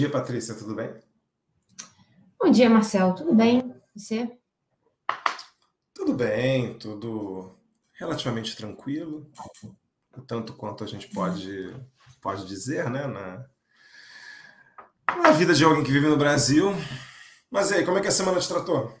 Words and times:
dia, 0.00 0.08
Patrícia, 0.08 0.54
tudo 0.54 0.74
bem? 0.74 0.94
Bom 2.42 2.50
dia, 2.50 2.70
Marcelo, 2.70 3.14
tudo 3.14 3.34
bem? 3.34 3.74
Você? 3.94 4.34
Tudo 5.92 6.14
bem, 6.14 6.78
tudo 6.78 7.54
relativamente 7.92 8.56
tranquilo, 8.56 9.30
tanto 10.26 10.54
quanto 10.54 10.84
a 10.84 10.86
gente 10.86 11.06
pode, 11.08 11.76
pode 12.22 12.46
dizer, 12.46 12.88
né? 12.88 13.06
Na, 13.06 13.44
na 15.18 15.32
vida 15.32 15.52
de 15.52 15.62
alguém 15.62 15.84
que 15.84 15.92
vive 15.92 16.08
no 16.08 16.16
Brasil. 16.16 16.72
Mas 17.50 17.70
aí, 17.70 17.84
como 17.84 17.98
é 17.98 18.00
que 18.00 18.08
a 18.08 18.12
semana 18.12 18.40
te 18.40 18.48
tratou? 18.48 18.98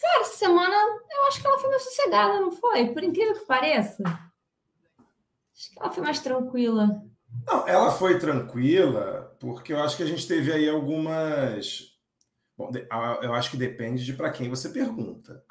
Cara, 0.00 0.20
essa 0.22 0.38
semana 0.38 0.76
eu 1.10 1.26
acho 1.26 1.42
que 1.42 1.46
ela 1.46 1.58
foi 1.58 1.68
mais 1.68 1.82
sossegada, 1.82 2.40
não 2.40 2.52
foi? 2.52 2.86
Por 2.94 3.04
incrível 3.04 3.34
que 3.34 3.44
pareça. 3.44 4.02
Acho 4.02 5.70
que 5.74 5.78
ela 5.78 5.92
foi 5.92 6.02
mais 6.02 6.20
tranquila. 6.20 7.02
Não, 7.46 7.68
ela 7.68 7.92
foi 7.92 8.18
tranquila, 8.18 9.19
porque 9.40 9.72
eu 9.72 9.80
acho 9.80 9.96
que 9.96 10.02
a 10.02 10.06
gente 10.06 10.28
teve 10.28 10.52
aí 10.52 10.68
algumas. 10.68 11.98
Bom, 12.56 12.70
eu 13.22 13.32
acho 13.32 13.50
que 13.50 13.56
depende 13.56 14.04
de 14.04 14.12
para 14.12 14.30
quem 14.30 14.50
você 14.50 14.68
pergunta. 14.68 15.42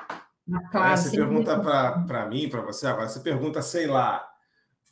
Claro, 0.72 0.98
você 0.98 1.10
pergunta 1.10 1.60
para 1.60 2.28
mim, 2.28 2.48
para 2.48 2.62
você, 2.62 2.86
agora 2.88 3.10
você 3.10 3.20
pergunta, 3.20 3.62
sei 3.64 3.88
lá, 3.88 4.28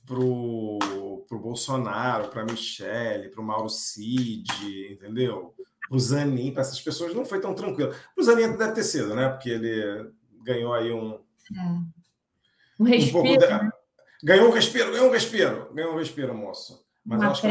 pro, 0.05 1.25
pro 1.27 1.39
Bolsonaro, 1.39 2.29
para 2.29 2.43
Michele, 2.43 3.29
para 3.29 3.41
o 3.41 3.43
Mauro 3.43 3.69
Cid, 3.69 4.91
entendeu? 4.91 5.53
O 5.91 5.99
Zanin, 5.99 6.51
para 6.51 6.61
essas 6.61 6.81
pessoas 6.81 7.13
não 7.13 7.23
foi 7.23 7.39
tão 7.39 7.53
tranquilo. 7.53 7.93
O 8.17 8.23
Zanin 8.23 8.57
deve 8.57 8.73
ter 8.73 8.83
sido, 8.83 9.15
né? 9.15 9.29
Porque 9.29 9.49
ele 9.49 10.11
ganhou 10.43 10.73
aí 10.73 10.91
um. 10.91 11.19
É. 11.55 12.79
Um 12.79 12.83
respiro. 12.83 13.19
Um 13.19 13.37
de... 13.37 13.47
né? 13.47 13.69
Ganhou 14.23 14.49
um 14.49 14.51
respiro, 14.51 14.91
ganhou 14.91 15.07
um 15.07 15.11
respiro, 15.11 15.73
ganhou 15.73 15.93
um 15.93 15.97
respiro, 15.97 16.33
moço. 16.33 16.83
Mas 17.05 17.19
Uma 17.19 17.31
acho 17.31 17.41
que 17.41 17.47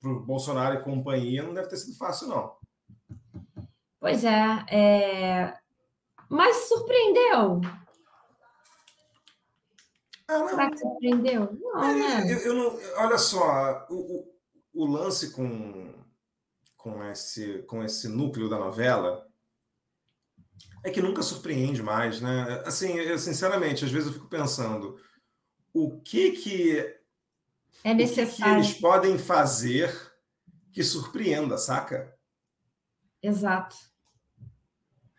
pro, 0.00 0.16
pro 0.16 0.20
Bolsonaro 0.20 0.76
e 0.76 0.82
companhia 0.82 1.42
não 1.42 1.54
deve 1.54 1.68
ter 1.68 1.76
sido 1.76 1.96
fácil, 1.96 2.28
não. 2.28 2.56
Pois 4.00 4.24
é, 4.24 4.64
é... 4.70 5.58
mas 6.28 6.68
surpreendeu. 6.68 7.60
Ah, 10.28 10.38
não. 10.38 10.48
Será 10.48 10.70
que 10.70 10.78
surpreendeu? 10.78 11.58
Não, 11.60 11.84
é, 11.84 11.94
né? 11.94 12.32
Eu, 12.32 12.38
eu, 12.38 12.54
não, 12.54 12.80
olha 12.98 13.18
só, 13.18 13.86
o, 13.88 13.94
o, 13.94 14.84
o, 14.84 14.86
lance 14.86 15.32
com, 15.32 15.94
com, 16.76 17.02
esse, 17.04 17.62
com 17.62 17.82
esse 17.82 18.08
núcleo 18.08 18.48
da 18.48 18.58
novela 18.58 19.26
é 20.84 20.90
que 20.90 21.02
nunca 21.02 21.22
surpreende 21.22 21.82
mais, 21.82 22.20
né? 22.20 22.62
Assim, 22.66 22.92
eu, 22.98 23.18
sinceramente, 23.18 23.84
às 23.84 23.90
vezes 23.90 24.08
eu 24.08 24.14
fico 24.14 24.28
pensando 24.28 25.00
o 25.72 25.98
que 26.00 26.32
que 26.32 26.97
é 27.84 27.94
necessário. 27.94 28.62
que 28.62 28.68
eles 28.68 28.80
podem 28.80 29.18
fazer 29.18 29.94
que 30.72 30.82
surpreenda, 30.82 31.58
saca? 31.58 32.14
Exato. 33.22 33.76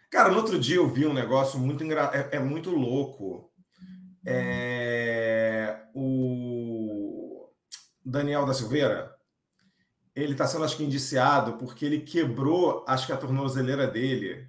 Cara, 0.09 0.29
no 0.29 0.37
outro 0.37 0.57
dia 0.59 0.77
eu 0.77 0.89
vi 0.89 1.05
um 1.05 1.13
negócio 1.13 1.59
muito 1.59 1.83
engra... 1.83 2.09
é, 2.13 2.37
é 2.37 2.39
muito 2.39 2.71
louco. 2.71 3.51
É... 4.25 5.85
O 5.93 7.49
Daniel 8.03 8.45
da 8.45 8.53
Silveira, 8.53 9.15
ele 10.15 10.31
está 10.31 10.47
sendo, 10.47 10.63
acho 10.63 10.77
que, 10.77 10.83
indiciado 10.83 11.57
porque 11.57 11.85
ele 11.85 12.01
quebrou, 12.01 12.83
acho 12.87 13.05
que 13.05 13.13
a 13.13 13.17
tornozeleira 13.17 13.87
dele, 13.87 14.47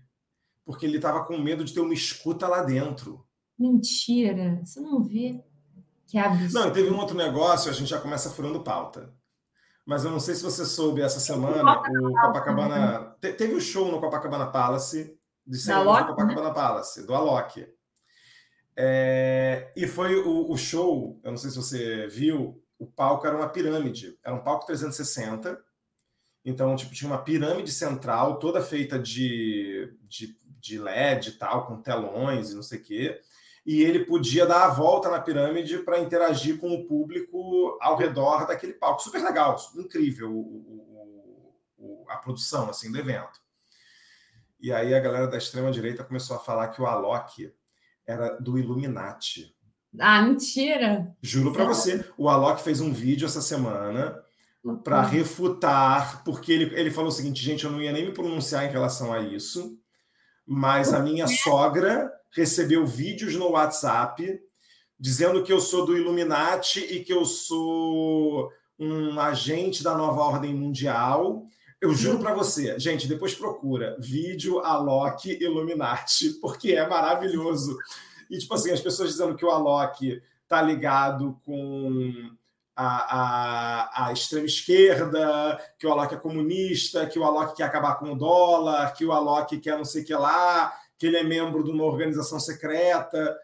porque 0.65 0.87
ele 0.87 0.97
estava 0.97 1.25
com 1.25 1.37
medo 1.38 1.65
de 1.65 1.75
ter 1.75 1.81
uma 1.81 1.94
escuta 1.94 2.47
lá 2.49 2.62
dentro. 2.62 3.26
Mentira, 3.59 4.60
você 4.65 4.81
não 4.81 5.03
vê. 5.03 5.44
Que 6.10 6.19
absurdo. 6.19 6.53
Não, 6.53 6.72
teve 6.72 6.91
um 6.91 6.98
outro 6.98 7.16
negócio, 7.16 7.71
a 7.71 7.72
gente 7.72 7.88
já 7.88 8.00
começa 8.00 8.31
furando 8.31 8.65
pauta. 8.65 9.15
Mas 9.87 10.04
eu 10.04 10.10
não 10.10 10.19
sei 10.19 10.34
se 10.34 10.43
você 10.43 10.66
soube 10.66 11.00
essa 11.00 11.21
semana, 11.21 11.62
o 11.72 12.12
Copacabana. 12.21 13.15
Né? 13.22 13.32
Teve 13.32 13.54
o 13.54 13.59
um 13.59 13.60
show 13.60 13.91
no 13.93 14.00
Copacabana 14.00 14.50
Palace, 14.50 15.16
de 15.47 15.59
semana 15.59 16.03
do 16.03 16.09
Copacabana 16.09 16.49
né? 16.49 16.54
Palace, 16.54 17.06
do 17.06 17.15
Alok. 17.15 17.65
É, 18.76 19.72
e 19.76 19.87
foi 19.87 20.16
o, 20.16 20.50
o, 20.50 20.56
show, 20.56 21.20
eu 21.22 21.31
não 21.31 21.38
sei 21.38 21.50
se 21.50 21.56
você 21.56 22.06
viu, 22.09 22.60
o 22.78 22.87
palco 22.87 23.26
era 23.26 23.37
uma 23.37 23.49
pirâmide, 23.49 24.19
era 24.25 24.34
um 24.34 24.43
palco 24.43 24.66
360. 24.66 25.59
Então, 26.44 26.75
tipo, 26.75 26.93
tinha 26.93 27.10
uma 27.10 27.22
pirâmide 27.22 27.70
central, 27.70 28.38
toda 28.38 28.62
feita 28.62 28.99
de, 28.99 29.97
de, 30.03 30.37
de 30.59 30.78
LED 30.78 31.31
e 31.31 31.32
tal, 31.32 31.66
com 31.66 31.81
telões 31.81 32.50
e 32.50 32.56
não 32.56 32.62
sei 32.62 32.81
o 32.81 32.82
quê 32.82 33.20
e 33.65 33.82
ele 33.82 34.04
podia 34.04 34.47
dar 34.47 34.65
a 34.65 34.71
volta 34.71 35.10
na 35.10 35.21
pirâmide 35.21 35.78
para 35.78 36.00
interagir 36.00 36.59
com 36.59 36.72
o 36.72 36.87
público 36.87 37.78
ao 37.81 37.97
redor 37.97 38.47
daquele 38.47 38.72
palco. 38.72 39.03
Super 39.03 39.22
legal, 39.22 39.56
incrível 39.76 40.32
o, 40.32 41.25
o, 41.78 42.06
a 42.09 42.16
produção 42.16 42.69
assim 42.69 42.91
do 42.91 42.99
evento. 42.99 43.41
E 44.60 44.72
aí 44.72 44.94
a 44.94 45.00
galera 45.00 45.26
da 45.26 45.38
extrema 45.38 45.70
direita 45.70 46.04
começou 46.04 46.37
a 46.37 46.41
falar 46.41 46.69
que 46.69 46.81
o 46.81 46.87
Alok 46.87 47.53
era 48.06 48.37
do 48.38 48.59
Illuminati. 48.59 49.54
Ah, 49.99 50.22
mentira! 50.22 51.15
Juro 51.20 51.53
para 51.53 51.65
você, 51.65 52.04
o 52.16 52.28
Alok 52.28 52.62
fez 52.62 52.81
um 52.81 52.93
vídeo 52.93 53.26
essa 53.26 53.41
semana 53.41 54.22
para 54.84 55.03
refutar, 55.03 56.22
porque 56.22 56.53
ele, 56.53 56.78
ele 56.78 56.91
falou 56.91 57.09
o 57.09 57.12
seguinte, 57.12 57.43
gente, 57.43 57.65
eu 57.65 57.70
não 57.70 57.81
ia 57.81 57.93
nem 57.93 58.04
me 58.04 58.12
pronunciar 58.12 58.65
em 58.65 58.70
relação 58.70 59.12
a 59.12 59.20
isso, 59.20 59.78
mas 60.47 60.93
a 60.93 61.00
minha 61.00 61.26
sogra 61.26 62.12
recebeu 62.33 62.87
vídeos 62.87 63.35
no 63.35 63.51
WhatsApp 63.51 64.41
dizendo 64.99 65.43
que 65.43 65.53
eu 65.53 65.61
sou 65.61 65.87
do 65.87 65.97
Illuminati 65.97 66.81
e 66.81 67.03
que 67.03 67.13
eu 67.13 67.25
sou 67.25 68.51
um 68.79 69.19
agente 69.19 69.83
da 69.83 69.97
nova 69.97 70.21
ordem 70.21 70.55
mundial. 70.55 71.45
Eu 71.81 71.95
juro 71.95 72.19
para 72.19 72.35
você, 72.35 72.79
gente, 72.79 73.09
depois 73.09 73.35
procura 73.35 73.97
vídeo 73.99 74.59
Alok 74.61 75.39
Illuminati, 75.41 76.31
porque 76.41 76.73
é 76.73 76.87
maravilhoso. 76.87 77.79
E, 78.31 78.39
tipo 78.39 78.55
assim, 78.55 78.71
as 78.71 78.81
pessoas 78.81 79.11
dizendo 79.11 79.35
que 79.35 79.45
o 79.45 79.51
Alok 79.51 80.23
tá 80.47 80.61
ligado 80.61 81.41
com 81.45 82.31
a, 82.77 82.87
a, 82.87 84.07
a 84.07 84.12
extrema 84.12 84.47
esquerda, 84.47 85.59
que 85.79 85.87
o 85.87 85.93
Alok 85.93 86.15
é 86.15 86.19
comunista, 86.19 87.07
que 87.07 87.19
o 87.19 87.25
Alok 87.25 87.57
quer 87.57 87.65
acabar 87.65 87.95
com 87.95 88.12
o 88.12 88.17
dólar, 88.17 88.93
que 88.93 89.05
o 89.05 89.12
Alok 89.12 89.59
quer 89.59 89.79
não 89.79 89.85
sei 89.85 90.03
o 90.03 90.05
que 90.07 90.15
lá, 90.15 90.73
que 91.00 91.06
ele 91.06 91.16
é 91.16 91.25
membro 91.25 91.65
de 91.65 91.71
uma 91.71 91.84
organização 91.84 92.38
secreta. 92.38 93.34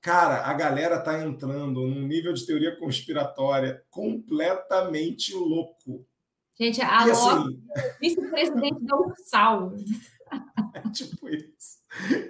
Cara, 0.00 0.46
a 0.46 0.54
galera 0.54 1.00
tá 1.00 1.20
entrando 1.20 1.80
num 1.80 2.06
nível 2.06 2.32
de 2.32 2.46
teoria 2.46 2.76
conspiratória 2.76 3.82
completamente 3.90 5.34
louco. 5.34 6.06
Gente, 6.56 6.80
a 6.80 6.98
assim, 6.98 7.60
vice-presidente 8.00 8.84
da 8.84 8.96
Ursal. 8.96 9.72
É 10.74 10.80
tipo 10.88 11.28
isso. 11.28 11.76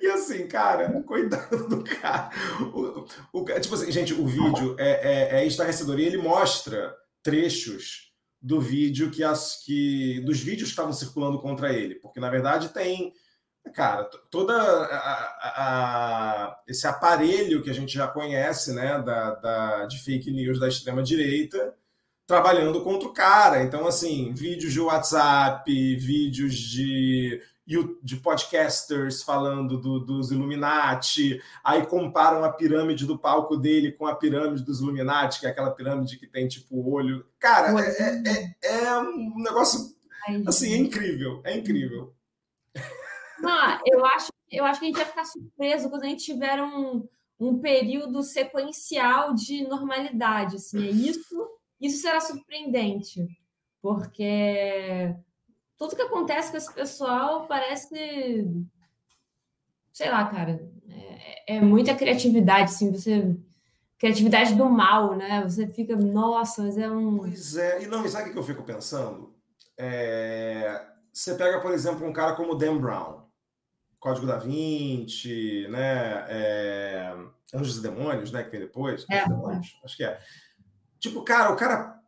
E 0.01 0.07
assim, 0.09 0.49
cara, 0.49 1.01
coitado 1.05 1.69
do 1.69 1.85
cara. 1.85 2.31
O, 2.75 3.07
o, 3.33 3.45
tipo 3.61 3.77
assim, 3.77 3.93
gente, 3.93 4.13
o 4.13 4.27
vídeo 4.27 4.75
é, 4.77 5.37
é, 5.39 5.43
é 5.43 5.47
estarrecedor 5.47 6.01
e 6.01 6.05
ele 6.05 6.17
mostra 6.17 6.93
trechos 7.23 8.13
do 8.41 8.61
vídeo 8.61 9.13
que 9.13 9.23
as 9.23 9.63
que 9.65 10.21
dos 10.27 10.41
vídeos 10.41 10.71
que 10.71 10.73
estavam 10.73 10.93
circulando 10.93 11.39
contra 11.39 11.73
ele, 11.73 11.95
porque 11.95 12.19
na 12.19 12.29
verdade 12.29 12.71
tem 12.71 13.13
Cara, 13.75 14.05
toda 14.31 14.55
a, 14.55 15.39
a, 15.57 16.63
esse 16.67 16.87
aparelho 16.87 17.63
que 17.63 17.71
a 17.71 17.75
gente 17.75 17.95
já 17.95 18.07
conhece, 18.07 18.75
né, 18.75 19.01
da, 19.01 19.35
da, 19.37 19.87
de 19.87 19.99
fake 20.03 20.31
news 20.31 20.59
da 20.59 20.69
extrema 20.69 21.03
direita, 21.03 21.75
trabalhando 22.27 22.83
contra 22.83 23.09
o 23.09 23.13
cara. 23.13 23.63
Então, 23.63 23.87
assim, 23.87 24.33
vídeos 24.33 24.73
de 24.73 24.81
WhatsApp, 24.81 25.97
vídeos 25.97 26.55
de, 26.55 27.41
de 28.03 28.17
podcasters 28.17 29.23
falando 29.23 29.79
do, 29.79 30.01
dos 30.01 30.31
Illuminati, 30.31 31.41
aí 31.65 31.87
comparam 31.87 32.45
a 32.45 32.53
pirâmide 32.53 33.07
do 33.07 33.19
palco 33.19 33.57
dele 33.57 33.93
com 33.93 34.07
a 34.07 34.15
pirâmide 34.15 34.65
dos 34.65 34.81
Illuminati, 34.81 35.41
que 35.41 35.47
é 35.47 35.51
aquela 35.51 35.71
pirâmide 35.71 36.19
que 36.19 36.27
tem 36.27 36.49
tipo 36.49 36.77
o 36.77 36.93
olho. 36.93 37.25
Cara, 37.39 37.69
é, 37.81 38.03
é, 38.03 38.55
é, 38.63 38.85
é 38.85 38.99
um 38.99 39.41
negócio 39.43 39.95
assim, 40.47 40.75
é 40.75 40.77
incrível, 40.77 41.41
é 41.45 41.57
incrível. 41.57 42.15
Não, 43.43 43.81
eu 43.87 44.05
acho, 44.07 44.33
eu 44.51 44.65
acho 44.65 44.81
que 44.81 44.87
a 44.87 44.89
gente 44.89 44.97
vai 44.97 45.07
ficar 45.07 45.25
surpreso 45.25 45.91
quando 45.91 46.05
a 46.05 46.07
gente 46.07 46.25
tiver 46.25 46.63
um, 46.63 47.07
um 47.39 47.59
período 47.59 48.23
sequencial 48.23 49.35
de 49.35 49.67
normalidade. 49.67 50.57
Assim, 50.57 50.87
é 50.87 50.91
isso, 50.91 51.51
isso 51.81 52.01
será 52.01 52.21
surpreendente, 52.21 53.27
porque 53.81 55.15
tudo 55.77 55.97
que 55.97 56.03
acontece 56.03 56.51
com 56.51 56.57
esse 56.57 56.73
pessoal 56.73 57.47
parece, 57.47 58.47
sei 59.93 60.11
lá, 60.11 60.25
cara, 60.27 60.65
é, 60.89 61.57
é 61.57 61.61
muita 61.61 61.95
criatividade, 61.95 62.71
assim, 62.71 62.93
você 62.93 63.37
criatividade 64.03 64.57
do 64.57 64.69
mal, 64.69 65.15
né? 65.15 65.45
Você 65.45 65.69
fica, 65.69 65.95
nossa, 65.95 66.63
mas 66.63 66.77
é 66.77 66.91
um. 66.91 67.19
Pois 67.19 67.57
é, 67.57 67.85
e 67.85 67.87
não, 67.87 68.07
sabe 68.09 68.31
o 68.31 68.33
que 68.33 68.39
eu 68.39 68.43
fico 68.43 68.65
pensando? 68.65 69.33
É... 69.79 70.85
Você 71.13 71.35
pega, 71.37 71.61
por 71.61 71.73
exemplo, 71.73 72.05
um 72.05 72.13
cara 72.13 72.35
como 72.35 72.57
Dan 72.57 72.79
Brown. 72.79 73.22
Código 74.03 74.27
da 74.27 74.37
Vinci, 74.37 75.65
né? 75.69 76.27
É... 76.29 77.15
Anjos 77.55 77.79
e 77.79 77.83
Demônios, 77.83 78.33
né? 78.33 78.43
Que 78.43 78.51
vem 78.51 78.61
depois. 78.61 79.07
É. 79.09 79.29
Demônios, 79.29 79.79
acho 79.85 79.97
que 79.97 80.03
é. 80.03 80.19
Tipo, 80.99 81.23
cara, 81.23 81.53
o 81.53 81.57
cara 81.57 82.01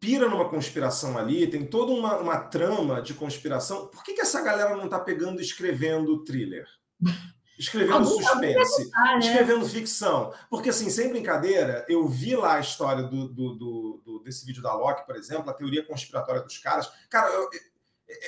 pira 0.00 0.30
numa 0.30 0.48
conspiração 0.48 1.18
ali, 1.18 1.46
tem 1.46 1.66
toda 1.66 1.92
uma, 1.92 2.16
uma 2.16 2.38
trama 2.38 3.02
de 3.02 3.12
conspiração. 3.12 3.88
Por 3.88 4.02
que, 4.02 4.14
que 4.14 4.22
essa 4.22 4.40
galera 4.40 4.74
não 4.74 4.86
está 4.86 4.98
pegando 4.98 5.40
e 5.40 5.44
escrevendo 5.44 6.24
thriller? 6.24 6.66
Escrevendo 7.58 8.04
suspense, 8.06 8.90
né? 8.90 9.18
escrevendo 9.20 9.64
ficção. 9.68 10.34
Porque, 10.50 10.70
assim, 10.70 10.90
sem 10.90 11.10
brincadeira, 11.10 11.84
eu 11.86 12.08
vi 12.08 12.34
lá 12.34 12.54
a 12.54 12.60
história 12.60 13.04
do, 13.04 13.28
do, 13.28 13.54
do, 13.54 14.02
do, 14.04 14.18
desse 14.24 14.44
vídeo 14.44 14.62
da 14.62 14.74
Loki, 14.74 15.06
por 15.06 15.14
exemplo, 15.14 15.48
a 15.48 15.54
teoria 15.54 15.84
conspiratória 15.86 16.42
dos 16.42 16.58
caras. 16.58 16.90
Cara, 17.08 17.28
eu, 17.30 17.48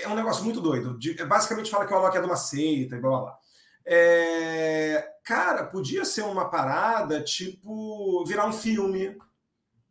é 0.02 0.08
um 0.08 0.14
negócio 0.14 0.44
muito 0.44 0.60
doido. 0.60 0.98
De, 0.98 1.14
basicamente 1.24 1.70
fala 1.70 1.86
que 1.86 1.94
o 1.94 1.98
Loki 1.98 2.16
é 2.16 2.20
de 2.20 2.26
uma 2.26 2.36
seita 2.36 2.96
e 2.96 3.00
blá 3.00 3.10
blá 3.10 3.20
blá. 3.20 3.38
É, 3.86 5.12
cara, 5.22 5.64
podia 5.64 6.04
ser 6.04 6.22
uma 6.22 6.48
parada 6.48 7.22
tipo 7.22 8.24
virar 8.24 8.46
um 8.46 8.52
filme, 8.52 9.16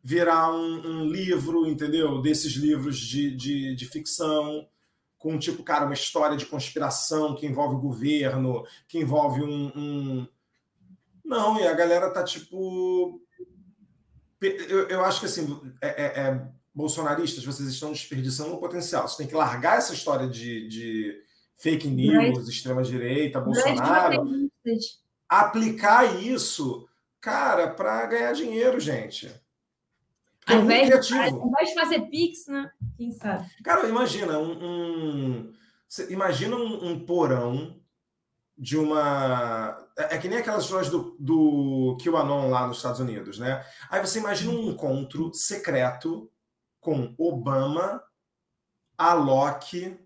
virar 0.02 0.52
um, 0.52 0.86
um 0.86 1.04
livro, 1.04 1.66
entendeu? 1.66 2.20
Desses 2.20 2.54
livros 2.54 2.98
de, 2.98 3.34
de, 3.36 3.76
de, 3.76 3.86
ficção, 3.86 4.68
com 5.16 5.38
tipo, 5.38 5.62
cara, 5.62 5.84
uma 5.84 5.94
história 5.94 6.36
de 6.36 6.46
conspiração 6.46 7.36
que 7.36 7.46
envolve 7.46 7.76
o 7.76 7.80
governo, 7.80 8.66
que 8.88 8.98
envolve 8.98 9.42
um. 9.42 9.72
um... 9.76 10.28
Não, 11.24 11.58
e 11.60 11.66
a 11.66 11.72
galera 11.72 12.10
tá 12.10 12.24
tipo. 12.24 13.20
Eu, 14.40 14.88
eu 14.88 15.04
acho 15.04 15.20
que 15.20 15.26
assim, 15.26 15.72
é, 15.80 15.88
é, 15.88 16.20
é, 16.20 16.48
bolsonaristas, 16.74 17.44
vocês 17.44 17.68
estão 17.68 17.92
desperdiçando 17.92 18.54
o 18.54 18.58
potencial. 18.58 19.06
Você 19.06 19.18
tem 19.18 19.26
que 19.26 19.34
largar 19.34 19.78
essa 19.78 19.94
história 19.94 20.28
de, 20.28 20.66
de 20.66 21.22
fake 21.56 21.88
news, 21.88 22.48
extrema-direita, 22.48 23.40
Bolsonaro. 23.40 24.50
Aplicar 25.28 26.20
isso, 26.20 26.88
cara, 27.20 27.68
para 27.68 28.06
ganhar 28.06 28.32
dinheiro, 28.32 28.80
gente. 28.80 29.32
Ao 30.46 30.60
invés, 30.60 30.90
ao 31.12 31.48
invés 31.48 31.68
de 31.68 31.74
fazer 31.74 32.00
Pix, 32.10 32.46
né? 32.48 32.70
Quem 32.98 33.12
sabe? 33.12 33.48
Cara, 33.62 33.88
imagina 33.88 34.38
um, 34.38 34.52
um 34.52 35.52
imagina 36.10 36.54
um, 36.56 36.90
um, 36.90 37.00
porão 37.00 37.80
de 38.56 38.76
uma. 38.76 39.88
É, 39.96 40.16
é, 40.16 40.18
que 40.18 40.28
nem 40.28 40.38
aquelas 40.38 40.64
histórias 40.64 40.90
do, 40.90 41.16
do 41.18 41.96
QAnon 42.02 42.50
lá 42.50 42.66
nos 42.66 42.76
Estados 42.76 43.00
Unidos, 43.00 43.38
né? 43.38 43.64
Aí 43.88 44.00
você 44.00 44.18
imagina 44.18 44.52
um 44.52 44.70
encontro 44.70 45.32
secreto 45.32 46.30
com 46.84 47.14
Obama, 47.18 48.02
Alok, 48.96 49.98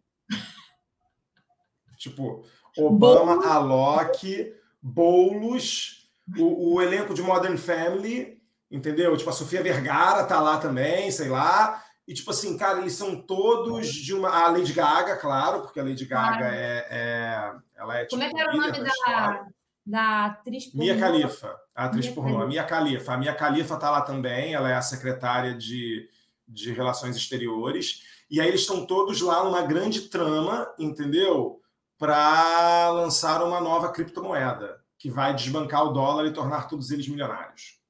tipo, 1.99 2.45
Obama, 2.79 3.47
Alok, 3.47 4.55
Boulos, 4.81 6.09
o, 6.39 6.75
o 6.75 6.81
elenco 6.81 7.13
de 7.13 7.23
Modern 7.23 7.57
Family 7.57 8.39
entendeu? 8.71 9.17
Tipo, 9.17 9.31
a 9.31 9.33
Sofia 9.33 9.63
Vergara 9.63 10.25
tá 10.25 10.41
lá 10.41 10.59
também, 10.59 11.11
sei 11.11 11.29
lá. 11.29 11.83
E, 12.07 12.15
tipo 12.15 12.31
assim, 12.31 12.57
cara, 12.57 12.81
eles 12.81 12.95
são 12.95 13.21
todos 13.21 13.89
de 13.89 14.15
uma. 14.15 14.31
A 14.31 14.49
Lady 14.49 14.73
Gaga, 14.73 15.17
claro, 15.17 15.61
porque 15.61 15.81
a 15.81 15.85
Lady 15.85 16.07
Gaga 16.07 16.47
ah. 16.47 16.55
é, 16.55 16.87
é, 16.91 17.53
Ela 17.77 17.99
é. 17.99 18.07
Como 18.07 18.23
é 18.23 18.27
tipo, 18.27 18.37
que 18.37 18.43
era 18.43 18.55
o 18.55 18.57
nome 18.57 18.85
da, 18.85 19.47
da 19.85 20.25
atriz 20.27 20.67
pornô? 20.67 20.85
Mia 20.85 20.99
Khalifa, 20.99 21.57
a 21.75 21.85
atriz 21.85 22.07
Mia 22.07 22.15
pornô. 22.15 22.41
A 22.41 22.47
Mia 22.47 22.65
Khalifa. 22.65 23.13
A 23.13 23.17
Mia 23.19 23.35
Khalifa 23.35 23.77
tá 23.77 23.91
lá 23.91 24.01
também, 24.01 24.55
ela 24.55 24.71
é 24.71 24.75
a 24.75 24.83
secretária 24.83 25.55
de, 25.55 26.09
de 26.49 26.73
Relações 26.73 27.17
Exteriores. 27.17 28.03
E 28.31 28.41
aí 28.41 28.49
eles 28.49 28.63
estão 28.63 28.87
todos 28.87 29.21
lá 29.21 29.45
numa 29.45 29.63
grande 29.63 30.03
trama, 30.03 30.73
entendeu? 30.79 31.61
Para 31.99 32.91
lançar 32.91 33.43
uma 33.43 33.61
nova 33.61 33.93
criptomoeda 33.93 34.83
que 34.99 35.11
vai 35.11 35.35
desbancar 35.35 35.85
o 35.85 35.93
dólar 35.93 36.27
e 36.27 36.33
tornar 36.33 36.67
todos 36.69 36.91
eles 36.91 37.09
milionários. 37.09 37.81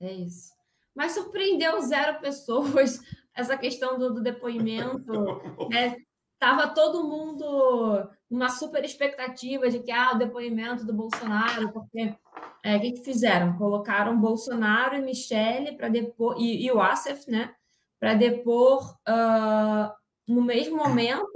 É 0.00 0.12
isso. 0.12 0.52
Mas 0.94 1.12
surpreendeu 1.12 1.80
zero 1.80 2.20
pessoas 2.20 3.00
essa 3.34 3.56
questão 3.56 3.98
do, 3.98 4.14
do 4.14 4.22
depoimento. 4.22 5.12
né? 5.70 5.96
Tava 6.38 6.68
todo 6.68 7.06
mundo 7.06 8.08
numa 8.30 8.48
super 8.48 8.82
expectativa 8.84 9.68
de 9.68 9.80
que 9.80 9.92
ah, 9.92 10.12
o 10.14 10.18
depoimento 10.18 10.84
do 10.84 10.92
Bolsonaro, 10.92 11.70
porque 11.72 12.14
é, 12.62 12.76
o 12.76 12.80
que, 12.80 12.92
que 12.92 13.04
fizeram? 13.04 13.56
Colocaram 13.56 14.20
Bolsonaro 14.20 14.94
e 14.96 15.00
Michele 15.00 15.76
para 15.76 15.88
depor 15.88 16.36
e, 16.38 16.64
e, 16.64 16.70
o 16.70 16.80
Assef, 16.80 17.30
né? 17.30 17.54
Para 17.98 18.14
depor 18.14 18.96
uh, 19.08 19.92
no 20.26 20.42
mesmo 20.42 20.76
momento, 20.76 21.30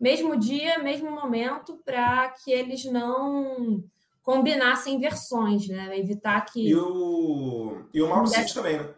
mesmo 0.00 0.36
dia, 0.36 0.78
mesmo 0.78 1.10
momento, 1.10 1.80
para 1.84 2.30
que 2.30 2.50
eles 2.50 2.84
não 2.84 3.82
combinassem 4.22 4.98
versões, 4.98 5.68
né? 5.68 5.98
Evitar 5.98 6.44
que. 6.44 6.68
E 6.68 6.76
o, 6.76 7.84
e 7.92 8.00
o 8.00 8.08
Mauro 8.08 8.26
Cid 8.26 8.54
também, 8.54 8.78
né? 8.78 8.94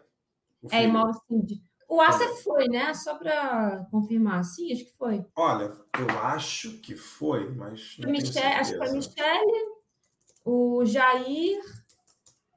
É, 0.71 0.83
e 0.83 0.87
o 0.87 0.93
Mauro 0.93 1.13
Cid. 1.27 1.61
O 1.87 2.01
Asa 2.01 2.27
foi, 2.43 2.67
né? 2.67 2.93
Só 2.93 3.15
para 3.15 3.87
confirmar. 3.91 4.43
Sim, 4.43 4.71
acho 4.73 4.85
que 4.85 4.97
foi. 4.97 5.25
Olha, 5.35 5.71
eu 5.99 6.09
acho 6.21 6.79
que 6.79 6.95
foi, 6.95 7.49
mas. 7.53 7.97
Não 7.99 8.09
Michele, 8.09 8.45
acho 8.45 8.71
que 8.71 8.77
foi 8.77 8.89
a 8.89 8.93
Michele, 8.93 9.74
o 10.45 10.85
Jair, 10.85 11.59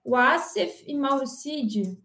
o 0.05 0.15
Asef 0.15 0.85
e 0.87 0.95
Mauro 0.95 1.27
Cid. 1.27 1.99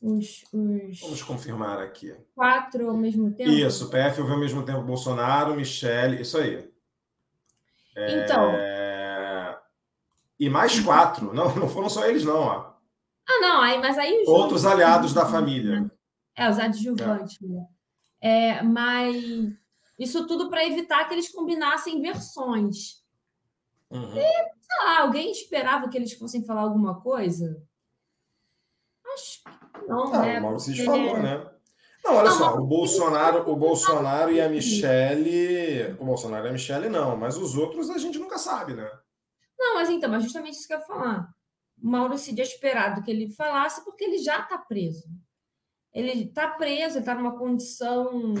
Os, 0.00 0.44
os, 0.52 1.00
Vamos 1.00 1.22
confirmar 1.22 1.78
aqui. 1.78 2.12
Quatro 2.34 2.88
ao 2.90 2.96
mesmo 2.96 3.32
tempo? 3.32 3.50
Isso, 3.50 3.88
PF 3.88 4.20
ouviu 4.20 4.34
ao 4.34 4.40
mesmo 4.40 4.64
tempo 4.64 4.82
Bolsonaro, 4.82 5.54
Michele, 5.54 6.22
isso 6.22 6.38
aí. 6.38 6.68
Então. 7.96 8.50
É... 8.50 9.58
E 10.40 10.48
mais 10.48 10.80
quatro. 10.80 11.32
Não, 11.32 11.54
não 11.54 11.68
foram 11.68 11.88
só 11.88 12.04
eles, 12.06 12.24
não. 12.24 12.40
Ó. 12.40 12.72
Ah, 13.28 13.40
não. 13.40 13.60
Aí, 13.60 13.78
mas 13.78 13.96
aí 13.96 14.24
Outros 14.26 14.64
aliados 14.64 15.14
da 15.14 15.24
família. 15.24 15.88
É, 16.36 16.50
os 16.50 16.58
adjuvantes. 16.58 17.38
É. 18.20 18.58
É, 18.58 18.62
mas 18.62 19.24
isso 19.98 20.26
tudo 20.26 20.48
para 20.48 20.66
evitar 20.66 21.04
que 21.06 21.14
eles 21.14 21.30
combinassem 21.30 22.00
versões. 22.00 23.01
Uhum. 23.92 24.16
E, 24.16 24.22
sei 24.22 24.84
lá, 24.84 25.00
alguém 25.00 25.30
esperava 25.30 25.88
que 25.88 25.96
eles 25.96 26.14
fossem 26.14 26.42
falar 26.42 26.62
alguma 26.62 27.00
coisa? 27.00 27.62
Acho 29.12 29.42
que 29.44 29.86
não, 29.86 30.12
ah, 30.14 30.22
né? 30.22 30.38
O 30.38 30.42
Maurício 30.42 30.84
falou, 30.84 31.18
né? 31.18 31.46
Não, 32.04 32.16
olha 32.16 32.30
não, 32.30 32.38
só, 32.38 32.54
o 32.56 32.66
Bolsonaro, 32.66 33.50
o 33.50 33.54
Bolsonaro 33.54 34.32
e 34.32 34.40
a 34.40 34.48
Michelle. 34.48 35.94
O 36.00 36.04
Bolsonaro 36.04 36.46
e 36.46 36.48
a 36.48 36.52
Michelle 36.52 36.88
não, 36.88 37.16
mas 37.16 37.36
os 37.36 37.56
outros 37.56 37.90
a 37.90 37.98
gente 37.98 38.18
nunca 38.18 38.38
sabe, 38.38 38.74
né? 38.74 38.90
Não, 39.58 39.74
mas 39.74 39.88
então, 39.88 40.10
mas 40.10 40.24
justamente 40.24 40.54
isso 40.54 40.66
que 40.66 40.74
eu 40.74 40.78
ia 40.78 40.84
falar. 40.84 41.28
O 41.80 41.88
Mauro 41.88 42.18
Cid 42.18 42.40
é 42.40 42.44
esperado 42.44 43.02
que 43.02 43.10
ele 43.10 43.28
falasse 43.28 43.84
porque 43.84 44.04
ele 44.04 44.18
já 44.18 44.40
está 44.40 44.58
preso. 44.58 45.08
Ele 45.92 46.24
está 46.24 46.48
preso, 46.48 46.96
ele 46.96 47.00
está 47.00 47.14
numa 47.14 47.38
condição 47.38 48.34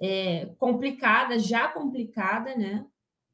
é, 0.00 0.46
complicada, 0.58 1.38
já 1.38 1.68
complicada, 1.68 2.56
né? 2.56 2.84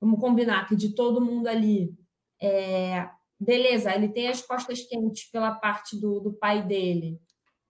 Vamos 0.02 0.20
combinar 0.20 0.68
que 0.68 0.76
de 0.76 0.94
todo 0.94 1.24
mundo 1.24 1.46
ali, 1.46 1.96
é, 2.40 3.08
beleza, 3.40 3.94
ele 3.94 4.08
tem 4.08 4.28
as 4.28 4.42
costas 4.42 4.82
quentes 4.82 5.30
pela 5.30 5.54
parte 5.54 5.98
do, 5.98 6.20
do 6.20 6.32
pai 6.32 6.62
dele, 6.62 7.20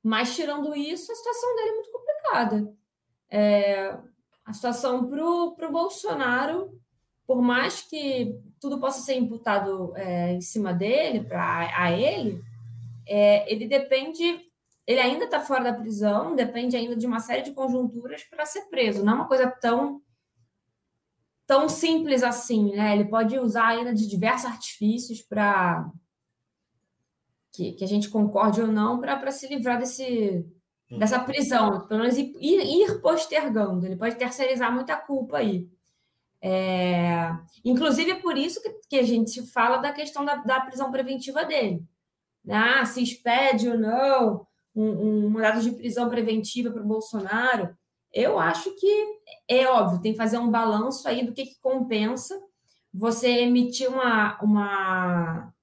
mas 0.02 0.34
tirando 0.34 0.74
isso, 0.74 1.12
a 1.12 1.14
situação 1.14 1.54
dele 1.56 1.68
é 1.68 1.74
muito 1.74 1.92
complicada. 1.92 2.74
É, 3.30 3.98
a 4.44 4.52
situação 4.52 5.08
para 5.08 5.68
o 5.68 5.72
Bolsonaro 5.72 6.82
por 7.32 7.40
mais 7.40 7.80
que 7.80 8.38
tudo 8.60 8.78
possa 8.78 9.00
ser 9.00 9.14
imputado 9.14 9.96
é, 9.96 10.32
em 10.32 10.42
cima 10.42 10.70
dele, 10.74 11.24
para 11.24 11.70
a 11.74 11.90
ele, 11.90 12.44
é, 13.08 13.50
ele 13.50 13.66
depende, 13.66 14.22
ele 14.86 15.00
ainda 15.00 15.24
está 15.24 15.40
fora 15.40 15.64
da 15.64 15.72
prisão, 15.72 16.36
depende 16.36 16.76
ainda 16.76 16.94
de 16.94 17.06
uma 17.06 17.20
série 17.20 17.40
de 17.40 17.52
conjunturas 17.52 18.22
para 18.24 18.44
ser 18.44 18.62
preso. 18.68 19.02
Não 19.02 19.14
é 19.14 19.16
uma 19.16 19.28
coisa 19.28 19.50
tão 19.50 20.01
tão 21.52 21.68
simples 21.68 22.22
assim, 22.22 22.74
né? 22.74 22.94
Ele 22.94 23.04
pode 23.04 23.38
usar 23.38 23.66
ainda 23.68 23.92
de 23.92 24.08
diversos 24.08 24.46
artifícios 24.46 25.20
para 25.20 25.86
que, 27.52 27.72
que, 27.72 27.84
a 27.84 27.86
gente 27.86 28.08
concorde 28.08 28.62
ou 28.62 28.68
não 28.68 28.98
para 28.98 29.30
se 29.30 29.46
livrar 29.46 29.78
desse 29.78 30.46
dessa 30.90 31.20
prisão, 31.20 31.86
pelo 31.86 32.00
menos 32.00 32.16
ir, 32.16 32.34
ir 32.40 33.00
postergando. 33.02 33.84
Ele 33.84 33.96
pode 33.96 34.16
terceirizar 34.16 34.72
muita 34.72 34.96
culpa 34.96 35.38
aí. 35.38 35.68
É, 36.40 37.30
inclusive, 37.62 38.12
é 38.12 38.20
por 38.20 38.38
isso 38.38 38.62
que, 38.62 38.70
que, 38.88 38.96
a 38.96 39.02
gente 39.02 39.46
fala 39.52 39.76
da 39.76 39.92
questão 39.92 40.24
da, 40.24 40.36
da 40.36 40.60
prisão 40.60 40.90
preventiva 40.90 41.44
dele. 41.44 41.84
Né? 42.42 42.56
Ah, 42.56 42.84
se 42.86 43.02
expede 43.02 43.68
ou 43.68 43.78
não 43.78 44.46
um, 44.74 45.26
um 45.26 45.30
mandado 45.30 45.60
de 45.60 45.72
prisão 45.72 46.08
preventiva 46.08 46.70
para 46.70 46.82
o 46.82 46.86
Bolsonaro. 46.86 47.76
Eu 48.12 48.38
acho 48.38 48.74
que 48.76 49.20
é 49.48 49.66
óbvio, 49.66 50.00
tem 50.00 50.12
que 50.12 50.18
fazer 50.18 50.38
um 50.38 50.50
balanço 50.50 51.08
aí 51.08 51.24
do 51.24 51.32
que, 51.32 51.46
que 51.46 51.60
compensa 51.60 52.40
você 52.92 53.28
emitir 53.28 53.88
uma, 53.88 54.38
uma, 54.42 55.54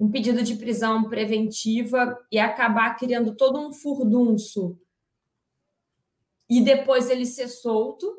um 0.00 0.10
pedido 0.10 0.42
de 0.42 0.56
prisão 0.56 1.04
preventiva 1.08 2.18
e 2.32 2.38
acabar 2.38 2.96
criando 2.96 3.36
todo 3.36 3.60
um 3.60 3.72
furdunço 3.72 4.78
e 6.48 6.60
depois 6.60 7.08
ele 7.08 7.26
ser 7.26 7.48
solto, 7.48 8.16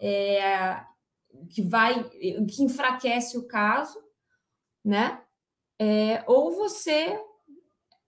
é, 0.00 0.84
que 1.48 1.62
vai, 1.62 2.08
que 2.10 2.62
enfraquece 2.62 3.38
o 3.38 3.46
caso, 3.46 4.02
né? 4.84 5.22
É, 5.78 6.24
ou 6.26 6.54
você 6.54 7.18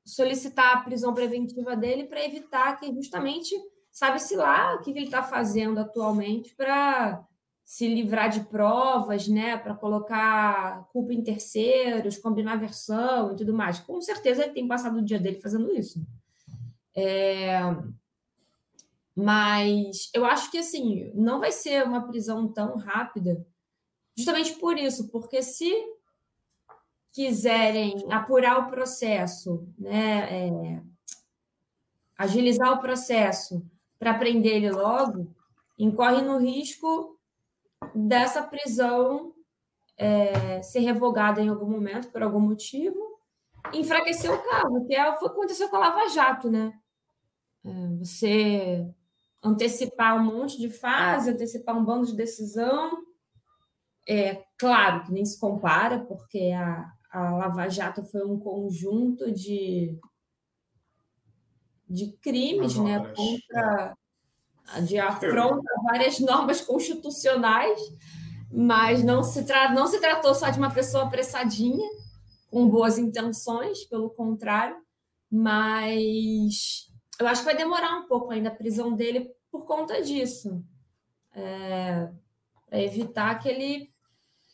solicitar 0.05 0.77
a 0.77 0.81
prisão 0.81 1.15
preventiva 1.15 1.77
dele 1.77 2.05
para 2.05 2.25
evitar 2.25 2.79
que 2.79 2.93
justamente 2.93 3.55
sabe-se 3.93 4.35
lá 4.35 4.75
o 4.75 4.81
que 4.81 4.91
ele 4.91 5.05
está 5.05 5.23
fazendo 5.23 5.79
atualmente 5.79 6.55
para 6.55 7.23
se 7.65 7.87
livrar 7.87 8.29
de 8.29 8.41
provas, 8.41 9.29
né, 9.29 9.57
para 9.57 9.75
colocar 9.75 10.85
culpa 10.93 11.13
em 11.13 11.23
terceiros, 11.23 12.19
combinar 12.19 12.57
versão 12.57 13.33
e 13.33 13.37
tudo 13.37 13.55
mais. 13.55 13.79
Com 13.79 14.01
certeza 14.01 14.43
ele 14.43 14.53
tem 14.53 14.67
passado 14.67 14.99
o 14.99 15.05
dia 15.05 15.21
dele 15.21 15.41
fazendo 15.41 15.71
isso. 15.73 16.05
É... 16.97 17.61
Mas 19.15 20.11
eu 20.15 20.25
acho 20.25 20.51
que 20.51 20.59
assim 20.59 21.11
não 21.15 21.39
vai 21.39 21.53
ser 21.53 21.85
uma 21.85 22.07
prisão 22.07 22.49
tão 22.49 22.77
rápida, 22.79 23.47
justamente 24.17 24.55
por 24.55 24.79
isso, 24.79 25.09
porque 25.09 25.43
se 25.43 25.71
quiserem 27.13 28.11
apurar 28.11 28.59
o 28.59 28.71
processo, 28.71 29.69
né, 29.79 30.47
é, 30.49 30.83
agilizar 32.17 32.73
o 32.73 32.81
processo 32.81 33.63
para 34.03 34.15
prender 34.15 34.57
ele 34.57 34.71
logo, 34.73 35.33
incorre 35.79 36.23
no 36.23 36.37
risco 36.37 37.17
dessa 37.95 38.43
prisão 38.43 39.33
é, 39.97 40.61
ser 40.61 40.81
revogada 40.81 41.41
em 41.41 41.49
algum 41.49 41.71
momento, 41.71 42.11
por 42.11 42.21
algum 42.21 42.41
motivo, 42.41 42.99
enfraquecer 43.73 44.29
o 44.29 44.43
caso, 44.43 44.85
que 44.89 44.97
é 44.97 45.09
o 45.09 45.17
que 45.17 45.27
aconteceu 45.27 45.69
com 45.69 45.77
a 45.77 45.79
Lava 45.79 46.09
Jato, 46.09 46.51
né? 46.51 46.73
É, 47.65 47.71
você 47.97 48.93
antecipar 49.41 50.17
um 50.17 50.25
monte 50.25 50.59
de 50.59 50.69
fase, 50.69 51.31
antecipar 51.31 51.79
um 51.79 51.85
bando 51.85 52.07
de 52.07 52.17
decisão, 52.17 53.05
é 54.09 54.43
claro 54.59 55.05
que 55.05 55.13
nem 55.13 55.25
se 55.25 55.39
compara, 55.39 56.01
porque 56.01 56.51
a, 56.51 56.93
a 57.13 57.37
Lava 57.37 57.69
Jato 57.69 58.03
foi 58.03 58.25
um 58.25 58.37
conjunto 58.37 59.31
de, 59.31 59.97
de 61.93 62.13
crimes 62.13 62.77
né, 62.77 62.99
contra 63.15 63.97
de 64.85 64.99
afronta 64.99 65.71
a 65.77 65.83
várias 65.83 66.19
normas 66.19 66.61
constitucionais, 66.61 67.79
mas 68.51 69.03
não 69.03 69.23
se, 69.23 69.45
não 69.75 69.87
se 69.87 70.01
tratou 70.01 70.35
só 70.35 70.49
de 70.51 70.59
uma 70.59 70.71
pessoa 70.71 71.05
apressadinha, 71.05 71.89
com 72.51 72.69
boas 72.69 72.99
intenções, 72.99 73.85
pelo 73.85 74.11
contrário, 74.11 74.77
mas 75.31 76.91
eu 77.19 77.27
acho 77.27 77.41
que 77.41 77.47
vai 77.47 77.57
demorar 77.57 77.99
um 77.99 78.07
pouco 78.07 78.31
ainda 78.31 78.49
a 78.49 78.55
prisão 78.55 78.95
dele 78.95 79.31
por 79.51 79.65
conta 79.65 80.03
disso. 80.03 80.63
É, 81.35 82.11
para 82.69 82.81
evitar 82.81 83.39
que 83.39 83.49
ele 83.49 83.93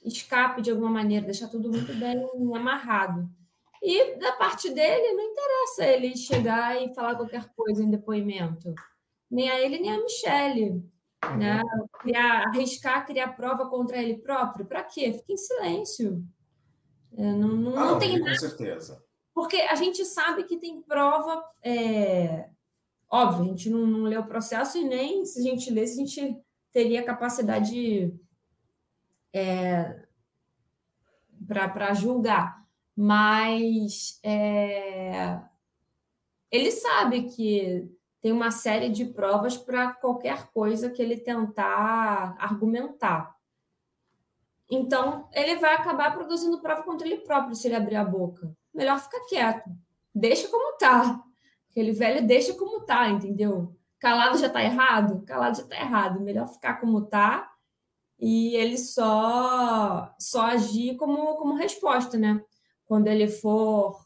escape 0.05 0.63
de 0.63 0.71
alguma 0.71 0.91
maneira, 0.91 1.27
deixar 1.27 1.49
tudo 1.49 1.71
muito 1.71 1.93
bem 1.95 2.25
amarrado. 2.55 3.29
E 3.83 4.17
da 4.17 4.33
parte 4.33 4.71
dele, 4.71 5.15
não 5.15 5.25
interessa 5.25 5.85
ele 5.85 6.17
chegar 6.17 6.81
e 6.83 6.93
falar 6.95 7.15
qualquer 7.15 7.49
coisa 7.55 7.83
em 7.83 7.91
depoimento. 7.91 8.75
Nem 9.31 9.51
a 9.51 9.61
ele, 9.61 9.79
nem 9.79 9.93
a 9.93 10.03
Michelle. 10.03 10.83
Né? 11.37 11.61
Criar, 12.01 12.49
arriscar 12.49 13.07
criar 13.07 13.29
prova 13.29 13.69
contra 13.69 14.01
ele 14.01 14.19
próprio. 14.19 14.67
Para 14.67 14.85
quê? 14.85 15.13
Fica 15.13 15.33
em 15.33 15.37
silêncio. 15.37 16.25
É, 17.17 17.33
não, 17.33 17.49
não, 17.49 17.77
ah, 17.77 17.85
não, 17.93 17.99
tem 17.99 18.19
nada. 18.19 18.31
Com 18.33 18.39
certeza. 18.39 19.03
Porque 19.35 19.57
a 19.57 19.75
gente 19.75 20.05
sabe 20.05 20.45
que 20.45 20.59
tem 20.59 20.83
prova. 20.83 21.45
É... 21.63 22.49
Óbvio, 23.11 23.45
a 23.45 23.47
gente 23.49 23.71
não, 23.71 23.87
não 23.87 24.03
lê 24.03 24.17
o 24.17 24.27
processo 24.27 24.77
e 24.79 24.85
nem 24.85 25.25
se 25.25 25.41
a 25.41 25.43
gente 25.43 25.71
lesse, 25.71 25.95
a 25.95 26.05
gente 26.05 26.37
teria 26.71 27.03
capacidade 27.03 28.15
é, 29.33 30.03
para 31.47 31.95
julgar, 31.95 32.58
mas 33.01 34.19
é, 34.25 35.41
ele 36.51 36.73
sabe 36.73 37.29
que 37.29 37.89
tem 38.21 38.33
uma 38.33 38.51
série 38.51 38.89
de 38.89 39.05
provas 39.05 39.57
para 39.57 39.93
qualquer 39.93 40.49
coisa 40.49 40.91
que 40.91 41.01
ele 41.01 41.17
tentar 41.17 42.35
argumentar. 42.41 43.37
Então, 44.69 45.29
ele 45.33 45.55
vai 45.59 45.75
acabar 45.75 46.13
produzindo 46.13 46.61
prova 46.61 46.83
contra 46.83 47.07
ele 47.07 47.19
próprio 47.19 47.55
se 47.55 47.69
ele 47.69 47.77
abrir 47.77 47.95
a 47.95 48.05
boca. 48.05 48.53
Melhor 48.75 48.99
ficar 48.99 49.21
quieto. 49.29 49.71
Deixa 50.13 50.49
como 50.49 50.77
tá. 50.77 51.23
Aquele 51.71 51.93
velho 51.93 52.27
deixa 52.27 52.53
como 52.55 52.81
tá, 52.81 53.09
entendeu? 53.09 53.77
Calado 54.01 54.39
já 54.39 54.49
tá 54.49 54.61
errado? 54.61 55.23
Calado 55.25 55.57
já 55.57 55.65
tá 55.65 55.77
errado. 55.77 56.21
Melhor 56.21 56.49
ficar 56.49 56.81
como 56.81 57.03
tá 57.03 57.49
e 58.19 58.57
ele 58.57 58.77
só 58.77 60.13
só 60.19 60.43
agir 60.43 60.97
como, 60.97 61.37
como 61.37 61.55
resposta, 61.55 62.19
né? 62.19 62.43
Quando 62.89 63.07
ele 63.07 63.29
for 63.29 64.05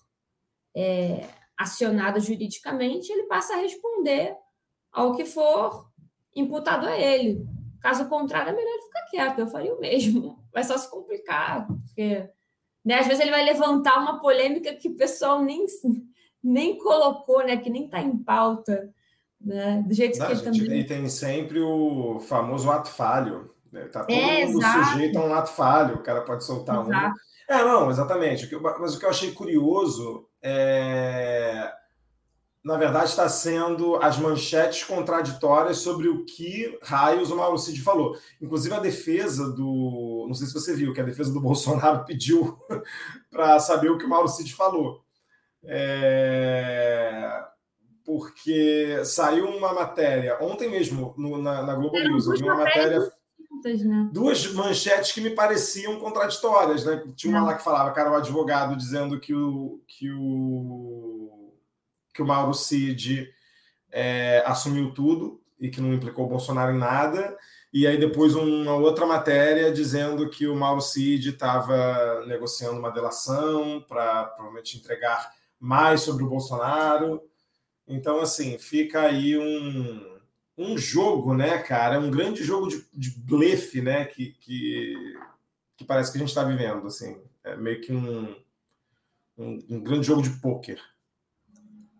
é, 0.77 1.27
acionado 1.57 2.21
juridicamente, 2.21 3.11
ele 3.11 3.25
passa 3.25 3.55
a 3.55 3.61
responder 3.61 4.37
ao 4.91 5.15
que 5.15 5.25
for 5.25 5.89
imputado 6.35 6.87
a 6.87 6.99
ele. 6.99 7.47
Caso 7.81 8.09
contrário, 8.09 8.51
é 8.51 8.53
melhor 8.53 8.71
ele 8.71 8.83
ficar 8.83 9.07
quieto. 9.11 9.39
Eu 9.39 9.47
faria 9.47 9.75
o 9.75 9.81
mesmo. 9.81 10.39
Vai 10.53 10.65
só 10.65 10.77
se 10.77 10.91
complicar, 10.91 11.67
porque 11.67 12.29
né, 12.85 12.99
às 12.99 13.07
vezes 13.07 13.23
ele 13.23 13.31
vai 13.31 13.43
levantar 13.43 13.99
uma 13.99 14.21
polêmica 14.21 14.75
que 14.75 14.89
o 14.89 14.97
pessoal 14.97 15.41
nem, 15.41 15.65
nem 16.43 16.77
colocou, 16.77 17.43
né? 17.43 17.57
Que 17.57 17.71
nem 17.71 17.87
está 17.87 18.03
em 18.03 18.19
pauta. 18.19 18.93
Né? 19.41 19.83
Do 19.87 19.95
jeito 19.95 20.19
Não, 20.19 20.27
que 20.27 20.33
ele 20.33 20.43
também. 20.43 20.81
E 20.81 20.85
tem 20.85 21.09
sempre 21.09 21.61
o 21.61 22.19
famoso 22.19 22.71
ato 22.71 22.91
falho 22.91 23.53
né? 23.73 23.87
Tá 23.87 24.05
todo 24.05 24.15
é, 24.15 24.45
mundo 24.45 24.59
exato. 24.59 24.85
sujeito 24.91 25.19
a 25.19 25.25
um 25.25 25.35
ato 25.35 25.51
falho, 25.51 25.95
o 25.97 26.03
cara 26.03 26.21
pode 26.21 26.45
soltar 26.45 26.83
exato. 26.83 27.15
um. 27.15 27.32
É, 27.53 27.65
não, 27.65 27.91
exatamente. 27.91 28.49
Mas 28.81 28.95
o 28.95 28.99
que 28.99 29.05
eu 29.05 29.11
achei 29.11 29.33
curioso 29.33 30.27
é. 30.43 31.71
Na 32.65 32.77
verdade, 32.77 33.11
está 33.11 33.29
sendo 33.29 33.97
as 33.97 34.17
manchetes 34.19 34.85
contraditórias 34.85 35.79
sobre 35.79 36.09
o 36.09 36.25
que 36.25 36.79
raios 36.81 37.31
o 37.33 37.37
Mauro 37.37 37.59
Cid 37.59 37.83
falou. 37.83 38.17
Inclusive, 38.41 38.75
a 38.75 38.81
defesa 38.81 39.51
do. 39.51 40.25
Não 40.29 40.35
sei 40.35 40.47
se 40.47 40.55
você 40.55 40.75
viu, 40.75 40.95
que 40.95 41.01
a 41.01 41.05
defesa 41.05 41.33
do 41.33 41.41
Bolsonaro 41.43 42.05
pediu 42.07 42.57
para 43.31 43.59
saber 43.59 43.91
o 43.91 43.99
que 43.99 44.07
o 44.07 44.09
Mauro 44.09 44.29
Cid 44.29 44.55
falou. 44.55 45.03
É 45.65 47.45
porque 48.05 49.05
saiu 49.05 49.47
uma 49.47 49.73
matéria 49.73 50.37
ontem 50.41 50.69
mesmo 50.69 51.15
no, 51.17 51.41
na, 51.41 51.63
na 51.63 51.75
Globo 51.75 51.97
News, 51.99 52.27
uma 52.27 52.57
matéria 52.57 53.01
né? 53.85 54.11
Duas 54.13 54.47
manchetes 54.53 55.13
que 55.13 55.21
me 55.21 55.31
pareciam 55.31 55.99
contraditórias, 55.99 56.85
né? 56.85 57.03
Tinha 57.15 57.37
uma 57.37 57.45
lá 57.45 57.55
que 57.55 57.65
falava, 57.65 57.93
cara, 57.93 58.11
o 58.11 58.15
advogado 58.15 58.77
dizendo 58.77 59.19
que 59.21 59.35
o 59.35 59.81
que 59.87 60.11
o 60.13 61.53
que 62.13 62.21
o 62.21 62.27
Mauro 62.27 62.53
Cid 62.53 63.33
é, 63.91 64.43
assumiu 64.45 64.93
tudo 64.93 65.41
e 65.59 65.71
que 65.71 65.81
não 65.81 65.95
implicou 65.95 66.27
o 66.27 66.29
Bolsonaro 66.29 66.75
em 66.75 66.79
nada. 66.79 67.37
E 67.73 67.87
aí 67.87 67.99
depois 67.99 68.35
uma 68.35 68.75
outra 68.75 69.07
matéria 69.07 69.73
dizendo 69.73 70.29
que 70.29 70.47
o 70.47 70.55
Mauro 70.55 70.81
Cid 70.81 71.31
estava 71.31 72.25
negociando 72.27 72.79
uma 72.79 72.91
delação 72.91 73.83
para 73.89 74.25
provavelmente 74.25 74.77
entregar 74.77 75.33
mais 75.59 76.03
sobre 76.03 76.25
o 76.25 76.29
Bolsonaro. 76.29 77.23
Então, 77.87 78.21
assim, 78.21 78.59
fica 78.59 79.03
aí 79.03 79.39
um, 79.39 80.12
um 80.57 80.77
jogo, 80.77 81.35
né, 81.35 81.59
cara? 81.59 81.99
Um 81.99 82.11
grande 82.11 82.43
jogo 82.43 82.69
de, 82.69 82.85
de 82.93 83.11
blefe, 83.19 83.81
né? 83.81 84.05
Que, 84.05 84.33
que, 84.33 84.95
que 85.77 85.85
parece 85.85 86.11
que 86.11 86.19
a 86.19 86.21
gente 86.21 86.29
está 86.29 86.45
vivendo, 86.45 86.87
assim. 86.87 87.21
É 87.45 87.57
meio 87.57 87.81
que 87.81 87.93
um, 87.93 88.37
um, 89.37 89.59
um 89.71 89.81
grande 89.81 90.07
jogo 90.07 90.23
de 90.23 90.31
pôquer. 90.41 90.81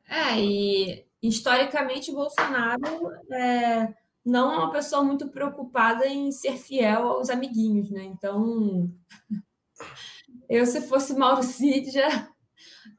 É, 0.09 0.39
e 0.39 1.07
historicamente 1.23 2.13
Bolsonaro 2.13 3.11
é, 3.33 3.95
não 4.25 4.53
é 4.53 4.59
uma 4.59 4.73
pessoa 4.73 5.03
muito 5.03 5.29
preocupada 5.29 6.07
em 6.07 6.31
ser 6.31 6.57
fiel 6.57 7.09
aos 7.09 7.31
amiguinhos, 7.31 7.91
né? 7.91 8.05
Então, 8.05 8.93
eu, 10.49 10.67
se 10.67 10.83
fosse 10.83 11.15
Mauro 11.15 11.43
Cid, 11.43 11.91
já 11.91 12.29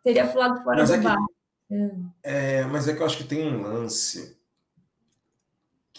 teria 0.01 0.27
pulado 0.27 0.63
fora 0.63 0.77
mas 0.79 0.89
do 0.89 0.95
é 0.95 1.00
bar. 1.00 1.17
É. 1.72 2.60
é, 2.60 2.63
mas 2.65 2.88
é 2.88 2.95
que 2.95 3.01
eu 3.01 3.05
acho 3.05 3.17
que 3.17 3.24
tem 3.24 3.48
um 3.48 3.62
lance 3.62 4.38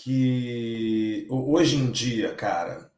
que 0.05 1.27
hoje 1.31 1.77
em 1.77 1.91
dia, 1.91 2.35
cara, 2.35 2.91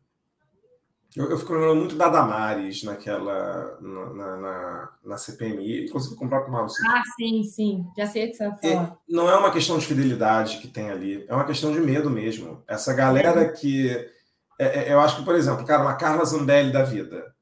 eu, 1.15 1.31
eu 1.31 1.39
fico 1.39 1.53
lembrando 1.53 1.77
muito 1.77 1.95
da 1.95 2.09
Damares 2.09 2.83
naquela. 2.83 3.79
na, 3.81 4.37
na, 4.37 4.91
na 5.05 5.17
CPMI, 5.17 5.85
inclusive 5.85 6.17
com 6.17 6.27
o 6.27 6.29
próprio 6.29 6.53
Mauro. 6.53 6.69
Ah, 6.89 7.03
sim, 7.17 7.45
sim. 7.45 7.87
Já 7.97 8.07
sei 8.07 8.25
o 8.25 8.31
que 8.31 8.37
você 8.37 8.49
vai 8.49 8.59
falar. 8.59 8.99
E 9.09 9.15
não 9.15 9.31
é 9.31 9.37
uma 9.37 9.53
questão 9.53 9.79
de 9.79 9.87
fidelidade 9.87 10.59
que 10.59 10.67
tem 10.67 10.91
ali, 10.91 11.25
é 11.29 11.35
uma 11.35 11.45
questão 11.45 11.73
de 11.73 11.79
medo 11.79 12.11
mesmo. 12.11 12.65
Essa 12.67 12.93
galera 12.93 13.43
é. 13.43 13.49
que. 13.51 13.89
É, 14.59 14.89
é, 14.89 14.93
eu 14.93 14.99
acho 14.99 15.19
que, 15.19 15.25
por 15.25 15.37
exemplo, 15.37 15.65
cara, 15.65 15.83
uma 15.83 15.95
Carla 15.95 16.25
Zambelli 16.25 16.73
da 16.73 16.83
vida. 16.83 17.33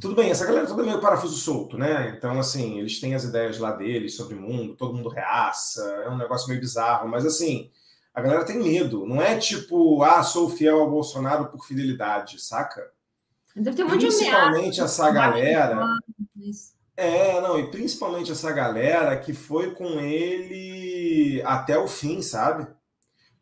Tudo 0.00 0.14
bem, 0.14 0.30
essa 0.30 0.46
galera 0.46 0.66
toda 0.66 0.82
meio 0.82 1.00
parafuso 1.00 1.36
solto, 1.36 1.76
né? 1.76 2.14
Então, 2.16 2.38
assim, 2.38 2.78
eles 2.78 2.98
têm 3.00 3.14
as 3.14 3.24
ideias 3.24 3.58
lá 3.58 3.72
deles 3.72 4.16
sobre 4.16 4.34
o 4.34 4.40
mundo, 4.40 4.74
todo 4.76 4.94
mundo 4.94 5.08
reaça, 5.10 5.82
é 6.06 6.08
um 6.08 6.16
negócio 6.16 6.48
meio 6.48 6.60
bizarro, 6.60 7.06
mas 7.06 7.26
assim 7.26 7.70
a 8.14 8.22
galera 8.22 8.44
tem 8.44 8.62
medo. 8.62 9.04
Não 9.04 9.20
é 9.20 9.36
tipo, 9.36 10.02
ah, 10.02 10.22
sou 10.22 10.48
fiel 10.48 10.80
ao 10.80 10.90
Bolsonaro 10.90 11.46
por 11.46 11.66
fidelidade, 11.66 12.40
saca? 12.40 12.88
Deve 13.56 13.76
ter 13.76 13.84
um 13.84 13.88
Principalmente 13.88 14.80
essa 14.80 15.10
galera. 15.10 15.84
É, 16.96 17.40
não, 17.40 17.58
e 17.58 17.70
principalmente 17.70 18.30
essa 18.30 18.52
galera 18.52 19.16
que 19.18 19.32
foi 19.32 19.72
com 19.72 19.98
ele 19.98 21.42
até 21.44 21.76
o 21.76 21.88
fim, 21.88 22.22
sabe? 22.22 22.68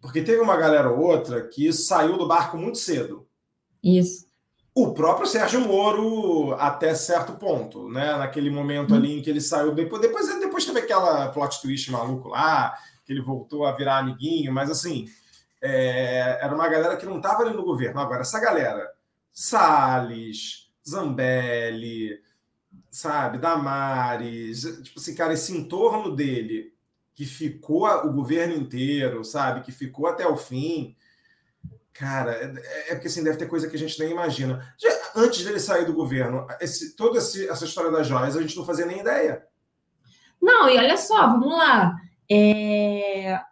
Porque 0.00 0.22
teve 0.22 0.40
uma 0.40 0.56
galera 0.56 0.90
ou 0.90 1.00
outra 1.00 1.46
que 1.46 1.70
saiu 1.72 2.16
do 2.16 2.26
barco 2.26 2.56
muito 2.56 2.78
cedo. 2.78 3.26
Isso. 3.82 4.26
O 4.74 4.94
próprio 4.94 5.26
Sérgio 5.26 5.60
Moro, 5.60 6.54
até 6.54 6.94
certo 6.94 7.34
ponto, 7.34 7.90
né? 7.90 8.16
Naquele 8.16 8.48
momento 8.48 8.94
ali 8.94 9.18
em 9.18 9.22
que 9.22 9.28
ele 9.28 9.40
saiu. 9.40 9.74
Depois, 9.74 10.00
depois, 10.00 10.26
depois 10.40 10.64
teve 10.64 10.78
aquela 10.78 11.28
plot 11.28 11.60
twist 11.60 11.90
maluco 11.90 12.28
lá, 12.28 12.74
que 13.04 13.12
ele 13.12 13.22
voltou 13.22 13.66
a 13.66 13.72
virar 13.72 13.98
amiguinho, 13.98 14.52
mas 14.52 14.70
assim, 14.70 15.06
é, 15.60 16.38
era 16.40 16.54
uma 16.54 16.68
galera 16.68 16.96
que 16.96 17.06
não 17.06 17.16
estava 17.16 17.42
ali 17.42 17.54
no 17.54 17.64
governo. 17.64 18.00
Agora, 18.00 18.22
essa 18.22 18.40
galera, 18.40 18.90
Salles, 19.32 20.70
Zambelli, 20.88 22.20
sabe, 22.90 23.38
Damares, 23.38 24.62
tipo 24.82 24.98
assim, 25.00 25.14
cara, 25.14 25.32
esse 25.32 25.56
entorno 25.56 26.14
dele 26.14 26.72
que 27.14 27.24
ficou 27.24 27.86
o 27.86 28.12
governo 28.12 28.54
inteiro, 28.54 29.24
sabe, 29.24 29.62
que 29.62 29.72
ficou 29.72 30.06
até 30.06 30.26
o 30.26 30.36
fim 30.36 30.96
Cara, 31.92 32.32
é, 32.32 32.92
é 32.92 32.94
porque 32.94 33.08
assim, 33.08 33.22
deve 33.22 33.36
ter 33.36 33.46
coisa 33.46 33.68
que 33.68 33.76
a 33.76 33.78
gente 33.78 33.98
nem 34.00 34.10
imagina. 34.10 34.74
Já, 34.78 34.88
antes 35.14 35.44
dele 35.44 35.60
sair 35.60 35.84
do 35.84 35.92
governo, 35.92 36.46
esse, 36.60 36.96
toda 36.96 37.18
essa 37.18 37.64
história 37.64 37.90
das 37.90 38.06
joias, 38.06 38.36
a 38.36 38.40
gente 38.40 38.56
não 38.56 38.64
fazia 38.64 38.86
nem 38.86 39.00
ideia. 39.00 39.46
Não, 40.40 40.68
e 40.68 40.78
olha 40.78 40.96
só, 40.96 41.28
vamos 41.28 41.56
lá. 41.56 41.94
É... 42.32 43.42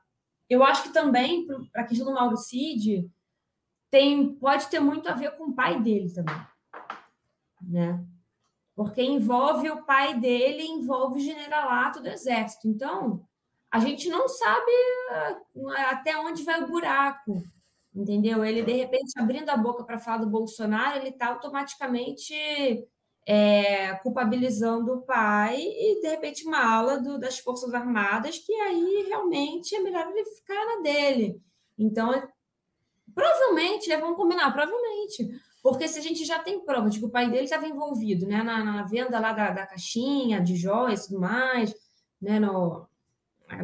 Eu 0.48 0.64
acho 0.64 0.84
que 0.84 0.88
também, 0.92 1.46
para 1.72 1.82
a 1.82 1.86
questão 1.86 2.06
do 2.06 2.14
Mauro 2.14 2.36
Cid, 2.36 3.08
tem, 3.90 4.34
pode 4.34 4.68
ter 4.68 4.80
muito 4.80 5.08
a 5.08 5.14
ver 5.14 5.36
com 5.36 5.44
o 5.44 5.54
pai 5.54 5.80
dele 5.80 6.12
também. 6.12 6.34
Né? 7.62 8.04
Porque 8.74 9.02
envolve 9.02 9.70
o 9.70 9.84
pai 9.84 10.18
dele, 10.18 10.62
envolve 10.62 11.18
o 11.18 11.24
generalato 11.24 12.00
do 12.00 12.08
exército. 12.08 12.66
Então, 12.66 13.24
a 13.70 13.78
gente 13.78 14.08
não 14.08 14.28
sabe 14.28 14.72
ah, 15.10 15.90
até 15.90 16.18
onde 16.18 16.42
vai 16.42 16.62
o 16.62 16.68
buraco 16.68 17.42
entendeu? 17.94 18.44
Ele, 18.44 18.62
de 18.62 18.72
repente, 18.72 19.18
abrindo 19.18 19.48
a 19.50 19.56
boca 19.56 19.84
para 19.84 19.98
falar 19.98 20.18
do 20.18 20.30
Bolsonaro, 20.30 20.98
ele 20.98 21.08
está 21.08 21.28
automaticamente 21.28 22.34
é, 23.26 23.94
culpabilizando 23.96 24.92
o 24.92 25.02
pai 25.02 25.60
e, 25.60 26.00
de 26.00 26.08
repente, 26.08 26.46
uma 26.46 26.64
ala 26.64 26.98
do, 26.98 27.18
das 27.18 27.38
Forças 27.38 27.72
Armadas, 27.74 28.38
que 28.38 28.52
aí 28.52 29.04
realmente 29.08 29.74
é 29.74 29.80
melhor 29.80 30.08
ele 30.10 30.24
ficar 30.24 30.64
na 30.66 30.82
dele. 30.82 31.40
Então, 31.78 32.10
provavelmente, 33.14 33.88
né, 33.88 33.96
vamos 33.98 34.16
combinar, 34.16 34.50
provavelmente. 34.52 35.28
Porque 35.62 35.86
se 35.86 35.98
a 35.98 36.02
gente 36.02 36.24
já 36.24 36.38
tem 36.38 36.64
prova 36.64 36.88
de 36.88 36.98
que 36.98 37.04
o 37.04 37.10
pai 37.10 37.30
dele 37.30 37.44
estava 37.44 37.66
envolvido 37.66 38.26
né, 38.26 38.42
na, 38.42 38.64
na, 38.64 38.82
venda 38.84 39.20
lá 39.20 39.32
da, 39.32 39.50
da 39.50 39.66
caixinha, 39.66 40.40
de 40.40 40.56
joias 40.56 41.04
e 41.04 41.08
tudo 41.08 41.20
mais, 41.20 41.74
né, 42.20 42.40
no, 42.40 42.86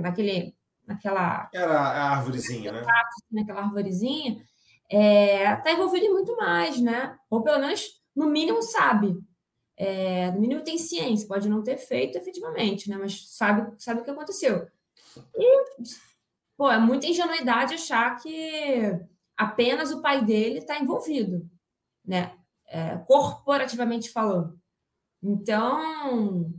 naquele 0.00 0.54
naquela. 0.86 1.50
Era 1.52 1.78
a 1.78 2.10
árvorezinha, 2.16 2.72
né? 2.72 2.82
Naquela 3.30 3.62
árvorezinha, 3.62 4.42
está 4.88 5.70
é, 5.70 5.72
envolvido 5.72 6.06
em 6.06 6.12
muito 6.12 6.36
mais, 6.36 6.80
né? 6.80 7.16
Ou 7.28 7.42
pelo 7.42 7.58
menos, 7.58 8.00
no 8.14 8.26
mínimo, 8.26 8.62
sabe. 8.62 9.16
É, 9.76 10.30
no 10.30 10.40
mínimo 10.40 10.64
tem 10.64 10.78
ciência, 10.78 11.28
pode 11.28 11.48
não 11.48 11.62
ter 11.62 11.76
feito 11.76 12.16
efetivamente, 12.16 12.88
né? 12.88 12.96
Mas 12.96 13.28
sabe, 13.28 13.74
sabe 13.78 14.00
o 14.00 14.04
que 14.04 14.10
aconteceu. 14.10 14.66
E, 15.34 15.64
pô, 16.56 16.70
é 16.70 16.78
muita 16.78 17.06
ingenuidade 17.06 17.74
achar 17.74 18.16
que 18.16 18.98
apenas 19.36 19.92
o 19.92 20.00
pai 20.00 20.24
dele 20.24 20.58
está 20.58 20.78
envolvido, 20.78 21.48
né? 22.04 22.36
É, 22.66 22.96
corporativamente 23.06 24.10
falando. 24.10 24.58
Então, 25.22 26.52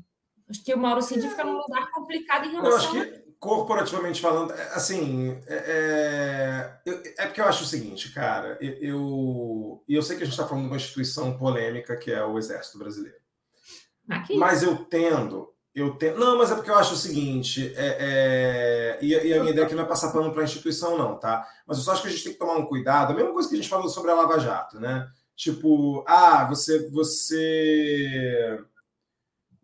acho 0.50 0.64
que 0.64 0.74
o 0.74 0.78
Mauro 0.78 1.02
Cid 1.02 1.28
fica 1.28 1.44
num 1.44 1.58
lugar 1.58 1.92
complicado 1.92 2.46
em 2.46 2.52
relação. 2.52 2.96
Eu 2.96 3.02
acho 3.02 3.12
que 3.12 3.27
corporativamente 3.40 4.22
falando, 4.22 4.54
é, 4.54 4.74
assim, 4.74 5.40
é, 5.48 6.80
é, 6.86 7.14
é, 7.18 7.26
porque 7.28 7.42
eu 7.42 7.46
acho 7.46 7.64
o 7.64 7.68
seguinte, 7.68 8.12
cara, 8.12 8.58
eu, 8.60 8.72
e 8.72 8.88
eu, 8.88 9.84
eu 9.88 10.02
sei 10.02 10.18
que 10.18 10.24
a 10.24 10.26
gente 10.26 10.34
está 10.34 10.48
falando 10.48 10.64
de 10.64 10.70
uma 10.70 10.78
instituição 10.78 11.38
polêmica 11.38 11.96
que 11.96 12.12
é 12.12 12.24
o 12.24 12.38
Exército 12.38 12.80
Brasileiro. 12.80 13.18
Aqui. 14.10 14.38
Mas 14.38 14.64
eu 14.64 14.86
tendo, 14.86 15.54
eu 15.76 15.96
tendo. 15.96 16.20
Não, 16.20 16.38
mas 16.38 16.50
é 16.50 16.56
porque 16.56 16.72
eu 16.72 16.78
acho 16.78 16.94
o 16.94 16.98
seguinte, 16.98 17.74
é, 17.76 18.98
é 18.98 19.00
e, 19.02 19.10
e, 19.10 19.34
a 19.34 19.40
minha 19.40 19.52
ideia 19.52 19.66
aqui 19.66 19.76
não 19.76 19.84
é 19.84 19.88
passar 19.88 20.12
pano 20.12 20.32
para 20.32 20.42
a 20.42 20.46
instituição, 20.46 20.98
não, 20.98 21.20
tá? 21.20 21.46
Mas 21.68 21.78
eu 21.78 21.84
só 21.84 21.92
acho 21.92 22.02
que 22.02 22.08
a 22.08 22.12
gente 22.12 22.24
tem 22.24 22.34
que 22.34 22.40
tomar 22.40 22.58
um 22.58 22.66
cuidado, 22.66 23.12
a 23.12 23.16
mesma 23.16 23.34
coisa 23.34 23.48
que 23.48 23.56
a 23.56 23.58
gente 23.58 23.70
falou 23.70 23.90
sobre 23.90 24.10
a 24.10 24.16
Lava 24.16 24.40
Jato, 24.40 24.80
né? 24.80 25.08
Tipo, 25.36 26.04
ah, 26.08 26.46
você. 26.46 26.90
você 26.90 28.60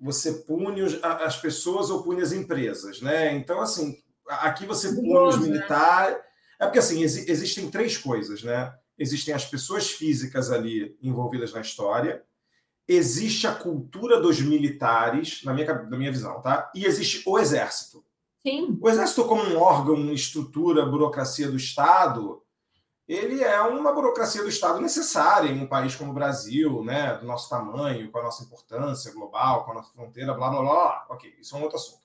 você 0.03 0.33
pune 0.33 0.81
as 1.01 1.37
pessoas 1.37 1.89
ou 1.89 2.03
pune 2.03 2.21
as 2.21 2.33
empresas, 2.33 3.01
né? 3.01 3.33
Então, 3.33 3.61
assim, 3.61 3.97
aqui 4.27 4.65
você 4.65 4.93
pune 4.93 5.17
os 5.17 5.39
né? 5.39 5.47
militares. 5.47 6.17
É 6.59 6.65
porque, 6.65 6.79
assim, 6.79 7.01
ex 7.01 7.27
existem 7.27 7.71
três 7.71 7.97
coisas, 7.97 8.43
né? 8.43 8.73
Existem 8.99 9.33
as 9.33 9.45
pessoas 9.45 9.89
físicas 9.89 10.51
ali 10.51 10.97
envolvidas 11.01 11.53
na 11.53 11.61
história, 11.61 12.21
existe 12.87 13.47
a 13.47 13.55
cultura 13.55 14.19
dos 14.21 14.41
militares, 14.41 15.41
na 15.43 15.53
minha, 15.53 15.73
na 15.73 15.97
minha 15.97 16.11
visão, 16.11 16.41
tá? 16.41 16.69
E 16.75 16.85
existe 16.85 17.23
o 17.25 17.39
exército. 17.39 18.03
Sim. 18.45 18.77
O 18.81 18.89
exército, 18.89 19.23
como 19.25 19.41
um 19.41 19.57
órgão, 19.57 20.11
estrutura, 20.13 20.85
burocracia 20.85 21.49
do 21.49 21.55
Estado, 21.55 22.42
ele 23.07 23.43
é 23.43 23.61
uma 23.61 23.91
burocracia 23.91 24.41
do 24.41 24.49
Estado 24.49 24.79
necessária 24.79 25.49
em 25.49 25.61
um 25.61 25.67
país 25.67 25.95
como 25.95 26.11
o 26.11 26.13
Brasil, 26.13 26.83
né, 26.83 27.15
do 27.15 27.25
nosso 27.25 27.49
tamanho, 27.49 28.09
com 28.09 28.19
a 28.19 28.23
nossa 28.23 28.43
importância 28.43 29.11
global, 29.11 29.65
com 29.65 29.71
a 29.71 29.75
nossa 29.75 29.91
fronteira, 29.91 30.33
blá, 30.33 30.49
blá, 30.49 30.61
blá. 30.61 31.05
Ok, 31.09 31.35
isso 31.39 31.55
é 31.55 31.59
um 31.59 31.63
outro 31.63 31.77
assunto. 31.77 32.03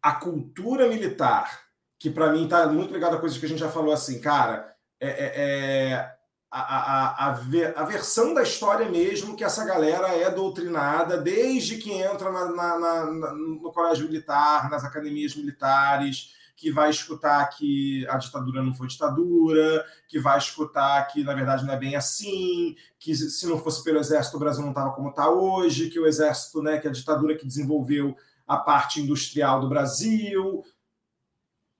A 0.00 0.12
cultura 0.12 0.88
militar, 0.88 1.66
que 1.98 2.08
para 2.08 2.32
mim 2.32 2.44
está 2.44 2.66
muito 2.66 2.94
ligada 2.94 3.16
a 3.16 3.20
coisas 3.20 3.36
que 3.36 3.44
a 3.44 3.48
gente 3.48 3.58
já 3.58 3.68
falou 3.68 3.92
assim, 3.92 4.20
cara, 4.20 4.74
é, 4.98 5.08
é, 5.08 5.90
é 5.90 6.18
a, 6.50 6.60
a, 6.60 7.26
a, 7.26 7.30
a, 7.76 7.84
versão 7.84 8.32
da 8.32 8.42
história 8.42 8.88
mesmo 8.88 9.36
que 9.36 9.44
essa 9.44 9.66
galera 9.66 10.08
é 10.08 10.30
doutrinada 10.30 11.18
desde 11.18 11.76
que 11.76 11.92
entra 11.92 12.32
na, 12.32 12.46
na, 12.46 12.78
na, 12.78 13.32
no 13.34 13.70
colégio 13.70 14.06
militar, 14.06 14.70
nas 14.70 14.82
academias 14.82 15.36
militares, 15.36 16.37
que 16.58 16.72
vai 16.72 16.90
escutar 16.90 17.46
que 17.50 18.04
a 18.08 18.18
ditadura 18.18 18.60
não 18.60 18.74
foi 18.74 18.88
ditadura, 18.88 19.86
que 20.08 20.18
vai 20.18 20.36
escutar 20.36 21.06
que, 21.06 21.22
na 21.22 21.32
verdade, 21.32 21.64
não 21.64 21.72
é 21.72 21.76
bem 21.76 21.94
assim, 21.94 22.74
que 22.98 23.14
se 23.14 23.46
não 23.46 23.60
fosse 23.60 23.84
pelo 23.84 24.00
exército, 24.00 24.36
o 24.36 24.40
Brasil 24.40 24.62
não 24.62 24.70
estava 24.70 24.90
como 24.90 25.10
está 25.10 25.30
hoje, 25.30 25.88
que 25.88 26.00
o 26.00 26.06
exército, 26.06 26.60
né, 26.60 26.78
que 26.78 26.88
a 26.88 26.90
ditadura 26.90 27.36
que 27.36 27.46
desenvolveu 27.46 28.16
a 28.44 28.56
parte 28.56 29.00
industrial 29.00 29.60
do 29.60 29.68
Brasil. 29.68 30.64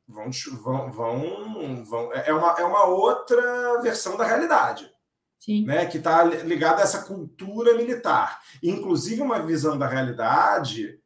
Vão, 0.07 0.31
vão, 0.63 0.93
vão, 0.93 1.85
vão 1.85 2.13
é, 2.13 2.33
uma, 2.33 2.53
é 2.53 2.65
uma 2.65 2.85
outra 2.85 3.83
versão 3.83 4.17
da 4.17 4.25
realidade. 4.25 4.89
Sim. 5.41 5.65
Né, 5.65 5.87
que 5.87 5.99
está 5.99 6.23
ligada 6.23 6.81
a 6.81 6.85
essa 6.85 7.03
cultura 7.03 7.75
militar. 7.75 8.41
Inclusive, 8.63 9.23
uma 9.23 9.41
visão 9.41 9.77
da 9.77 9.89
realidade 9.89 11.01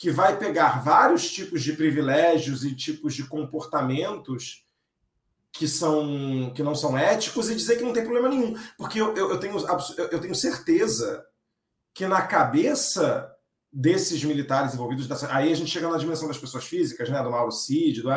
que 0.00 0.10
vai 0.10 0.38
pegar 0.38 0.82
vários 0.82 1.30
tipos 1.30 1.62
de 1.62 1.74
privilégios 1.74 2.64
e 2.64 2.74
tipos 2.74 3.14
de 3.14 3.24
comportamentos 3.24 4.64
que 5.52 5.68
são 5.68 6.50
que 6.54 6.62
não 6.62 6.74
são 6.74 6.96
éticos 6.96 7.50
e 7.50 7.54
dizer 7.54 7.76
que 7.76 7.84
não 7.84 7.92
tem 7.92 8.04
problema 8.04 8.30
nenhum. 8.30 8.56
Porque 8.78 8.98
eu, 8.98 9.14
eu, 9.14 9.32
eu 9.32 9.38
tenho, 9.38 9.58
eu 10.10 10.18
tenho 10.18 10.34
certeza 10.34 11.22
que 11.92 12.06
na 12.06 12.22
cabeça 12.22 13.30
desses 13.70 14.24
militares 14.24 14.72
envolvidos, 14.72 15.06
dessa, 15.06 15.30
aí 15.34 15.52
a 15.52 15.54
gente 15.54 15.70
chega 15.70 15.86
na 15.86 15.98
dimensão 15.98 16.28
das 16.28 16.38
pessoas 16.38 16.64
físicas, 16.64 17.10
né, 17.10 17.22
do 17.22 17.30
Mauro 17.30 17.52
Cid, 17.52 18.00
do, 18.00 18.08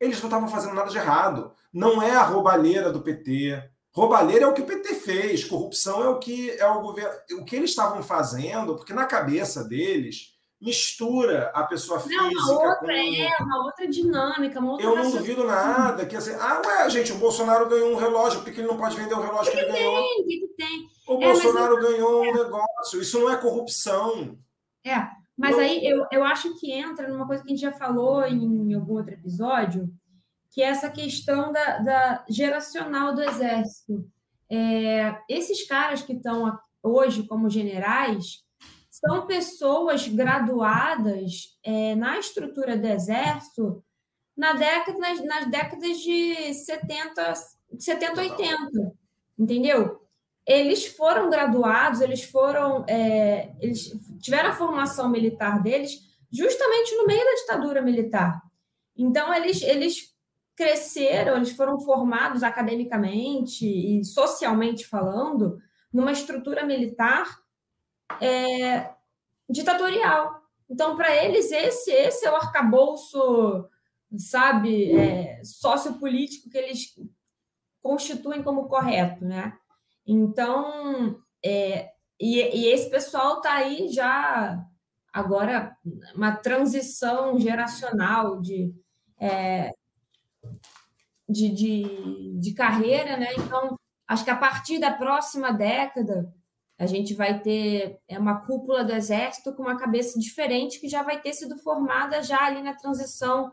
eles 0.00 0.18
não 0.18 0.26
estavam 0.26 0.48
fazendo 0.48 0.74
nada 0.74 0.90
de 0.90 0.98
errado. 0.98 1.52
Não 1.72 2.02
é 2.02 2.16
a 2.16 2.24
roubalheira 2.24 2.90
do 2.90 3.00
PT. 3.00 3.62
Roubalheira 3.92 4.44
é 4.44 4.48
o 4.48 4.52
que 4.52 4.62
o 4.62 4.66
PT 4.66 4.94
fez, 4.96 5.44
corrupção 5.44 6.02
é 6.02 6.08
o 6.08 6.18
que 6.18 6.50
é 6.50 6.66
o 6.66 6.82
governo. 6.82 7.16
O 7.38 7.44
que 7.44 7.54
eles 7.54 7.70
estavam 7.70 8.02
fazendo, 8.02 8.74
porque 8.74 8.92
na 8.92 9.04
cabeça 9.04 9.62
deles 9.62 10.35
mistura 10.66 11.52
a 11.54 11.62
pessoa 11.62 12.00
física. 12.00 12.20
Não, 12.20 12.28
uma 12.28 12.52
outra, 12.52 12.76
com... 12.78 12.90
é, 12.90 13.36
uma 13.40 13.64
outra 13.64 13.86
dinâmica. 13.86 14.58
Uma 14.58 14.72
outra 14.72 14.86
eu 14.86 14.96
não 14.96 15.10
duvido 15.12 15.44
nada 15.44 16.04
que 16.04 16.16
assim, 16.16 16.34
ah, 16.40 16.60
ué, 16.66 16.90
gente, 16.90 17.12
o 17.12 17.18
Bolsonaro 17.18 17.68
ganhou 17.68 17.92
um 17.92 17.96
relógio, 17.96 18.42
por 18.42 18.52
que 18.52 18.60
ele 18.60 18.66
não 18.66 18.76
pode 18.76 18.96
vender 18.96 19.14
o 19.14 19.20
relógio 19.20 19.52
que, 19.52 19.58
que 19.58 19.64
ele 19.64 19.72
tem, 19.72 19.84
ganhou? 19.84 20.24
Que 20.24 20.48
tem. 20.56 20.88
O 21.06 21.22
é, 21.22 21.26
Bolsonaro 21.26 21.80
ganhou 21.80 22.22
um 22.22 22.34
negócio, 22.34 23.00
isso 23.00 23.20
não 23.20 23.30
é 23.30 23.36
corrupção. 23.36 24.36
É, 24.84 25.08
mas 25.38 25.52
não... 25.52 25.62
aí 25.62 25.86
eu, 25.86 26.04
eu 26.10 26.24
acho 26.24 26.58
que 26.58 26.72
entra 26.72 27.06
numa 27.06 27.28
coisa 27.28 27.44
que 27.44 27.48
a 27.48 27.54
gente 27.54 27.62
já 27.62 27.72
falou 27.72 28.24
em 28.26 28.74
algum 28.74 28.94
outro 28.94 29.14
episódio, 29.14 29.88
que 30.50 30.60
é 30.62 30.66
essa 30.66 30.90
questão 30.90 31.52
da, 31.52 31.78
da 31.78 32.24
geracional 32.28 33.14
do 33.14 33.22
exército. 33.22 34.04
É, 34.50 35.16
esses 35.28 35.64
caras 35.68 36.02
que 36.02 36.14
estão 36.14 36.58
hoje 36.82 37.22
como 37.22 37.48
generais, 37.48 38.44
são 38.98 39.26
pessoas 39.26 40.06
graduadas 40.08 41.58
é, 41.62 41.94
na 41.94 42.18
estrutura 42.18 42.76
do 42.76 42.86
Exército 42.86 43.82
na 44.36 44.52
década, 44.52 44.98
nas, 44.98 45.24
nas 45.24 45.50
décadas 45.50 45.98
de 45.98 46.54
70, 46.54 47.34
70 47.78 48.20
80, 48.20 48.92
entendeu? 49.38 50.06
eles 50.46 50.86
foram 50.86 51.28
graduados, 51.28 52.00
eles 52.00 52.22
foram, 52.22 52.84
é, 52.88 53.52
eles 53.60 53.92
tiveram 54.20 54.50
a 54.50 54.54
formação 54.54 55.10
militar 55.10 55.60
deles 55.60 55.98
justamente 56.30 56.94
no 56.94 57.06
meio 57.06 57.24
da 57.24 57.34
ditadura 57.34 57.82
militar. 57.82 58.40
Então 58.96 59.34
eles, 59.34 59.60
eles 59.62 60.14
cresceram, 60.54 61.36
eles 61.36 61.50
foram 61.50 61.80
formados 61.80 62.44
academicamente 62.44 63.66
e 63.66 64.04
socialmente 64.04 64.86
falando 64.86 65.58
numa 65.92 66.12
estrutura 66.12 66.64
militar 66.64 67.26
é, 68.20 68.90
ditatorial. 69.48 70.42
Então, 70.68 70.96
para 70.96 71.14
eles, 71.24 71.50
esse, 71.52 71.90
esse 71.92 72.26
é 72.26 72.30
o 72.30 72.36
arcabouço, 72.36 73.68
sabe, 74.18 74.92
é, 74.92 75.40
sociopolítico 75.44 76.50
que 76.50 76.58
eles 76.58 76.94
constituem 77.82 78.42
como 78.42 78.68
correto, 78.68 79.24
né? 79.24 79.56
Então, 80.06 81.20
é, 81.44 81.92
e, 82.18 82.40
e 82.40 82.66
esse 82.68 82.90
pessoal 82.90 83.36
está 83.36 83.54
aí 83.54 83.88
já 83.88 84.64
agora 85.12 85.76
uma 86.14 86.36
transição 86.36 87.38
geracional 87.38 88.40
de, 88.40 88.74
é, 89.18 89.70
de, 91.28 91.48
de, 91.48 92.38
de, 92.40 92.54
carreira, 92.54 93.16
né? 93.16 93.28
Então, 93.38 93.78
acho 94.06 94.24
que 94.24 94.30
a 94.30 94.36
partir 94.36 94.78
da 94.78 94.92
próxima 94.92 95.52
década 95.52 96.32
a 96.78 96.84
gente 96.84 97.14
vai 97.14 97.40
ter 97.40 97.98
é, 98.06 98.18
uma 98.18 98.40
cúpula 98.46 98.84
do 98.84 98.92
exército 98.92 99.54
com 99.54 99.62
uma 99.62 99.78
cabeça 99.78 100.18
diferente 100.18 100.78
que 100.78 100.88
já 100.88 101.02
vai 101.02 101.20
ter 101.20 101.32
sido 101.32 101.56
formada 101.58 102.22
já 102.22 102.44
ali 102.44 102.62
na 102.62 102.74
transição 102.74 103.52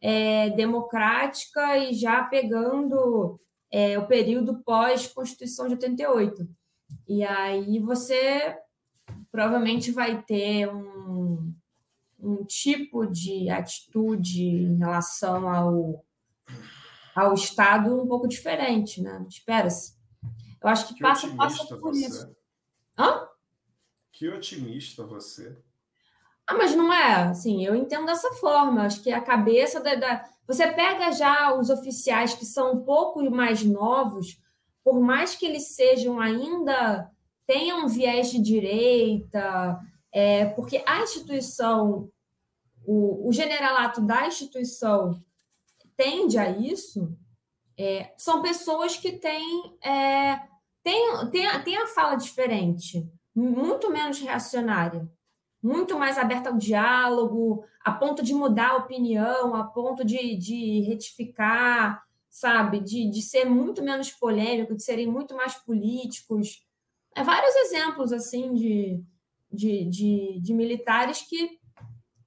é, 0.00 0.50
democrática 0.50 1.76
e 1.78 1.92
já 1.92 2.22
pegando 2.24 3.38
é, 3.70 3.98
o 3.98 4.06
período 4.06 4.62
pós-Constituição 4.62 5.66
de 5.66 5.74
88. 5.74 6.48
E 7.08 7.24
aí 7.24 7.80
você 7.80 8.56
provavelmente 9.30 9.90
vai 9.90 10.22
ter 10.22 10.68
um, 10.68 11.52
um 12.20 12.44
tipo 12.44 13.06
de 13.06 13.50
atitude 13.50 14.44
em 14.44 14.76
relação 14.76 15.48
ao, 15.48 16.04
ao 17.14 17.34
Estado 17.34 18.00
um 18.00 18.06
pouco 18.06 18.28
diferente, 18.28 19.02
né? 19.02 19.24
Espera-se. 19.28 19.94
Eu 20.62 20.68
acho 20.68 20.86
que, 20.86 20.94
que 20.94 21.00
passa, 21.00 21.28
passa 21.34 21.66
por 21.66 21.80
você. 21.80 22.06
isso. 22.06 22.41
Hã? 22.98 23.28
Que 24.12 24.28
otimista 24.28 25.04
você. 25.04 25.56
Ah, 26.46 26.54
mas 26.54 26.74
não 26.74 26.92
é 26.92 27.14
assim, 27.24 27.64
eu 27.64 27.74
entendo 27.74 28.06
dessa 28.06 28.32
forma. 28.34 28.82
Acho 28.82 29.02
que 29.02 29.10
a 29.10 29.20
cabeça 29.20 29.80
da, 29.80 29.94
da, 29.94 30.24
Você 30.46 30.66
pega 30.72 31.12
já 31.12 31.54
os 31.54 31.70
oficiais 31.70 32.34
que 32.34 32.44
são 32.44 32.74
um 32.74 32.84
pouco 32.84 33.22
mais 33.30 33.64
novos, 33.64 34.40
por 34.84 35.00
mais 35.00 35.34
que 35.34 35.46
eles 35.46 35.74
sejam 35.74 36.20
ainda 36.20 37.10
tenham 37.46 37.84
um 37.84 37.88
viés 37.88 38.30
de 38.30 38.40
direita, 38.40 39.80
é, 40.12 40.46
porque 40.46 40.82
a 40.86 41.02
instituição, 41.02 42.10
o, 42.84 43.28
o, 43.28 43.32
generalato 43.32 44.00
da 44.00 44.26
instituição 44.26 45.22
tende 45.96 46.38
a 46.38 46.50
isso, 46.50 47.16
é, 47.76 48.12
são 48.16 48.42
pessoas 48.42 48.96
que 48.96 49.12
têm, 49.12 49.76
é, 49.82 50.40
têm, 50.82 51.30
têm, 51.30 51.62
têm 51.62 51.76
a 51.76 51.86
fala 51.86 52.16
diferente, 52.16 53.08
muito 53.34 53.90
menos 53.90 54.18
reacionária 54.20 55.10
muito 55.62 55.96
mais 55.96 56.18
aberta 56.18 56.50
ao 56.50 56.58
diálogo, 56.58 57.64
a 57.84 57.92
ponto 57.92 58.22
de 58.22 58.34
mudar 58.34 58.70
a 58.70 58.76
opinião, 58.78 59.54
a 59.54 59.62
ponto 59.62 60.04
de, 60.04 60.36
de 60.36 60.80
retificar, 60.80 62.02
sabe? 62.28 62.80
De, 62.80 63.08
de 63.08 63.22
ser 63.22 63.44
muito 63.44 63.82
menos 63.82 64.10
polêmico, 64.10 64.74
de 64.74 64.82
serem 64.82 65.06
muito 65.06 65.36
mais 65.36 65.54
políticos. 65.54 66.66
É, 67.14 67.22
vários 67.22 67.54
exemplos, 67.54 68.12
assim, 68.12 68.52
de, 68.54 69.00
de, 69.52 69.84
de, 69.84 70.40
de 70.40 70.52
militares 70.52 71.22
que 71.22 71.60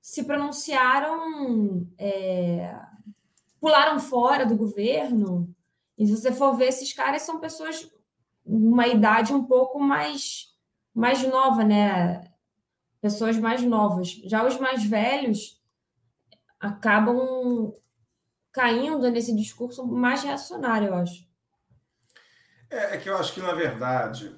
se 0.01 0.23
pronunciaram, 0.23 1.85
é, 1.97 2.73
pularam 3.59 3.99
fora 3.99 4.45
do 4.45 4.55
governo. 4.55 5.53
E 5.97 6.05
se 6.05 6.15
você 6.15 6.31
for 6.31 6.55
ver, 6.55 6.67
esses 6.67 6.93
caras 6.93 7.23
são 7.23 7.39
pessoas 7.39 7.89
uma 8.45 8.87
idade 8.87 9.33
um 9.33 9.43
pouco 9.43 9.79
mais, 9.79 10.53
mais 10.93 11.23
nova, 11.23 11.63
né? 11.63 12.23
pessoas 13.05 13.37
mais 13.37 13.61
novas. 13.61 14.19
Já 14.25 14.43
os 14.43 14.57
mais 14.59 14.83
velhos 14.83 15.61
acabam 16.59 17.71
caindo 18.51 19.11
nesse 19.11 19.35
discurso 19.35 19.85
mais 19.85 20.23
reacionário, 20.23 20.87
eu 20.87 20.95
acho. 20.95 21.23
É, 22.67 22.95
é 22.95 22.97
que 22.97 23.07
eu 23.07 23.15
acho 23.15 23.31
que, 23.35 23.41
na 23.41 23.53
verdade, 23.53 24.35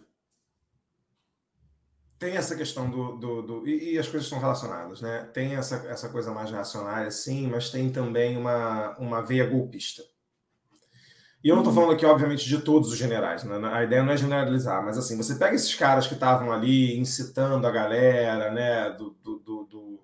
tem 2.20 2.36
essa 2.36 2.58
questão 2.58 2.89
do. 2.89 3.17
do, 3.17 3.41
do 3.41 3.67
e, 3.67 3.93
e, 3.93 3.98
as 3.98 4.08
coisas 4.08 4.26
estão 4.26 4.39
relacionadas, 4.39 5.00
né? 5.00 5.24
Tem 5.34 5.56
essa, 5.56 5.76
essa 5.88 6.10
coisa 6.10 6.34
mais 6.34 6.52
reacionária, 6.52 7.10
sim, 7.10 7.48
mas 7.48 7.70
tem 7.70 7.89
também 7.89 8.36
uma, 8.36 8.98
uma 8.98 9.22
veia 9.22 9.46
golpista. 9.46 10.04
E 11.48 11.50
eu 11.50 11.56
não 11.56 11.64
estou 11.64 11.74
uhum. 11.74 11.80
falando 11.80 11.96
aqui, 11.96 12.06
obviamente, 12.06 12.46
de 12.46 12.58
todos 12.58 12.92
os 12.92 12.98
generais, 12.98 13.46
né? 13.46 13.58
a 13.72 13.82
ideia 13.82 14.04
não 14.04 14.12
é 14.12 14.18
generalizar, 14.18 14.84
mas 14.84 14.98
assim, 14.98 15.16
você 15.16 15.34
pega 15.36 15.56
esses 15.56 15.74
caras 15.74 16.06
que 16.06 16.14
estavam 16.14 16.52
ali 16.52 17.00
incitando 17.00 17.66
a 17.66 17.72
galera, 17.72 18.52
né, 18.52 18.90
do, 18.90 19.16
do, 19.24 19.40
do, 19.40 20.04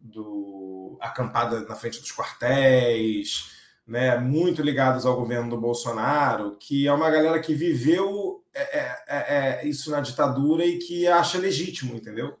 do, 0.00 0.98
acampada 1.00 1.62
na 1.62 1.74
frente 1.74 1.98
dos 1.98 2.12
quartéis, 2.12 3.50
né, 3.84 4.18
muito 4.18 4.62
ligados 4.62 5.04
ao 5.04 5.16
governo 5.16 5.50
do 5.50 5.60
Bolsonaro, 5.60 6.56
que 6.60 6.86
é 6.86 6.92
uma 6.92 7.10
galera 7.10 7.40
que 7.40 7.54
viveu 7.54 8.44
é, 8.54 8.78
é, 8.78 8.96
é, 9.08 9.60
é 9.64 9.66
isso 9.66 9.90
na 9.90 10.00
ditadura 10.00 10.64
e 10.64 10.78
que 10.78 11.08
acha 11.08 11.38
legítimo, 11.38 11.96
entendeu? 11.96 12.38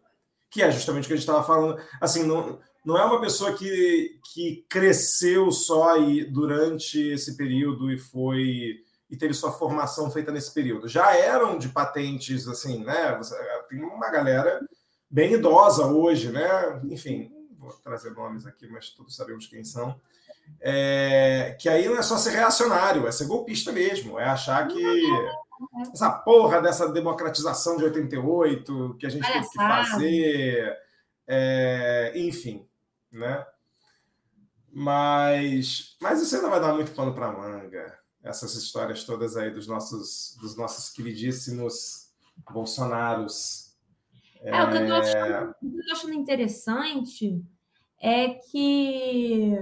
Que 0.48 0.62
é 0.62 0.70
justamente 0.70 1.06
o 1.06 1.06
que 1.08 1.14
a 1.14 1.16
gente 1.16 1.28
estava 1.28 1.44
falando. 1.44 1.76
Assim, 2.00 2.22
não, 2.22 2.60
não 2.88 2.96
é 2.96 3.04
uma 3.04 3.20
pessoa 3.20 3.52
que, 3.52 4.18
que 4.32 4.64
cresceu 4.66 5.52
só 5.52 5.98
e, 5.98 6.24
durante 6.24 6.98
esse 6.98 7.36
período 7.36 7.92
e 7.92 7.98
foi 7.98 8.82
e 9.10 9.16
teve 9.16 9.34
sua 9.34 9.52
formação 9.52 10.10
feita 10.10 10.32
nesse 10.32 10.54
período. 10.54 10.88
Já 10.88 11.14
eram 11.14 11.58
de 11.58 11.68
patentes, 11.68 12.48
assim, 12.48 12.82
né? 12.82 13.20
Tem 13.68 13.82
uma 13.82 14.10
galera 14.10 14.66
bem 15.10 15.34
idosa 15.34 15.84
hoje, 15.84 16.32
né? 16.32 16.80
Enfim, 16.90 17.30
vou 17.58 17.70
trazer 17.84 18.10
nomes 18.12 18.46
aqui, 18.46 18.66
mas 18.66 18.88
todos 18.88 19.14
sabemos 19.14 19.46
quem 19.46 19.62
são. 19.64 19.94
É, 20.58 21.58
que 21.60 21.68
aí 21.68 21.86
não 21.86 21.98
é 21.98 22.02
só 22.02 22.16
ser 22.16 22.30
reacionário, 22.30 23.06
é 23.06 23.12
ser 23.12 23.26
golpista 23.26 23.70
mesmo, 23.70 24.18
é 24.18 24.24
achar 24.24 24.66
que 24.66 24.82
essa 25.92 26.10
porra 26.10 26.62
dessa 26.62 26.90
democratização 26.90 27.76
de 27.76 27.84
88 27.84 28.96
que 28.98 29.04
a 29.04 29.10
gente 29.10 29.30
teve 29.30 29.46
que 29.46 29.56
fazer, 29.56 30.74
é, 31.26 32.12
enfim, 32.14 32.66
né? 33.12 33.46
Mas, 34.70 35.96
mas 36.00 36.22
isso 36.22 36.36
ainda 36.36 36.50
vai 36.50 36.60
dar 36.60 36.74
muito 36.74 36.92
pano 36.92 37.14
para 37.14 37.32
manga. 37.32 37.98
Essas 38.22 38.54
histórias 38.54 39.04
todas 39.04 39.36
aí 39.36 39.50
dos 39.50 39.66
nossos, 39.66 40.36
dos 40.40 40.56
nossos 40.56 40.90
queridíssimos 40.90 42.08
Bolsonaros. 42.50 43.76
É, 44.40 44.50
é... 44.50 44.62
o, 44.62 44.70
que 44.70 44.76
eu 44.76 44.86
tô 44.86 44.94
achando, 44.94 45.50
o 45.62 45.70
que 45.70 45.78
eu 45.78 45.86
tô 45.86 45.92
achando 45.92 46.14
interessante 46.14 47.44
é 48.00 48.28
que 48.34 49.56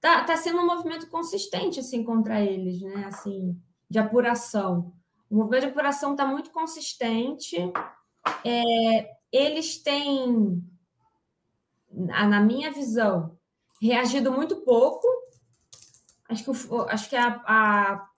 tá, 0.00 0.24
tá 0.24 0.36
sendo 0.36 0.60
um 0.60 0.66
movimento 0.66 1.08
consistente 1.08 1.80
assim 1.80 2.04
contra 2.04 2.40
eles, 2.40 2.82
né? 2.82 3.06
Assim, 3.06 3.58
de 3.88 3.98
apuração. 3.98 4.92
O 5.30 5.36
movimento 5.36 5.62
de 5.62 5.68
apuração 5.68 6.12
está 6.12 6.26
muito 6.26 6.50
consistente. 6.50 7.56
É, 8.44 9.10
eles 9.32 9.82
têm 9.82 10.62
na 11.94 12.40
minha 12.40 12.72
visão, 12.72 13.36
reagido 13.80 14.32
muito 14.32 14.56
pouco. 14.62 15.06
Acho 16.28 16.44
que, 16.44 16.50
acho 16.88 17.10
que 17.10 17.16
a, 17.16 17.42
a 17.46 18.08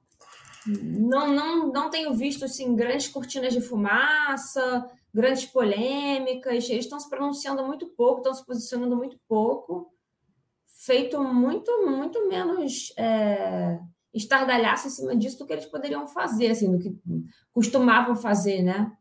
não, 0.66 1.32
não, 1.32 1.72
não 1.72 1.90
tenho 1.90 2.12
visto 2.14 2.44
assim, 2.44 2.74
grandes 2.74 3.08
cortinas 3.08 3.52
de 3.52 3.60
fumaça, 3.60 4.88
grandes 5.12 5.46
polêmicas. 5.46 6.68
Eles 6.68 6.84
estão 6.84 6.98
se 6.98 7.08
pronunciando 7.08 7.64
muito 7.64 7.86
pouco, 7.88 8.18
estão 8.18 8.34
se 8.34 8.44
posicionando 8.44 8.96
muito 8.96 9.18
pouco, 9.28 9.92
feito 10.66 11.22
muito, 11.22 11.70
muito 11.86 12.28
menos 12.28 12.92
é, 12.96 13.78
estardalhaço 14.12 14.88
em 14.88 14.90
cima 14.90 15.16
disso 15.16 15.38
do 15.38 15.46
que 15.46 15.52
eles 15.52 15.66
poderiam 15.66 16.06
fazer, 16.06 16.50
assim, 16.50 16.70
do 16.70 16.78
que 16.78 16.96
costumavam 17.52 18.16
fazer, 18.16 18.62
né? 18.62 18.92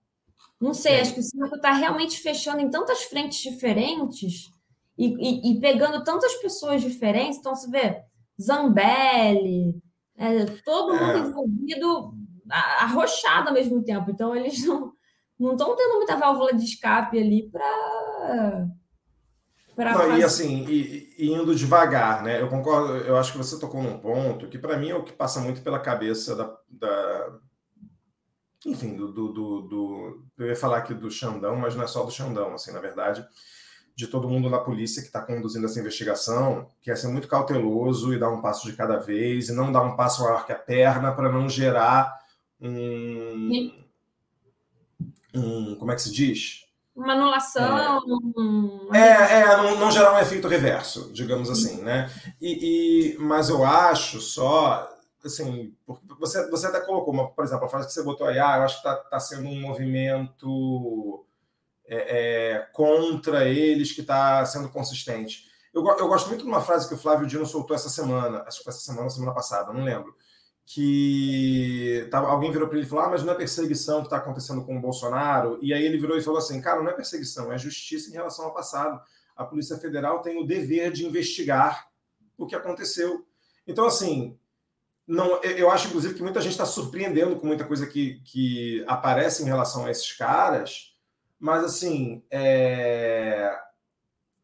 Não 0.60 0.74
sei, 0.74 1.02
acho 1.02 1.14
que 1.14 1.20
o 1.20 1.24
circo 1.24 1.56
está 1.56 1.74
realmente 1.74 2.20
fechando 2.20 2.62
em 2.62 2.70
tantas 2.70 3.04
frentes 3.04 3.40
diferentes 3.40 4.55
e, 4.98 5.08
e, 5.08 5.52
e, 5.52 5.60
pegando 5.60 6.04
tantas 6.04 6.34
pessoas 6.36 6.82
diferentes, 6.82 7.40
então 7.40 7.56
você 7.56 7.70
vê 7.70 8.02
Zambelli, 8.42 9.76
é, 10.18 10.46
todo 10.64 10.94
mundo 10.94 11.12
é. 11.12 11.20
envolvido, 11.20 12.14
arrochado 12.50 13.50
ao 13.50 13.54
mesmo 13.54 13.84
tempo. 13.84 14.12
Então 14.12 14.36
eles 14.36 14.66
não 14.66 14.94
não 15.38 15.52
estão 15.52 15.76
tendo 15.76 15.96
muita 15.96 16.16
válvula 16.16 16.54
de 16.54 16.64
escape 16.64 17.20
ali 17.20 17.50
para 17.52 18.68
e 20.18 20.24
assim, 20.24 20.66
e, 20.70 21.14
e, 21.18 21.34
indo 21.34 21.54
devagar, 21.54 22.24
né? 22.24 22.42
Eu 22.42 22.48
concordo, 22.48 22.96
eu 22.96 23.18
acho 23.18 23.34
que 23.34 23.38
você 23.38 23.60
tocou 23.60 23.84
num 23.84 24.00
ponto 24.00 24.48
que 24.48 24.58
para 24.58 24.78
mim 24.78 24.90
é 24.90 24.96
o 24.96 25.04
que 25.04 25.12
passa 25.12 25.42
muito 25.42 25.62
pela 25.62 25.78
cabeça 25.78 26.34
da, 26.34 26.58
da, 26.70 27.40
enfim, 28.66 28.96
do, 28.96 29.12
do, 29.12 29.34
do, 29.34 29.62
do, 29.64 30.26
Eu 30.38 30.48
ia 30.48 30.56
falar 30.56 30.78
aqui 30.78 30.94
do 30.94 31.12
Xandão, 31.12 31.58
mas 31.58 31.76
não 31.76 31.84
é 31.84 31.88
só 31.88 32.06
do 32.06 32.12
Xandão, 32.12 32.54
assim, 32.54 32.72
na 32.72 32.80
verdade, 32.80 33.28
de 33.96 34.08
todo 34.08 34.28
mundo 34.28 34.50
na 34.50 34.58
polícia 34.58 35.02
que 35.02 35.08
está 35.08 35.22
conduzindo 35.22 35.66
essa 35.66 35.80
investigação, 35.80 36.68
que 36.82 36.92
é 36.92 36.96
ser 36.96 37.08
muito 37.08 37.28
cauteloso 37.28 38.14
e 38.14 38.20
dar 38.20 38.30
um 38.30 38.42
passo 38.42 38.68
de 38.70 38.76
cada 38.76 38.98
vez, 38.98 39.48
e 39.48 39.54
não 39.54 39.72
dar 39.72 39.84
um 39.84 39.96
passo 39.96 40.24
maior 40.24 40.46
que 40.46 40.52
a 40.52 40.58
perna 40.58 41.14
para 41.14 41.32
não 41.32 41.48
gerar 41.48 42.20
um, 42.60 43.74
um. 45.34 45.76
Como 45.76 45.92
é 45.92 45.96
que 45.96 46.02
se 46.02 46.12
diz? 46.12 46.66
Uma 46.94 47.14
anulação. 47.14 48.02
É, 48.94 49.00
é, 49.00 49.42
é 49.42 49.58
não, 49.58 49.78
não, 49.78 49.92
gerar 49.92 50.14
um 50.14 50.20
efeito 50.20 50.48
reverso, 50.48 51.12
digamos 51.14 51.50
assim, 51.50 51.82
né? 51.82 52.10
E, 52.42 53.16
e, 53.16 53.18
mas 53.18 53.50
eu 53.50 53.66
acho 53.66 54.20
só 54.20 54.92
assim, 55.24 55.74
você, 56.20 56.50
você 56.50 56.68
até 56.68 56.80
colocou, 56.82 57.14
uma, 57.14 57.28
por 57.30 57.44
exemplo, 57.44 57.66
a 57.66 57.70
frase 57.70 57.88
que 57.88 57.94
você 57.94 58.04
botou 58.04 58.28
aí, 58.28 58.38
ah, 58.38 58.58
eu 58.58 58.64
acho 58.64 58.82
que 58.82 58.88
está 58.88 58.96
tá 58.96 59.20
sendo 59.20 59.50
um 59.50 59.60
movimento 59.60 61.25
é, 61.88 62.56
é, 62.56 62.60
contra 62.74 63.48
eles 63.48 63.92
que 63.92 64.02
está 64.02 64.46
sendo 64.46 64.70
consistente. 64.70 65.46
Eu, 65.74 65.86
eu 65.86 66.08
gosto 66.08 66.28
muito 66.30 66.44
de 66.44 66.48
uma 66.48 66.62
frase 66.62 66.88
que 66.88 66.94
o 66.94 66.98
Flávio 66.98 67.28
Dino 67.28 67.46
soltou 67.46 67.76
essa 67.76 67.90
semana, 67.90 68.44
acho 68.48 68.60
que 68.60 68.64
foi 68.64 68.72
essa 68.72 68.82
semana, 68.82 69.10
semana 69.10 69.34
passada, 69.34 69.74
não 69.74 69.84
lembro, 69.84 70.16
que 70.66 72.08
tava, 72.10 72.28
alguém 72.28 72.52
virou 72.52 72.68
para 72.68 72.78
ele 72.78 72.88
e 72.88 72.90
falou, 72.90 73.06
ah, 73.06 73.10
mas 73.10 73.24
não 73.24 73.34
é 73.34 73.36
perseguição 73.36 74.00
que 74.00 74.08
está 74.08 74.18
acontecendo 74.18 74.64
com 74.66 74.78
o 74.78 74.82
Bolsonaro? 74.82 75.60
E 75.62 75.74
aí 75.74 75.86
ele 75.86 76.00
virou 76.00 76.18
e 76.18 76.22
falou 76.22 76.40
assim, 76.40 76.60
cara, 76.60 76.82
não 76.82 76.90
é 76.90 76.94
perseguição, 76.94 77.52
é 77.52 77.58
justiça 77.58 78.10
em 78.10 78.14
relação 78.14 78.46
ao 78.46 78.54
passado. 78.54 79.00
A 79.36 79.44
Polícia 79.44 79.78
Federal 79.78 80.22
tem 80.22 80.42
o 80.42 80.46
dever 80.46 80.92
de 80.92 81.06
investigar 81.06 81.88
o 82.38 82.48
que 82.48 82.56
aconteceu. 82.56 83.26
Então, 83.68 83.86
assim, 83.86 84.40
não, 85.08 85.42
eu 85.44 85.70
acho, 85.70 85.88
inclusive, 85.88 86.16
que 86.16 86.24
muita 86.24 86.42
gente 86.42 86.54
está 86.54 86.66
surpreendendo 86.66 87.36
com 87.36 87.46
muita 87.46 87.66
coisa 87.66 87.86
que, 87.86 88.22
que 88.22 88.84
aparece 88.88 89.44
em 89.44 89.46
relação 89.46 89.86
a 89.86 89.92
esses 89.92 90.12
caras, 90.14 90.95
mas, 91.40 91.64
assim, 91.64 92.24
é... 92.32 93.52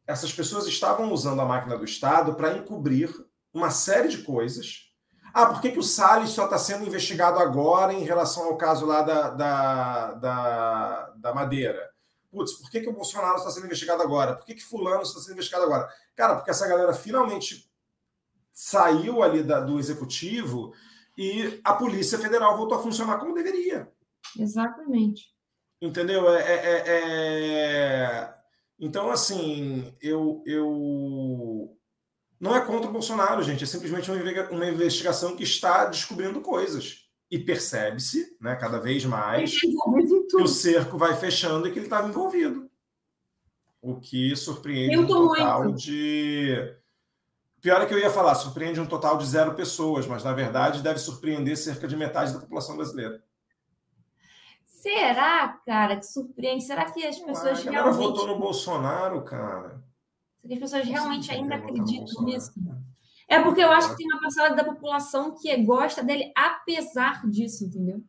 essas 0.05 0.33
pessoas 0.33 0.67
estavam 0.67 1.11
usando 1.11 1.41
a 1.41 1.45
máquina 1.45 1.77
do 1.77 1.85
Estado 1.85 2.35
para 2.35 2.57
encobrir 2.57 3.09
uma 3.53 3.69
série 3.69 4.09
de 4.09 4.19
coisas. 4.19 4.91
Ah, 5.33 5.45
por 5.45 5.61
que, 5.61 5.71
que 5.71 5.79
o 5.79 5.83
Salles 5.83 6.31
só 6.31 6.45
está 6.45 6.57
sendo 6.57 6.85
investigado 6.85 7.39
agora 7.39 7.93
em 7.93 8.03
relação 8.03 8.45
ao 8.45 8.57
caso 8.57 8.85
lá 8.85 9.01
da, 9.01 9.29
da, 9.29 10.11
da, 10.13 11.09
da 11.15 11.33
Madeira? 11.33 11.89
Putz, 12.29 12.53
por 12.53 12.69
que, 12.69 12.81
que 12.81 12.89
o 12.89 12.93
Bolsonaro 12.93 13.37
está 13.37 13.49
sendo 13.49 13.65
investigado 13.65 14.01
agora? 14.01 14.35
Por 14.35 14.45
que, 14.45 14.55
que 14.55 14.63
Fulano 14.63 15.03
está 15.03 15.19
sendo 15.19 15.33
investigado 15.33 15.65
agora? 15.65 15.89
Cara, 16.15 16.35
porque 16.35 16.51
essa 16.51 16.67
galera 16.67 16.93
finalmente 16.93 17.69
saiu 18.53 19.23
ali 19.23 19.43
da, 19.43 19.59
do 19.59 19.79
executivo 19.79 20.73
e 21.17 21.59
a 21.63 21.73
Polícia 21.73 22.17
Federal 22.17 22.57
voltou 22.57 22.77
a 22.77 22.81
funcionar 22.81 23.17
como 23.17 23.33
deveria. 23.33 23.91
Exatamente. 24.37 25.30
Entendeu? 25.81 26.29
É, 26.29 26.41
é, 26.41 26.65
é... 26.65 26.83
é 26.87 28.33
então, 28.81 29.11
assim, 29.11 29.93
eu, 30.01 30.43
eu. 30.45 31.77
Não 32.39 32.55
é 32.55 32.61
contra 32.65 32.89
o 32.89 32.93
Bolsonaro, 32.93 33.43
gente. 33.43 33.63
É 33.63 33.67
simplesmente 33.67 34.09
uma 34.49 34.67
investigação 34.67 35.35
que 35.35 35.43
está 35.43 35.85
descobrindo 35.85 36.41
coisas. 36.41 37.07
E 37.29 37.37
percebe-se, 37.37 38.35
né, 38.41 38.55
cada 38.55 38.79
vez 38.79 39.05
mais, 39.05 39.57
que 39.61 40.35
o 40.41 40.47
cerco 40.47 40.97
vai 40.97 41.15
fechando 41.15 41.67
e 41.67 41.71
que 41.71 41.77
ele 41.77 41.85
estava 41.85 42.09
envolvido. 42.09 42.69
O 43.81 43.99
que 43.99 44.35
surpreende 44.35 44.97
um 44.97 45.07
total 45.07 45.63
muito. 45.63 45.79
de 45.79 46.75
Pior 47.61 47.79
é 47.79 47.85
que 47.85 47.93
eu 47.93 47.99
ia 47.99 48.09
falar, 48.09 48.33
surpreende 48.33 48.81
um 48.81 48.87
total 48.87 49.17
de 49.17 49.25
zero 49.27 49.53
pessoas, 49.53 50.07
mas 50.07 50.23
na 50.23 50.33
verdade 50.33 50.81
deve 50.81 50.97
surpreender 50.97 51.55
cerca 51.55 51.87
de 51.87 51.95
metade 51.95 52.33
da 52.33 52.39
população 52.39 52.75
brasileira. 52.75 53.23
Será, 54.81 55.47
cara, 55.65 55.97
que 55.97 56.05
surpreende? 56.05 56.63
Será 56.63 56.89
que 56.91 57.05
as 57.05 57.19
pessoas 57.19 57.65
ah, 57.67 57.71
realmente. 57.71 57.97
votou 57.97 58.27
no 58.27 58.39
Bolsonaro, 58.39 59.23
cara. 59.23 59.83
Será 60.41 60.47
que 60.47 60.53
as 60.53 60.59
pessoas 60.59 60.85
realmente 60.85 61.31
ainda 61.31 61.55
acreditam 61.55 62.23
nisso? 62.23 62.51
É 63.27 63.41
porque 63.41 63.61
eu 63.61 63.71
acho 63.71 63.91
que 63.91 63.97
tem 63.97 64.07
uma 64.07 64.19
parcela 64.19 64.49
da 64.55 64.63
população 64.63 65.35
que 65.35 65.55
gosta 65.63 66.03
dele 66.03 66.31
apesar 66.35 67.29
disso, 67.29 67.65
entendeu? 67.65 68.03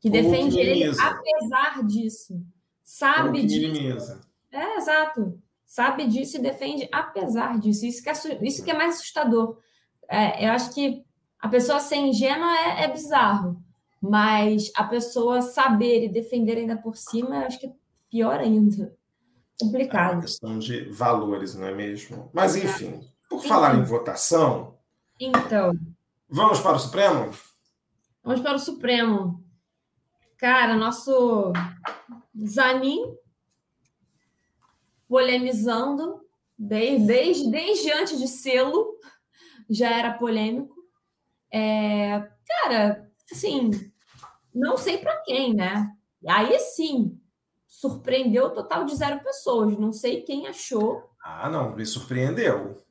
Que 0.00 0.08
defende 0.08 0.58
ele 0.58 0.84
apesar 0.84 1.84
disso. 1.84 2.40
Sabe 2.82 3.44
disso. 3.44 4.20
É, 4.50 4.76
exato 4.76 5.42
sabe 5.68 6.06
disso 6.06 6.38
e 6.38 6.40
defende 6.40 6.88
apesar 6.90 7.58
disso. 7.60 7.84
Isso 7.84 8.02
que 8.02 8.08
é, 8.08 8.12
isso 8.42 8.64
que 8.64 8.70
é 8.70 8.74
mais 8.74 8.94
assustador. 8.96 9.58
É, 10.08 10.46
eu 10.46 10.52
acho 10.52 10.74
que 10.74 11.04
a 11.38 11.46
pessoa 11.46 11.78
ser 11.78 11.96
ingênua 11.96 12.50
é, 12.56 12.84
é, 12.84 12.88
bizarro, 12.88 13.62
mas 14.00 14.70
a 14.74 14.84
pessoa 14.84 15.42
saber 15.42 16.04
e 16.04 16.08
defender 16.08 16.58
ainda 16.58 16.76
por 16.76 16.96
cima, 16.96 17.36
eu 17.36 17.46
acho 17.46 17.58
que 17.58 17.66
é 17.66 17.72
pior 18.10 18.38
ainda. 18.38 18.96
Complicado. 19.60 20.10
É 20.10 20.14
uma 20.14 20.22
questão 20.22 20.58
de 20.58 20.84
valores, 20.90 21.54
não 21.54 21.66
é 21.66 21.74
mesmo? 21.74 22.30
Mas, 22.32 22.54
enfim, 22.56 23.00
por 23.28 23.42
falar 23.42 23.76
em 23.76 23.82
votação. 23.82 24.78
Então. 25.18 25.72
Vamos 26.28 26.60
para 26.60 26.76
o 26.76 26.78
Supremo? 26.78 27.32
Vamos 28.22 28.40
para 28.40 28.56
o 28.56 28.60
Supremo. 28.60 29.44
Cara, 30.36 30.76
nosso 30.76 31.52
Zanin 32.46 33.16
polemizando 35.08 36.20
desde, 36.56 37.06
desde, 37.06 37.50
desde 37.50 37.92
antes 37.92 38.18
de 38.18 38.28
selo, 38.28 38.98
já 39.68 39.90
era 39.90 40.12
polêmico. 40.12 40.76
É, 41.50 42.28
cara, 42.46 43.07
assim, 43.34 43.70
não 44.54 44.76
sei 44.76 44.98
para 44.98 45.16
quem, 45.22 45.54
né? 45.54 45.90
Aí 46.26 46.58
sim, 46.58 47.20
surpreendeu 47.66 48.46
o 48.46 48.50
total 48.50 48.84
de 48.84 48.96
zero 48.96 49.22
pessoas. 49.22 49.78
Não 49.78 49.92
sei 49.92 50.22
quem 50.22 50.46
achou. 50.46 51.08
Ah, 51.22 51.48
não, 51.48 51.74
me 51.74 51.86
surpreendeu. 51.86 52.82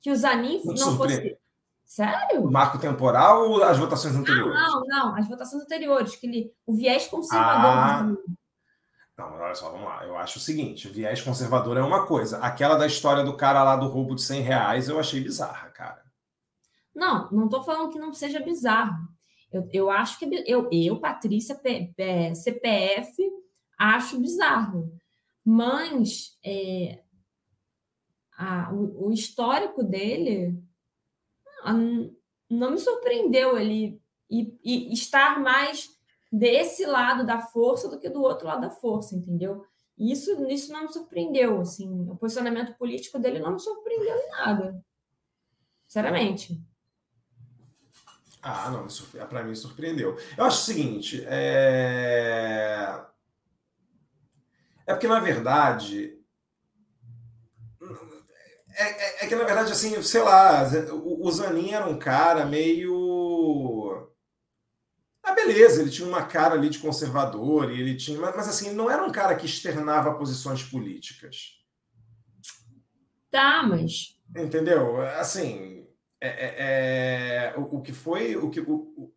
Que 0.00 0.10
o 0.10 0.16
Zanin 0.16 0.60
não, 0.64 0.74
não 0.74 0.96
fosse. 0.96 1.38
Sério? 1.84 2.42
O 2.42 2.50
marco 2.50 2.78
temporal 2.78 3.48
ou 3.48 3.62
as 3.62 3.78
votações 3.78 4.16
anteriores? 4.16 4.54
Não, 4.54 4.80
não, 4.80 4.86
não, 4.88 5.16
as 5.16 5.28
votações 5.28 5.62
anteriores, 5.62 6.16
que 6.16 6.26
ele, 6.26 6.52
o 6.66 6.74
viés 6.74 7.06
conservador. 7.06 7.70
Ah, 7.70 8.02
não, 9.16 9.30
mas 9.30 9.40
olha 9.40 9.54
só, 9.54 9.70
vamos 9.70 9.86
lá. 9.86 10.04
Eu 10.04 10.16
acho 10.16 10.38
o 10.38 10.42
seguinte: 10.42 10.88
viés 10.88 11.22
conservador 11.22 11.76
é 11.76 11.82
uma 11.82 12.04
coisa. 12.04 12.38
Aquela 12.38 12.76
da 12.76 12.86
história 12.86 13.22
do 13.22 13.36
cara 13.36 13.62
lá 13.62 13.76
do 13.76 13.86
roubo 13.86 14.16
de 14.16 14.22
100 14.22 14.42
reais 14.42 14.88
eu 14.88 14.98
achei 14.98 15.20
bizarra, 15.20 15.70
cara. 15.70 16.02
Não, 16.94 17.30
não 17.30 17.44
estou 17.44 17.62
falando 17.62 17.90
que 17.90 17.98
não 17.98 18.12
seja 18.12 18.40
bizarro. 18.40 18.96
Eu, 19.52 19.68
eu 19.72 19.90
acho 19.90 20.18
que 20.18 20.24
eu, 20.46 20.68
eu 20.70 21.00
Patrícia, 21.00 21.54
P, 21.54 21.92
P, 21.96 22.34
CPF, 22.34 23.30
acho 23.78 24.20
bizarro. 24.20 24.92
Mas 25.44 26.36
é, 26.44 27.02
a, 28.36 28.72
o, 28.72 29.06
o, 29.06 29.12
histórico 29.12 29.82
dele 29.82 30.60
a, 31.62 31.72
não 31.72 32.70
me 32.72 32.78
surpreendeu 32.78 33.56
ele 33.56 34.00
e, 34.28 34.58
e 34.64 34.92
estar 34.92 35.40
mais 35.40 35.88
desse 36.32 36.84
lado 36.84 37.24
da 37.24 37.40
força 37.40 37.88
do 37.88 37.98
que 37.98 38.10
do 38.10 38.22
outro 38.22 38.46
lado 38.46 38.62
da 38.62 38.70
força, 38.70 39.14
entendeu? 39.14 39.64
Isso, 39.96 40.44
isso 40.48 40.72
não 40.72 40.82
me 40.82 40.92
surpreendeu, 40.92 41.60
assim, 41.60 41.88
o 42.10 42.16
posicionamento 42.16 42.76
político 42.76 43.18
dele 43.18 43.38
não 43.38 43.52
me 43.52 43.60
surpreendeu 43.60 44.14
em 44.14 44.28
nada, 44.30 44.84
sinceramente. 45.86 46.60
Ah, 48.48 48.70
não, 48.70 48.86
para 49.26 49.42
mim 49.42 49.54
surpreendeu. 49.54 50.16
Eu 50.36 50.44
acho 50.44 50.58
o 50.58 50.64
seguinte, 50.64 51.24
é... 51.26 52.96
é 54.86 54.94
porque, 54.94 55.08
na 55.08 55.18
verdade, 55.18 56.16
é, 58.78 58.84
é, 58.84 59.24
é, 59.24 59.26
que, 59.26 59.34
na 59.34 59.44
verdade, 59.44 59.72
assim, 59.72 60.00
sei 60.02 60.22
lá, 60.22 60.62
o, 60.92 61.26
o 61.26 61.32
Zanin 61.32 61.72
era 61.72 61.86
um 61.86 61.98
cara 61.98 62.44
meio 62.44 64.06
ah, 65.26 65.32
beleza, 65.34 65.82
ele 65.82 65.90
tinha 65.90 66.06
uma 66.06 66.24
cara 66.24 66.54
ali 66.54 66.68
de 66.68 66.78
conservador, 66.78 67.72
e 67.72 67.80
ele 67.80 67.96
tinha. 67.96 68.16
Mas, 68.16 68.36
mas 68.36 68.48
assim, 68.48 68.72
não 68.72 68.88
era 68.88 69.04
um 69.04 69.10
cara 69.10 69.34
que 69.34 69.44
externava 69.44 70.14
posições 70.14 70.62
políticas. 70.62 71.56
Tá, 73.28 73.64
mas. 73.64 74.20
Entendeu? 74.36 75.00
Assim, 75.18 75.85
é, 76.20 76.28
é, 76.28 77.54
é 77.54 77.54
o, 77.58 77.76
o, 77.76 77.82
que 77.82 77.92
foi. 77.92 78.36
O 78.36 78.50
que, 78.50 78.60
o, 78.60 78.74
o, 78.96 79.12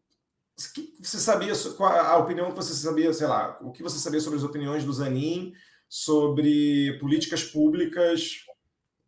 que 0.73 0.93
você 1.01 1.17
sabia, 1.17 1.53
qual 1.77 1.91
a 1.91 2.17
opinião 2.17 2.49
que 2.49 2.55
você 2.55 2.73
sabia, 2.73 3.13
sei 3.13 3.27
lá, 3.27 3.57
o 3.61 3.71
que 3.71 3.83
você 3.83 3.97
sabia 3.97 4.19
sobre 4.19 4.37
as 4.37 4.43
opiniões 4.43 4.83
do 4.83 4.93
Zanin 4.93 5.53
sobre 5.89 6.97
políticas 6.99 7.43
públicas 7.43 8.45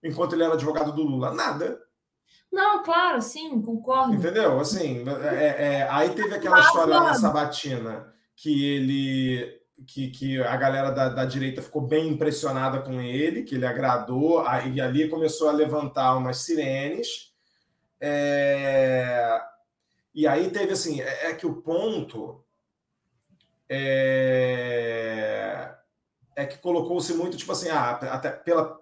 enquanto 0.04 0.34
ele 0.34 0.44
era 0.44 0.56
advogado 0.56 0.92
do 0.92 1.04
Lula? 1.04 1.34
Nada. 1.34 1.80
Não, 2.52 2.84
claro, 2.84 3.22
sim, 3.22 3.62
concordo. 3.62 4.14
Entendeu? 4.14 4.60
Assim, 4.60 5.06
é, 5.08 5.46
é, 5.46 5.88
aí 5.90 6.10
teve 6.10 6.36
aquela 6.36 6.60
história 6.60 6.96
lá 6.96 7.04
na 7.04 7.14
Sabatina 7.14 8.14
que 8.36 8.66
ele. 8.66 9.62
Que, 9.88 10.12
que 10.12 10.40
a 10.40 10.56
galera 10.58 10.92
da, 10.92 11.10
da 11.10 11.26
direita 11.26 11.60
ficou 11.60 11.82
bem 11.82 12.10
impressionada 12.10 12.82
com 12.82 13.02
ele, 13.02 13.42
que 13.42 13.56
ele 13.56 13.66
agradou, 13.66 14.46
aí 14.46 14.80
ali 14.80 15.10
começou 15.10 15.50
a 15.50 15.52
levantar 15.52 16.16
umas 16.18 16.38
sirenes. 16.38 17.31
É... 18.02 19.40
E 20.14 20.28
aí 20.28 20.50
teve 20.50 20.74
assim, 20.74 21.00
é, 21.02 21.30
é 21.30 21.34
que 21.34 21.46
o 21.46 21.62
ponto 21.62 22.44
é, 23.74 24.94
é 26.36 26.46
que 26.46 26.58
colocou-se 26.58 27.14
muito, 27.14 27.38
tipo 27.38 27.54
assim, 27.54 27.70
ah, 27.70 27.92
até 27.92 28.30
pela. 28.30 28.78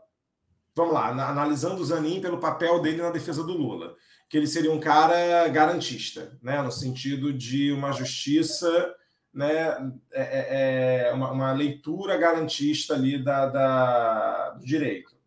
Vamos 0.75 0.93
lá, 0.93 1.09
analisando 1.09 1.81
o 1.81 1.85
Zanin 1.85 2.21
pelo 2.21 2.39
papel 2.39 2.81
dele 2.81 3.01
na 3.01 3.11
defesa 3.11 3.43
do 3.43 3.53
Lula, 3.53 3.95
que 4.27 4.37
ele 4.37 4.47
seria 4.47 4.71
um 4.71 4.79
cara 4.79 5.47
garantista, 5.49 6.37
né, 6.41 6.61
no 6.61 6.71
sentido 6.71 7.33
de 7.33 7.71
uma 7.71 7.91
justiça, 7.91 8.95
né, 9.33 9.91
é, 10.11 10.21
é, 10.21 11.09
é 11.09 11.13
uma, 11.13 11.31
uma, 11.31 11.51
leitura 11.51 12.17
garantista 12.17 12.93
ali 12.93 13.21
da, 13.21 13.45
da, 13.47 14.49
do 14.51 14.65
direito. 14.65 15.18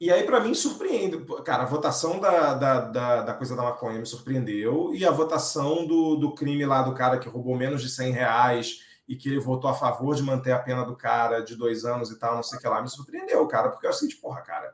E 0.00 0.10
aí, 0.10 0.22
para 0.24 0.40
mim, 0.40 0.54
surpreende. 0.54 1.18
Cara, 1.44 1.64
a 1.64 1.66
votação 1.66 2.18
da, 2.18 2.54
da, 2.54 2.80
da, 2.80 3.22
da, 3.22 3.34
coisa 3.34 3.54
da 3.54 3.62
maconha 3.62 3.98
me 3.98 4.06
surpreendeu, 4.06 4.94
e 4.94 5.04
a 5.04 5.10
votação 5.10 5.86
do, 5.86 6.16
do 6.16 6.34
crime 6.34 6.64
lá 6.64 6.80
do 6.80 6.94
cara 6.94 7.18
que 7.18 7.28
roubou 7.28 7.54
menos 7.54 7.82
de 7.82 7.90
100 7.90 8.12
reais 8.12 8.80
e 9.06 9.14
que 9.14 9.28
ele 9.28 9.38
votou 9.38 9.68
a 9.68 9.74
favor 9.74 10.14
de 10.14 10.22
manter 10.22 10.52
a 10.52 10.58
pena 10.58 10.84
do 10.84 10.96
cara 10.96 11.40
de 11.40 11.54
dois 11.54 11.84
anos 11.84 12.10
e 12.10 12.18
tal, 12.18 12.36
não 12.36 12.42
sei 12.42 12.58
o 12.58 12.60
que 12.62 12.68
lá, 12.68 12.80
me 12.80 12.88
surpreendeu, 12.88 13.46
cara, 13.46 13.68
porque 13.68 13.86
é 13.86 13.90
o 13.90 13.92
seguinte, 13.92 14.16
porra, 14.16 14.40
cara, 14.40 14.72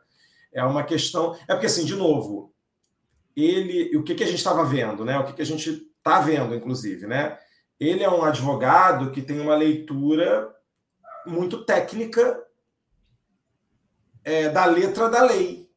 é 0.53 0.63
uma 0.63 0.85
questão. 0.85 1.37
É 1.49 1.55
porque, 1.55 1.67
assim, 1.67 1.85
de 1.85 1.97
novo, 1.97 2.55
ele. 3.35 3.97
O 3.97 4.05
que, 4.05 4.15
que 4.15 4.23
a 4.23 4.27
gente 4.27 4.39
estava 4.39 4.65
vendo, 4.65 5.05
né? 5.05 5.19
O 5.19 5.25
que, 5.25 5.33
que 5.33 5.43
a 5.43 5.47
gente 5.47 5.71
está 5.71 6.21
vendo, 6.21 6.55
inclusive, 6.55 7.05
né? 7.07 7.37
Ele 7.81 8.05
é 8.05 8.11
um 8.11 8.23
advogado 8.23 9.11
que 9.11 9.21
tem 9.21 9.41
uma 9.41 9.57
leitura 9.57 10.55
muito 11.27 11.65
técnica 11.65 12.46
é, 14.27 14.49
da 14.49 14.67
letra 14.67 15.09
da 15.09 15.23
lei, 15.23 15.71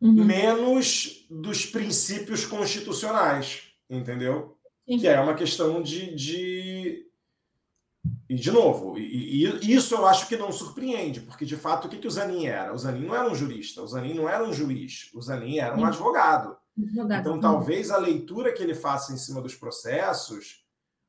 uhum. 0.00 0.24
menos 0.24 1.24
dos 1.30 1.64
princípios 1.64 2.44
constitucionais, 2.44 3.68
entendeu? 3.88 4.58
Sim. 4.84 4.98
Que 4.98 5.06
é 5.06 5.20
uma 5.20 5.34
questão 5.34 5.80
de. 5.80 6.12
de... 6.14 7.04
E, 8.28 8.34
de 8.34 8.50
novo, 8.50 8.98
e, 8.98 9.46
e, 9.46 9.74
isso 9.74 9.94
eu 9.94 10.06
acho 10.06 10.28
que 10.28 10.36
não 10.36 10.50
surpreende, 10.50 11.20
porque 11.20 11.46
de 11.46 11.56
fato 11.56 11.86
o 11.86 11.88
que, 11.88 11.96
que 11.96 12.06
o 12.06 12.10
Zanin 12.10 12.46
era? 12.46 12.74
O 12.74 12.76
Zanin 12.76 13.06
não 13.06 13.14
era 13.14 13.30
um 13.30 13.34
jurista, 13.34 13.80
o 13.80 13.86
Zanin 13.86 14.12
não 14.12 14.28
era 14.28 14.44
um 14.44 14.52
juiz, 14.52 15.10
o 15.14 15.22
Zanin 15.22 15.58
era 15.58 15.76
um 15.76 15.84
advogado. 15.84 16.56
advogado. 16.76 17.20
Então, 17.20 17.40
talvez 17.40 17.90
a 17.90 17.96
leitura 17.96 18.52
que 18.52 18.62
ele 18.62 18.74
faça 18.74 19.12
em 19.12 19.16
cima 19.16 19.40
dos 19.40 19.54
processos 19.54 20.64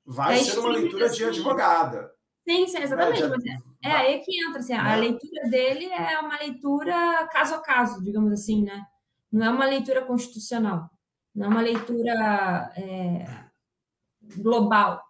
vai 0.06 0.39
é 0.39 0.43
ser 0.43 0.60
uma 0.60 0.69
leitura 0.69 1.10
de 1.10 1.26
advogada. 1.26 2.12
Sim, 2.48 2.67
sim, 2.67 2.78
exatamente. 2.78 3.24
Né? 3.24 3.38
É, 3.48 3.58
é 3.86 3.91
aí 3.91 4.19
que 4.21 4.32
entra, 4.48 4.60
assim, 4.60 4.74
a 4.74 4.95
leitura 4.95 5.50
dele 5.50 5.86
é 5.86 6.19
uma 6.19 6.38
leitura 6.38 7.28
caso 7.32 7.56
a 7.56 7.62
caso, 7.62 8.04
digamos 8.04 8.32
assim, 8.32 8.63
né? 8.63 8.84
Não 9.32 9.45
é 9.45 9.50
uma 9.50 9.65
leitura 9.65 10.04
constitucional, 10.06 10.89
não 11.34 11.45
é 11.45 11.50
uma 11.50 11.62
leitura 11.62 12.74
é, 12.76 13.26
global, 14.38 15.02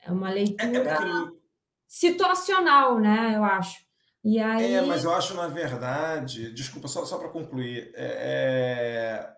é 0.00 0.10
uma 0.10 0.30
leitura 0.30 0.78
é, 0.78 0.96
porque... 0.96 1.38
situacional, 1.86 2.98
né? 2.98 3.36
Eu 3.36 3.44
acho. 3.44 3.84
E 4.24 4.38
aí... 4.38 4.74
É, 4.74 4.82
mas 4.82 5.04
eu 5.04 5.12
acho, 5.12 5.34
na 5.34 5.48
verdade, 5.48 6.52
desculpa, 6.52 6.88
só, 6.88 7.04
só 7.04 7.18
para 7.18 7.28
concluir, 7.28 7.92
é, 7.94 9.34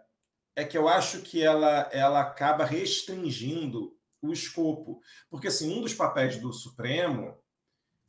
é, 0.57 0.62
é 0.62 0.64
que 0.64 0.76
eu 0.76 0.88
acho 0.88 1.22
que 1.22 1.42
ela, 1.42 1.88
ela 1.90 2.20
acaba 2.20 2.64
restringindo 2.64 3.96
o 4.22 4.33
escopo. 4.33 5.00
Porque, 5.30 5.48
assim, 5.48 5.78
um 5.78 5.80
dos 5.80 5.94
papéis 5.94 6.37
do 6.37 6.52
Supremo 6.52 7.37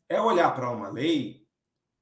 é 0.09 0.21
olhar 0.21 0.53
para 0.53 0.69
uma 0.69 0.89
lei. 0.89 1.45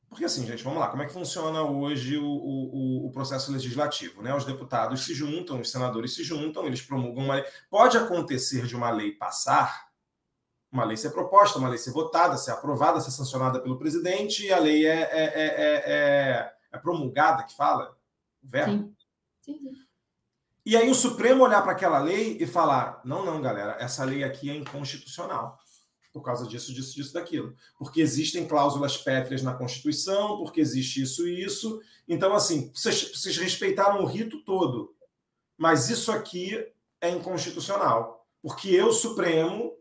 Porque, 0.10 0.26
assim, 0.26 0.46
gente, 0.46 0.64
vamos 0.64 0.80
lá, 0.80 0.90
como 0.90 1.02
é 1.02 1.08
que 1.08 1.14
funciona 1.14 1.64
hoje 1.64 2.18
o, 2.18 2.26
o, 2.26 3.08
o, 3.08 3.12
processo 3.12 3.52
legislativo? 3.52 4.22
Né? 4.22 4.36
Os 4.36 4.46
deputados 4.46 5.04
se 5.04 5.14
juntam, 5.14 5.60
os 5.60 5.72
senadores 5.72 6.14
se 6.14 6.24
juntam, 6.24 6.68
eles 6.68 6.84
promulgam 6.84 7.24
uma 7.24 7.36
lei. 7.36 7.46
Pode 7.68 7.98
acontecer 7.98 8.68
de 8.68 8.76
uma 8.76 8.92
lei 8.92 9.12
passar, 9.12 9.88
uma 10.72 10.84
lei 10.84 10.98
ser 10.98 11.10
proposta, 11.10 11.58
uma 11.58 11.68
lei 11.68 11.80
ser 11.80 11.92
votada, 11.92 12.38
ser 12.38 12.52
aprovada, 12.52 13.02
ser 13.02 13.10
sancionada 13.10 13.60
pelo 13.60 13.80
presidente, 13.80 14.46
e 14.46 14.54
a 14.54 14.60
lei 14.60 14.86
é, 14.86 15.02
é, 15.02 15.24
é, 15.24 15.84
é, 15.86 16.54
é 16.74 16.78
promulgada, 16.78 17.44
que 17.44 17.56
fala? 17.56 17.98
O 18.44 18.48
verbo? 18.48 18.94
Sim, 19.42 19.58
sim. 19.58 19.74
E 20.66 20.78
aí 20.78 20.90
o 20.90 20.96
Supremo 20.96 21.44
olhar 21.44 21.62
para 21.62 21.74
aquela 21.74 22.00
lei 22.00 22.38
e 22.40 22.46
falar: 22.46 23.02
não, 23.04 23.26
não, 23.26 23.42
galera, 23.42 23.78
essa 23.80 24.06
lei 24.06 24.24
aqui 24.24 24.50
é 24.50 24.56
inconstitucional 24.56 25.60
por 26.14 26.22
causa 26.22 26.48
disso, 26.48 26.72
disso, 26.72 26.96
disso, 26.96 27.12
daquilo. 27.12 27.56
Porque 27.78 28.00
existem 28.00 28.48
cláusulas 28.48 28.96
pétreas 28.96 29.42
na 29.42 29.56
Constituição, 29.56 30.38
porque 30.38 30.62
existe 30.62 31.02
isso 31.02 31.28
e 31.28 31.44
isso. 31.44 31.82
Então, 32.08 32.36
assim, 32.36 32.72
vocês, 32.74 33.12
vocês 33.12 33.36
respeitaram 33.38 34.02
o 34.04 34.06
rito 34.06 34.44
todo, 34.44 34.96
mas 35.58 35.90
isso 35.90 36.12
aqui 36.12 36.66
é 37.02 37.10
inconstitucional, 37.10 38.26
porque 38.42 38.70
eu, 38.70 38.94
Supremo, 38.94 39.74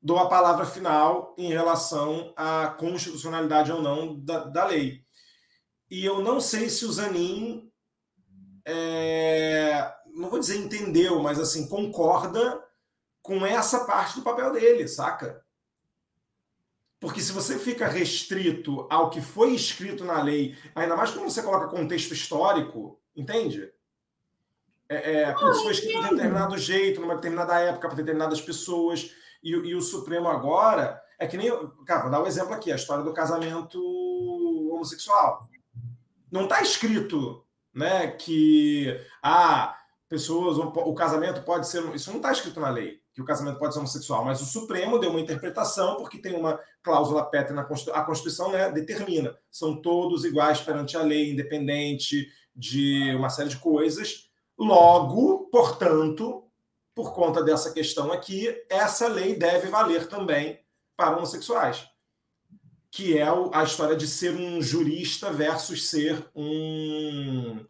dou 0.00 0.18
a 0.18 0.28
palavra 0.28 0.66
final 0.66 1.34
em 1.38 1.48
relação 1.48 2.32
à 2.36 2.68
constitucionalidade 2.68 3.72
ou 3.72 3.80
não 3.80 4.20
da, 4.20 4.44
da 4.44 4.66
lei. 4.66 5.02
E 5.90 6.04
eu 6.04 6.20
não 6.20 6.40
sei 6.40 6.68
se 6.68 6.84
o 6.84 6.92
Zanin, 6.92 7.70
é, 8.66 9.92
não 10.14 10.28
vou 10.28 10.38
dizer 10.38 10.56
entendeu, 10.56 11.20
mas 11.22 11.38
assim, 11.38 11.68
concorda 11.68 12.62
com 13.22 13.46
essa 13.46 13.84
parte 13.84 14.16
do 14.16 14.22
papel 14.22 14.52
dele, 14.52 14.86
saca? 14.88 15.42
Porque 17.02 17.20
se 17.20 17.32
você 17.32 17.58
fica 17.58 17.88
restrito 17.88 18.86
ao 18.88 19.10
que 19.10 19.20
foi 19.20 19.56
escrito 19.56 20.04
na 20.04 20.22
lei, 20.22 20.56
ainda 20.72 20.94
mais 20.94 21.10
quando 21.10 21.28
você 21.28 21.42
coloca 21.42 21.66
contexto 21.66 22.14
histórico, 22.14 22.96
entende? 23.16 23.68
É, 24.88 25.22
é, 25.22 25.32
isso 25.32 25.64
foi 25.64 25.72
escrito 25.72 26.00
de 26.00 26.10
determinado 26.10 26.56
jeito, 26.56 27.00
numa 27.00 27.16
determinada 27.16 27.58
época, 27.58 27.88
para 27.88 27.96
determinadas 27.96 28.40
pessoas, 28.40 29.10
e, 29.42 29.50
e, 29.50 29.74
o 29.74 29.82
Supremo 29.82 30.28
agora 30.28 31.02
é 31.18 31.26
que 31.26 31.36
nem. 31.36 31.50
Cara, 31.84 32.02
vou 32.02 32.10
dar 32.12 32.22
um 32.22 32.26
exemplo 32.26 32.54
aqui: 32.54 32.70
a 32.70 32.76
história 32.76 33.02
do 33.02 33.12
casamento 33.12 33.82
homossexual. 34.72 35.48
Não 36.30 36.44
está 36.44 36.62
escrito 36.62 37.44
né, 37.74 38.12
que 38.12 38.96
ah, 39.20 39.76
pessoas, 40.08 40.56
o 40.56 40.94
casamento 40.94 41.42
pode 41.42 41.66
ser. 41.66 41.82
Isso 41.96 42.10
não 42.10 42.18
está 42.18 42.30
escrito 42.30 42.60
na 42.60 42.70
lei 42.70 43.01
que 43.12 43.20
o 43.20 43.24
casamento 43.24 43.58
pode 43.58 43.74
ser 43.74 43.80
homossexual, 43.80 44.24
mas 44.24 44.40
o 44.40 44.46
Supremo 44.46 44.98
deu 44.98 45.10
uma 45.10 45.20
interpretação 45.20 45.96
porque 45.96 46.18
tem 46.18 46.34
uma 46.34 46.58
cláusula 46.82 47.24
pétrea 47.24 47.54
na 47.54 47.64
Constituição, 47.64 48.00
a 48.00 48.04
Constituição 48.04 48.50
né, 48.50 48.70
determina, 48.70 49.36
são 49.50 49.80
todos 49.80 50.24
iguais 50.24 50.60
perante 50.60 50.96
a 50.96 51.02
lei, 51.02 51.30
independente 51.30 52.26
de 52.54 53.14
uma 53.14 53.28
série 53.28 53.50
de 53.50 53.58
coisas. 53.58 54.30
Logo, 54.58 55.48
portanto, 55.50 56.44
por 56.94 57.12
conta 57.14 57.42
dessa 57.42 57.72
questão 57.72 58.12
aqui, 58.12 58.48
essa 58.68 59.08
lei 59.08 59.34
deve 59.34 59.68
valer 59.68 60.08
também 60.08 60.60
para 60.96 61.16
homossexuais, 61.16 61.86
que 62.90 63.18
é 63.18 63.26
a 63.52 63.62
história 63.62 63.96
de 63.96 64.06
ser 64.06 64.34
um 64.34 64.60
jurista 64.60 65.30
versus 65.32 65.90
ser 65.90 66.30
um 66.34 67.64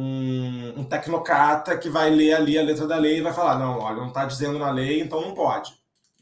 um, 0.00 0.80
um 0.80 0.84
tecnocrata 0.84 1.76
que 1.76 1.90
vai 1.90 2.10
ler 2.10 2.34
ali 2.34 2.58
a 2.58 2.62
letra 2.62 2.86
da 2.86 2.96
lei 2.96 3.18
e 3.18 3.22
vai 3.22 3.32
falar: 3.32 3.58
não, 3.58 3.78
olha, 3.78 3.96
não 3.96 4.08
está 4.08 4.24
dizendo 4.24 4.58
na 4.58 4.70
lei, 4.70 5.00
então 5.00 5.20
não 5.20 5.34
pode. 5.34 5.72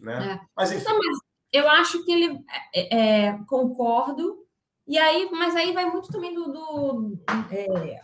Né? 0.01 0.33
É. 0.35 0.47
Mas 0.57 0.73
enfim. 0.73 0.85
Não, 0.85 0.99
mas 0.99 1.19
eu 1.53 1.69
acho 1.69 2.05
que 2.05 2.13
ele 2.13 2.45
é, 2.75 2.99
é, 3.27 3.39
concordo. 3.47 4.45
E 4.87 4.99
aí, 4.99 5.29
mas 5.31 5.55
aí 5.55 5.73
vai 5.73 5.85
muito 5.87 6.09
também 6.09 6.35
do, 6.35 6.51
do, 6.51 7.19
é, 7.51 8.01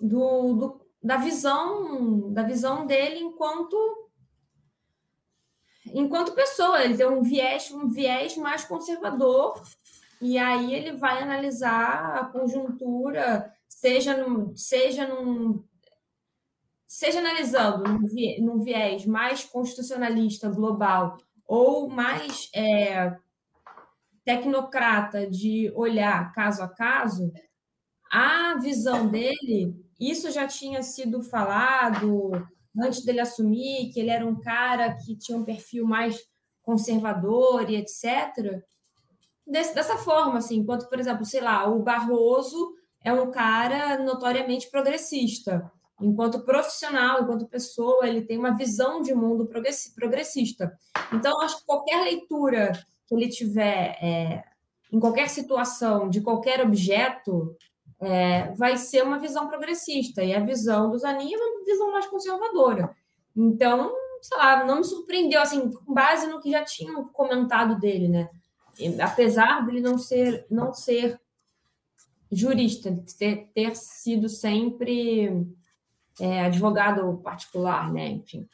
do, 0.00 0.54
do, 0.54 0.80
da 1.02 1.16
visão 1.16 2.32
da 2.32 2.44
visão 2.44 2.86
dele 2.86 3.18
enquanto 3.18 3.76
enquanto 5.86 6.34
pessoa. 6.34 6.84
Ele 6.84 6.96
tem 6.96 7.06
um 7.06 7.22
viés 7.22 7.70
um 7.72 7.88
viés 7.88 8.36
mais 8.36 8.64
conservador 8.64 9.60
e 10.20 10.36
aí 10.36 10.74
ele 10.74 10.92
vai 10.92 11.22
analisar 11.22 12.18
a 12.18 12.24
conjuntura, 12.26 13.52
seja 13.66 14.16
num, 14.16 14.54
seja 14.54 15.08
num, 15.08 15.64
seja 16.86 17.20
analisando 17.20 17.84
num, 18.38 18.60
viés 18.60 19.06
mais 19.06 19.44
constitucionalista 19.44 20.50
global 20.50 21.16
ou 21.46 21.88
mais 21.88 22.50
é, 22.54 23.16
tecnocrata 24.22 25.26
de 25.26 25.72
olhar 25.74 26.32
caso 26.32 26.62
a 26.62 26.68
caso, 26.68 27.32
a 28.10 28.56
visão 28.56 29.08
dele, 29.08 29.74
isso 29.98 30.30
já 30.30 30.46
tinha 30.46 30.82
sido 30.82 31.22
falado 31.22 32.30
antes 32.78 33.04
dele 33.04 33.20
assumir, 33.20 33.90
que 33.92 34.00
ele 34.00 34.10
era 34.10 34.26
um 34.26 34.38
cara 34.38 34.94
que 34.96 35.16
tinha 35.16 35.38
um 35.38 35.44
perfil 35.44 35.86
mais 35.86 36.20
conservador 36.62 37.70
e 37.70 37.76
etc 37.76 38.62
desse, 39.50 39.74
dessa 39.74 39.96
forma, 39.96 40.38
assim, 40.38 40.58
enquanto, 40.58 40.88
por 40.88 40.98
exemplo, 40.98 41.24
sei 41.24 41.40
lá, 41.40 41.68
o 41.68 41.82
Barroso 41.82 42.74
é 43.02 43.12
um 43.12 43.30
cara 43.30 43.98
notoriamente 43.98 44.70
progressista. 44.70 45.70
Enquanto 46.00 46.44
profissional, 46.44 47.22
enquanto 47.22 47.46
pessoa, 47.46 48.06
ele 48.06 48.22
tem 48.22 48.38
uma 48.38 48.56
visão 48.56 49.02
de 49.02 49.14
mundo 49.14 49.46
progressista. 49.46 50.72
Então, 51.12 51.40
acho 51.42 51.58
que 51.58 51.66
qualquer 51.66 52.02
leitura 52.02 52.72
que 53.06 53.14
ele 53.14 53.28
tiver 53.28 53.98
é, 54.00 54.44
em 54.92 54.98
qualquer 54.98 55.28
situação, 55.28 56.08
de 56.08 56.20
qualquer 56.20 56.60
objeto, 56.62 57.54
é, 58.00 58.52
vai 58.54 58.76
ser 58.78 59.02
uma 59.02 59.18
visão 59.18 59.48
progressista, 59.48 60.22
e 60.24 60.34
a 60.34 60.40
visão 60.40 60.90
do 60.90 60.98
Zanin 60.98 61.34
é 61.34 61.36
uma 61.36 61.64
visão 61.64 61.92
mais 61.92 62.06
conservadora. 62.06 62.96
Então, 63.36 63.92
sei 64.22 64.38
lá, 64.38 64.64
não 64.64 64.78
me 64.78 64.84
surpreendeu, 64.84 65.40
assim, 65.40 65.70
com 65.70 65.92
base 65.92 66.26
no 66.26 66.40
que 66.40 66.50
já 66.50 66.64
tinham 66.64 67.04
comentado 67.08 67.78
dele, 67.78 68.08
né? 68.08 68.28
Apesar 69.00 69.64
dele 69.64 69.80
não 69.80 69.98
ser, 69.98 70.46
não 70.50 70.72
ser 70.72 71.20
jurista, 72.30 72.96
ter, 73.18 73.50
ter 73.54 73.76
sido 73.76 74.28
sempre 74.28 75.46
é, 76.20 76.42
advogado 76.42 77.18
particular, 77.18 77.92
né? 77.92 78.08
Enfim. 78.08 78.48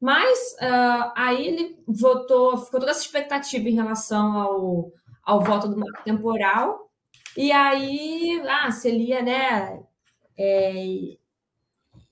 Mas 0.00 0.52
uh, 0.60 1.12
aí 1.16 1.46
ele 1.46 1.82
votou, 1.86 2.58
ficou 2.58 2.80
toda 2.80 2.92
essa 2.92 3.00
expectativa 3.00 3.68
em 3.68 3.74
relação 3.74 4.36
ao, 4.36 4.92
ao 5.22 5.40
voto 5.40 5.68
do 5.68 5.78
marco 5.78 6.04
temporal, 6.04 6.90
e 7.36 7.50
aí, 7.50 8.42
ah, 8.46 8.70
se 8.70 8.88
ele 8.88 9.04
ia, 9.04 9.22
né, 9.22 9.82
é, 10.36 10.84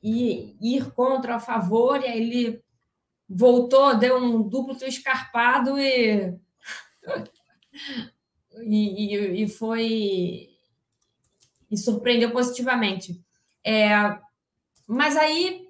ir, 0.03 0.57
ir 0.61 0.91
contra 0.95 1.37
a 1.37 1.41
favor, 1.41 2.03
e 2.03 2.07
aí 2.07 2.21
ele 2.21 2.65
voltou, 3.29 3.97
deu 3.97 4.17
um 4.17 4.43
duplo 4.43 4.77
escarpado 4.85 5.79
e, 5.79 6.35
e, 8.61 9.17
e, 9.17 9.43
e 9.45 9.49
foi 9.49 10.49
e 11.71 11.77
surpreendeu 11.77 12.31
positivamente. 12.33 13.25
É, 13.65 14.19
mas 14.87 15.17
aí, 15.17 15.69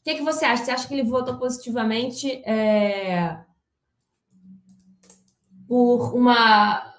o 0.00 0.04
que, 0.04 0.16
que 0.16 0.22
você 0.22 0.44
acha? 0.44 0.64
Você 0.64 0.70
acha 0.72 0.88
que 0.88 0.94
ele 0.94 1.04
votou 1.04 1.38
positivamente 1.38 2.42
é, 2.44 3.38
por 5.68 6.14
uma 6.14 6.90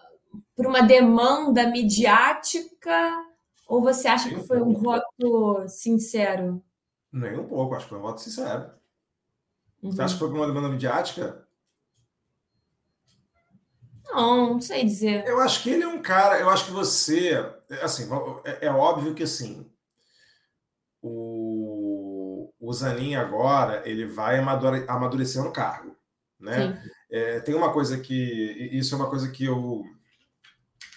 por 0.55 0.67
uma 0.67 0.82
demanda 0.82 1.67
midiática 1.67 3.25
ou 3.67 3.82
você 3.82 4.07
acha 4.07 4.29
Nem 4.29 4.39
que 4.39 4.47
foi 4.47 4.61
um 4.61 4.73
voto 4.73 5.67
sincero? 5.67 6.63
Nem 7.11 7.38
um 7.38 7.47
pouco, 7.47 7.75
acho 7.75 7.86
que 7.86 7.89
foi 7.89 7.99
um 7.99 8.03
voto 8.03 8.21
sincero. 8.21 8.71
Uhum. 9.82 9.91
Você 9.91 10.01
acha 10.01 10.13
que 10.13 10.19
foi 10.19 10.29
por 10.29 10.38
uma 10.38 10.47
demanda 10.47 10.69
midiática? 10.69 11.41
Não, 14.12 14.53
não 14.53 14.62
sei 14.62 14.84
dizer. 14.84 15.26
Eu 15.26 15.39
acho 15.39 15.64
que 15.64 15.70
ele 15.70 15.84
é 15.84 15.88
um 15.88 16.01
cara. 16.01 16.39
Eu 16.39 16.49
acho 16.49 16.66
que 16.66 16.72
você. 16.72 17.34
Assim, 17.82 18.09
é, 18.43 18.68
é 18.68 18.72
óbvio 18.72 19.14
que 19.14 19.24
assim. 19.24 19.66
O, 21.01 22.53
o 22.59 22.74
Zanin 22.74 23.16
agora 23.16 23.82
ele 23.86 24.05
vai 24.05 24.38
amadurecer 24.88 25.41
no 25.43 25.51
cargo. 25.51 25.95
Né? 26.39 26.84
É, 27.09 27.39
tem 27.39 27.55
uma 27.55 27.72
coisa 27.72 27.97
que. 27.97 28.70
Isso 28.72 28.93
é 28.93 28.97
uma 28.97 29.09
coisa 29.09 29.30
que 29.32 29.45
eu 29.45 29.84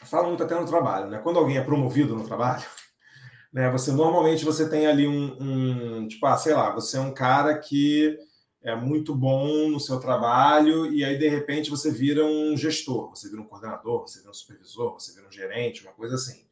falo 0.04 0.28
muito 0.28 0.42
até 0.42 0.58
no 0.58 0.66
trabalho, 0.66 1.08
né? 1.08 1.18
Quando 1.18 1.38
alguém 1.38 1.56
é 1.56 1.62
promovido 1.62 2.14
no 2.14 2.26
trabalho, 2.26 2.64
né? 3.52 3.70
Você 3.70 3.92
normalmente 3.92 4.44
você 4.44 4.68
tem 4.68 4.86
ali 4.86 5.06
um, 5.06 5.36
um 5.40 6.08
tipo, 6.08 6.26
ah, 6.26 6.36
sei 6.36 6.54
lá, 6.54 6.70
você 6.70 6.96
é 6.96 7.00
um 7.00 7.14
cara 7.14 7.58
que 7.58 8.18
é 8.64 8.74
muito 8.74 9.14
bom 9.14 9.68
no 9.68 9.78
seu 9.78 10.00
trabalho 10.00 10.90
e 10.90 11.04
aí 11.04 11.18
de 11.18 11.28
repente 11.28 11.68
você 11.68 11.90
vira 11.90 12.24
um 12.24 12.56
gestor, 12.56 13.10
você 13.10 13.28
vira 13.28 13.42
um 13.42 13.46
coordenador, 13.46 14.00
você 14.00 14.20
vira 14.20 14.30
um 14.30 14.34
supervisor, 14.34 14.94
você 14.94 15.12
vira 15.12 15.28
um 15.28 15.30
gerente, 15.30 15.82
uma 15.82 15.92
coisa 15.92 16.14
assim. 16.14 16.46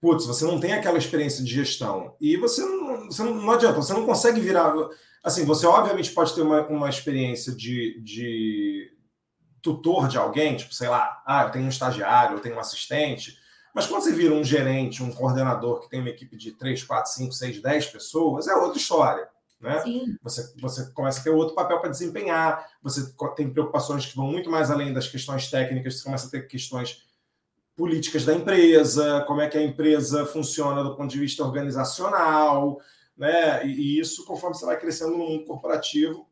Putz, 0.00 0.26
você 0.26 0.44
não 0.44 0.58
tem 0.58 0.72
aquela 0.72 0.98
experiência 0.98 1.44
de 1.44 1.54
gestão 1.54 2.16
e 2.20 2.36
você 2.36 2.60
não, 2.60 3.06
você 3.06 3.22
não, 3.22 3.34
não 3.36 3.52
adianta, 3.52 3.76
você 3.76 3.92
não 3.92 4.04
consegue 4.04 4.40
virar. 4.40 4.74
Assim, 5.22 5.44
você 5.44 5.64
obviamente 5.64 6.10
pode 6.10 6.34
ter 6.34 6.42
uma, 6.42 6.66
uma 6.66 6.90
experiência 6.90 7.54
de, 7.54 8.00
de 8.02 8.92
tutor 9.62 10.08
de 10.08 10.18
alguém, 10.18 10.56
tipo, 10.56 10.74
sei 10.74 10.88
lá, 10.88 11.22
ah, 11.24 11.44
eu 11.44 11.50
tenho 11.52 11.64
um 11.64 11.70
estagiário, 11.70 12.36
eu 12.36 12.40
tenho 12.40 12.56
um 12.56 12.60
assistente. 12.60 13.38
Mas 13.72 13.86
quando 13.86 14.02
você 14.02 14.12
vira 14.12 14.34
um 14.34 14.44
gerente, 14.44 15.04
um 15.04 15.12
coordenador 15.12 15.80
que 15.80 15.88
tem 15.88 16.00
uma 16.00 16.10
equipe 16.10 16.36
de 16.36 16.50
3, 16.52 16.82
4, 16.82 17.12
5, 17.12 17.32
6, 17.32 17.62
10 17.62 17.86
pessoas, 17.86 18.48
é 18.48 18.54
outra 18.54 18.78
história. 18.78 19.28
Né? 19.64 19.82
Você, 20.22 20.52
você 20.60 20.92
começa 20.92 21.20
a 21.20 21.22
ter 21.24 21.30
outro 21.30 21.54
papel 21.54 21.80
para 21.80 21.88
desempenhar, 21.88 22.68
você 22.82 23.00
tem 23.34 23.48
preocupações 23.48 24.04
que 24.04 24.14
vão 24.14 24.26
muito 24.26 24.50
mais 24.50 24.70
além 24.70 24.92
das 24.92 25.08
questões 25.08 25.50
técnicas, 25.50 25.96
você 25.96 26.04
começa 26.04 26.26
a 26.26 26.30
ter 26.30 26.46
questões 26.46 27.02
políticas 27.74 28.26
da 28.26 28.34
empresa, 28.34 29.24
como 29.26 29.40
é 29.40 29.48
que 29.48 29.56
a 29.56 29.62
empresa 29.62 30.26
funciona 30.26 30.84
do 30.84 30.94
ponto 30.94 31.10
de 31.10 31.18
vista 31.18 31.42
organizacional, 31.42 32.78
né? 33.16 33.66
E, 33.66 33.70
e 33.70 34.00
isso, 34.00 34.26
conforme 34.26 34.54
você 34.54 34.66
vai 34.66 34.78
crescendo 34.78 35.12
no 35.12 35.18
mundo 35.18 35.46
corporativo, 35.46 36.28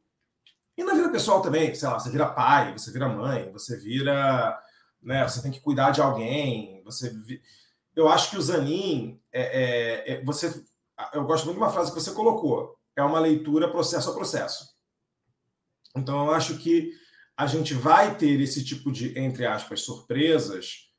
e 0.76 0.85
na 0.85 0.93
vida 0.93 1.09
pessoal 1.09 1.41
também, 1.41 1.74
sei 1.74 1.89
lá, 1.89 1.99
você 1.99 2.11
vira 2.11 2.26
pai, 2.26 2.72
você 2.76 2.93
vira 2.93 3.09
mãe, 3.09 3.51
você 3.51 3.78
vira. 3.78 4.59
Né, 5.03 5.26
você 5.26 5.43
tem 5.43 5.51
que 5.51 5.61
cuidar 5.61 5.91
de 5.91 6.03
alguém. 6.03 6.83
Você, 6.85 7.12
eu 7.97 8.09
acho 8.09 8.30
que 8.30 8.37
o 8.37 8.43
Zanin, 8.43 9.18
é, 9.33 9.43
é, 9.43 10.12
é, 10.12 10.24
você, 10.24 10.62
eu 11.12 11.24
gosto 11.24 11.47
muito 11.47 11.57
de 11.57 11.62
uma 11.62 11.72
frase 11.72 11.93
que 11.93 12.01
você 12.01 12.12
colocou. 12.12 12.78
É 12.97 13.03
uma 13.03 13.20
leitura 13.20 13.70
processo 13.70 14.11
a 14.11 14.14
processo. 14.14 14.72
Então 15.97 16.26
eu 16.26 16.32
acho 16.32 16.59
que 16.59 16.93
a 17.36 17.47
gente 17.47 17.74
vai 17.74 18.16
ter 18.16 18.40
esse 18.40 18.64
tipo 18.64 18.93
de, 18.93 19.18
entre 19.18 19.47
aspas, 19.47 19.80
surpresas 19.80 20.90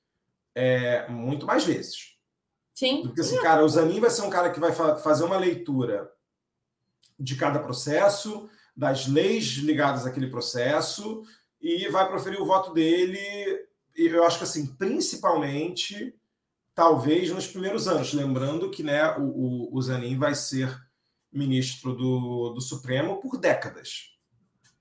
é, 0.55 1.07
muito 1.07 1.45
mais 1.45 1.63
vezes. 1.63 2.13
Sim. 2.73 3.03
Porque 3.03 3.21
esse 3.21 3.39
cara, 3.41 3.63
o 3.63 3.69
Zanin 3.69 3.99
vai 3.99 4.09
ser 4.09 4.23
um 4.23 4.29
cara 4.29 4.51
que 4.51 4.59
vai 4.59 4.71
fa 4.71 4.97
fazer 4.97 5.23
uma 5.23 5.37
leitura 5.37 6.11
de 7.19 7.35
cada 7.35 7.59
processo, 7.59 8.49
das 8.75 9.07
leis 9.07 9.45
ligadas 9.57 10.05
àquele 10.05 10.27
processo 10.27 11.23
e 11.61 11.87
vai 11.89 12.07
proferir 12.07 12.41
o 12.41 12.45
voto 12.45 12.73
dele, 12.73 13.19
eu 13.95 14.23
acho 14.23 14.39
que 14.39 14.43
assim, 14.43 14.65
principalmente, 14.75 16.13
talvez 16.73 17.31
nos 17.31 17.47
primeiros 17.47 17.87
anos, 17.87 18.13
lembrando 18.13 18.71
que 18.71 18.83
né, 18.83 19.15
o, 19.17 19.21
o, 19.21 19.77
o 19.77 19.81
Zanin 19.81 20.17
vai 20.17 20.33
ser 20.33 20.75
ministro 21.34 21.93
do, 21.93 22.49
do 22.49 22.61
Supremo 22.61 23.19
por 23.19 23.38
décadas. 23.38 24.13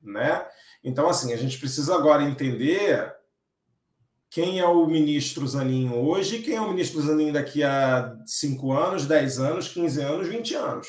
Né? 0.02 0.46
Então, 0.82 1.08
assim, 1.08 1.32
a 1.32 1.36
gente 1.36 1.58
precisa 1.58 1.94
agora 1.94 2.22
entender 2.22 3.14
quem 4.28 4.60
é 4.60 4.66
o 4.66 4.86
ministro 4.86 5.46
Zanin 5.46 5.92
hoje 5.92 6.36
e 6.36 6.42
quem 6.42 6.56
é 6.56 6.60
o 6.60 6.68
ministro 6.68 7.02
Zanin 7.02 7.32
daqui 7.32 7.62
a 7.62 8.16
5 8.26 8.72
anos, 8.72 9.06
10 9.06 9.38
anos, 9.38 9.68
15 9.68 10.00
anos, 10.00 10.26
20 10.26 10.54
anos. 10.54 10.88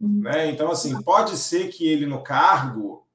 Uhum. 0.00 0.20
Né? 0.20 0.50
Então, 0.50 0.70
assim, 0.70 1.00
pode 1.02 1.36
ser 1.36 1.68
que 1.68 1.88
ele 1.88 2.06
no 2.06 2.22
cargo, 2.22 3.06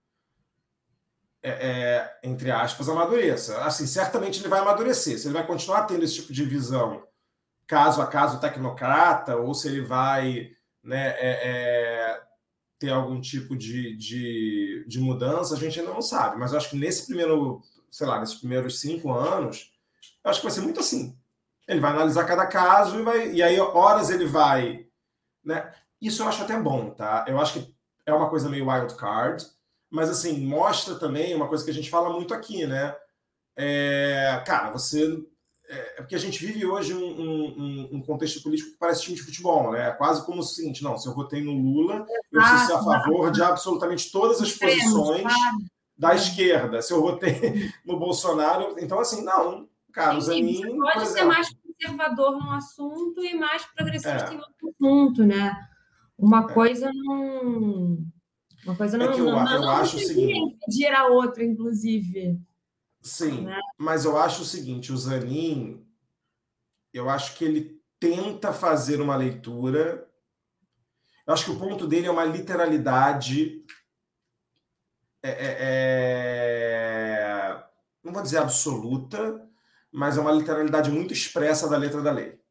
é, 1.41 1.49
é, 1.49 2.19
entre 2.23 2.51
aspas, 2.51 2.89
amadureça. 2.89 3.63
Assim, 3.63 3.85
certamente 3.85 4.39
ele 4.39 4.49
vai 4.49 4.59
amadurecer. 4.59 5.19
Se 5.19 5.27
ele 5.27 5.35
vai 5.35 5.45
continuar 5.45 5.83
tendo 5.83 6.03
esse 6.03 6.15
tipo 6.15 6.33
de 6.33 6.43
visão, 6.43 7.03
caso 7.67 8.01
a 8.01 8.07
caso 8.07 8.39
tecnocrata, 8.39 9.37
ou 9.37 9.53
se 9.53 9.67
ele 9.67 9.81
vai 9.81 10.51
né, 10.83 11.15
é, 11.17 11.49
é, 11.49 12.21
ter 12.77 12.89
algum 12.89 13.21
tipo 13.21 13.55
de, 13.55 13.95
de, 13.95 14.85
de, 14.87 14.99
mudança, 14.99 15.55
a 15.55 15.57
gente 15.57 15.79
ainda 15.79 15.93
não 15.93 16.01
sabe. 16.01 16.37
Mas 16.37 16.53
acho 16.53 16.69
que 16.69 16.75
nesse 16.75 17.07
primeiro, 17.07 17.61
sei 17.89 18.05
lá, 18.05 18.19
nesses 18.19 18.35
primeiros 18.35 18.79
cinco 18.79 19.13
anos, 19.13 19.71
acho 20.23 20.39
que 20.39 20.45
vai 20.45 20.53
ser 20.53 20.61
muito 20.61 20.79
assim. 20.79 21.17
Ele 21.67 21.79
vai 21.79 21.91
analisar 21.91 22.25
cada 22.25 22.45
caso 22.45 22.99
e, 22.99 23.03
vai, 23.03 23.31
e 23.31 23.41
aí, 23.41 23.59
horas 23.59 24.09
ele 24.09 24.25
vai. 24.25 24.85
Né? 25.43 25.73
Isso 26.01 26.21
eu 26.21 26.27
acho 26.27 26.43
até 26.43 26.59
bom, 26.59 26.89
tá? 26.89 27.23
Eu 27.27 27.39
acho 27.39 27.53
que 27.53 27.73
é 28.05 28.13
uma 28.13 28.29
coisa 28.29 28.49
meio 28.49 28.69
wild 28.69 28.95
card, 28.95 29.45
mas 29.89 30.09
assim, 30.09 30.45
mostra 30.45 30.95
também 30.95 31.33
uma 31.33 31.47
coisa 31.47 31.63
que 31.63 31.71
a 31.71 31.73
gente 31.73 31.89
fala 31.89 32.09
muito 32.09 32.33
aqui, 32.33 32.65
né? 32.67 32.95
É, 33.55 34.43
cara, 34.45 34.71
você. 34.71 35.23
É, 35.73 35.95
é 35.97 36.01
porque 36.01 36.15
a 36.15 36.19
gente 36.19 36.45
vive 36.45 36.65
hoje 36.65 36.93
um, 36.93 37.03
um, 37.03 37.89
um, 37.93 38.01
contexto 38.01 38.43
político 38.43 38.71
que 38.71 38.77
parece 38.77 39.01
time 39.01 39.15
de 39.15 39.23
futebol, 39.23 39.71
né? 39.71 39.89
É 39.89 39.91
quase 39.91 40.23
como 40.25 40.39
o 40.39 40.43
seguinte: 40.43 40.83
não, 40.83 40.97
se 40.97 41.07
eu 41.07 41.15
votei 41.15 41.41
no 41.41 41.51
Lula, 41.51 42.05
eu 42.31 42.39
preciso 42.39 42.67
ser 42.67 42.73
a 42.73 42.83
favor 42.83 43.31
de 43.31 43.41
absolutamente 43.41 44.11
todas 44.11 44.39
as 44.39 44.51
posições 44.53 45.23
da 45.97 46.13
esquerda. 46.13 46.81
Se 46.81 46.93
eu 46.93 47.01
votei 47.01 47.71
no 47.83 47.97
Bolsonaro, 47.97 48.75
então 48.79 48.99
assim, 48.99 49.23
não, 49.23 49.67
cara, 49.91 50.17
os 50.17 50.25
Zanin. 50.25 50.61
Pode 50.77 51.07
ser 51.07 51.23
mais 51.23 51.49
conservador 51.49 52.31
num 52.33 52.51
assunto 52.51 53.23
e 53.23 53.33
mais 53.33 53.65
progressista 53.65 54.31
é. 54.31 54.33
em 54.33 54.37
outro 54.37 54.69
assunto, 54.69 55.25
né? 55.25 55.55
Uma 56.17 56.41
é. 56.41 56.53
coisa 56.53 56.91
não. 56.93 57.97
Uma 58.63 58.75
coisa 58.77 58.97
não, 58.97 59.07
é 59.07 59.19
eu, 59.19 59.25
não, 59.25 59.51
eu 59.51 59.61
não 59.61 59.69
acho 59.69 59.97
o 59.97 59.99
seguinte. 59.99 60.37
impedir 60.37 60.93
a 60.93 61.07
outra, 61.07 61.43
inclusive. 61.43 62.39
Sim, 63.03 63.41
né? 63.41 63.59
mas 63.77 64.05
eu 64.05 64.17
acho 64.17 64.43
o 64.43 64.45
seguinte: 64.45 64.93
o 64.93 64.97
Zanin, 64.97 65.85
eu 66.93 67.09
acho 67.09 67.35
que 67.35 67.43
ele 67.43 67.81
tenta 67.99 68.53
fazer 68.53 69.01
uma 69.01 69.15
leitura. 69.15 70.09
Eu 71.27 71.33
acho 71.33 71.45
que 71.45 71.51
o 71.51 71.59
ponto 71.59 71.85
dele 71.85 72.07
é 72.07 72.11
uma 72.11 72.23
literalidade. 72.23 73.65
É, 75.21 75.29
é, 75.29 75.57
é, 75.59 77.63
não 78.03 78.13
vou 78.13 78.21
dizer 78.21 78.37
absoluta, 78.37 79.41
mas 79.91 80.17
é 80.17 80.21
uma 80.21 80.31
literalidade 80.31 80.89
muito 80.89 81.13
expressa 81.13 81.69
da 81.69 81.77
letra 81.77 82.01
da 82.01 82.11
lei. 82.11 82.41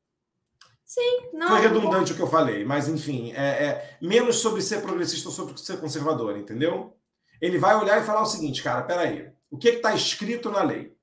Sim, 0.84 1.30
não. 1.32 1.48
Foi 1.48 1.60
redundante 1.60 2.12
o 2.12 2.16
que 2.16 2.20
eu 2.20 2.26
falei, 2.26 2.64
mas 2.64 2.88
enfim, 2.88 3.32
é, 3.32 3.64
é, 3.64 3.98
menos 4.00 4.36
sobre 4.36 4.60
ser 4.60 4.82
progressista 4.82 5.28
ou 5.28 5.34
sobre 5.34 5.58
ser 5.58 5.80
conservador, 5.80 6.36
entendeu? 6.36 6.96
Ele 7.40 7.58
vai 7.58 7.74
olhar 7.74 8.00
e 8.00 8.04
falar 8.04 8.22
o 8.22 8.26
seguinte, 8.26 8.62
cara, 8.62 8.82
peraí, 8.82 9.32
o 9.52 9.58
que 9.58 9.68
está 9.68 9.94
escrito 9.94 10.50
na 10.50 10.62
lei? 10.62 10.96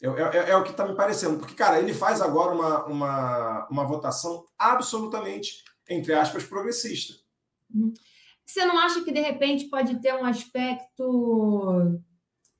É, 0.00 0.06
é, 0.06 0.50
é 0.50 0.56
o 0.56 0.62
que 0.62 0.70
está 0.70 0.86
me 0.86 0.94
parecendo. 0.94 1.36
Porque, 1.38 1.54
cara, 1.54 1.80
ele 1.80 1.92
faz 1.92 2.22
agora 2.22 2.54
uma, 2.54 2.84
uma, 2.86 3.68
uma 3.68 3.84
votação 3.84 4.46
absolutamente, 4.56 5.64
entre 5.90 6.14
aspas, 6.14 6.44
progressista. 6.44 7.14
Uhum. 7.74 7.92
Você 8.46 8.64
não 8.64 8.78
acha 8.78 9.02
que, 9.02 9.10
de 9.10 9.20
repente, 9.20 9.68
pode 9.68 10.00
ter 10.00 10.14
um 10.14 10.24
aspecto 10.24 12.00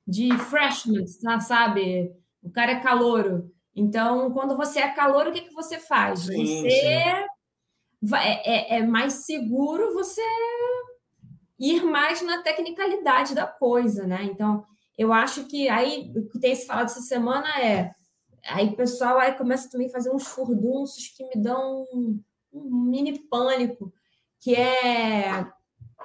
de 0.05 0.37
freshman, 0.37 1.07
sabe? 1.41 2.13
O 2.43 2.51
cara 2.51 2.73
é 2.73 2.81
calouro. 2.81 3.49
Então, 3.75 4.33
quando 4.33 4.57
você 4.57 4.81
é 4.81 4.89
calouro, 4.89 5.31
o 5.31 5.33
que, 5.33 5.43
que 5.43 5.55
você 5.55 5.79
faz? 5.79 6.21
Sim, 6.21 6.63
você 6.63 6.71
sim. 6.71 7.27
Vai, 8.03 8.27
é, 8.27 8.77
é, 8.77 8.79
é 8.79 8.83
mais 8.87 9.25
seguro 9.25 9.95
você 9.95 10.23
ir 11.59 11.85
mais 11.85 12.23
na 12.23 12.43
tecnicalidade 12.43 13.35
da 13.35 13.47
coisa, 13.47 14.05
né? 14.07 14.25
Então, 14.25 14.65
eu 14.99 15.13
acho 15.13 15.45
que 15.47 15.69
aí 15.69 16.13
o 16.15 16.29
que 16.29 16.41
tem 16.41 16.55
se 16.55 16.67
falado 16.67 16.87
essa 16.87 17.01
semana 17.01 17.49
é 17.63 17.93
aí 18.45 18.69
o 18.69 18.77
pessoal 18.77 19.19
aí 19.19 19.33
começa 19.35 19.71
também 19.71 19.89
a 19.89 19.93
fazer 19.93 20.11
uns 20.11 20.27
furdunços 20.27 21.09
que 21.09 21.25
me 21.25 21.43
dão 21.43 21.87
um, 21.93 22.21
um 22.53 22.85
mini 22.91 23.19
pânico, 23.29 23.93
que 24.41 24.55
é, 24.55 25.47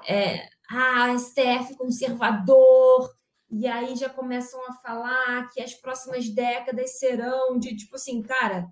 é 0.07 0.47
ah, 0.69 1.17
STF 1.17 1.75
conservador, 1.77 3.09
e 3.49 3.67
aí 3.67 3.95
já 3.95 4.09
começam 4.09 4.59
a 4.67 4.73
falar 4.73 5.49
que 5.49 5.61
as 5.61 5.73
próximas 5.73 6.27
décadas 6.29 6.97
serão 6.97 7.57
de 7.57 7.75
tipo 7.75 7.95
assim, 7.95 8.21
cara, 8.21 8.67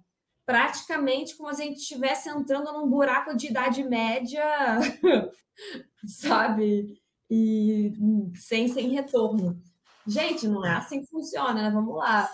praticamente 0.45 1.35
como 1.37 1.53
se 1.53 1.61
a 1.61 1.65
gente 1.65 1.77
estivesse 1.77 2.29
entrando 2.29 2.73
num 2.73 2.89
buraco 2.89 3.35
de 3.35 3.47
idade 3.47 3.83
média, 3.83 4.43
sabe? 6.05 6.99
E 7.29 7.93
sem, 8.35 8.67
sem 8.67 8.89
retorno. 8.89 9.61
Gente, 10.07 10.47
não 10.47 10.65
é 10.65 10.73
assim 10.75 11.01
que 11.01 11.07
funciona, 11.07 11.53
né? 11.53 11.69
Vamos 11.69 11.95
lá. 11.95 12.29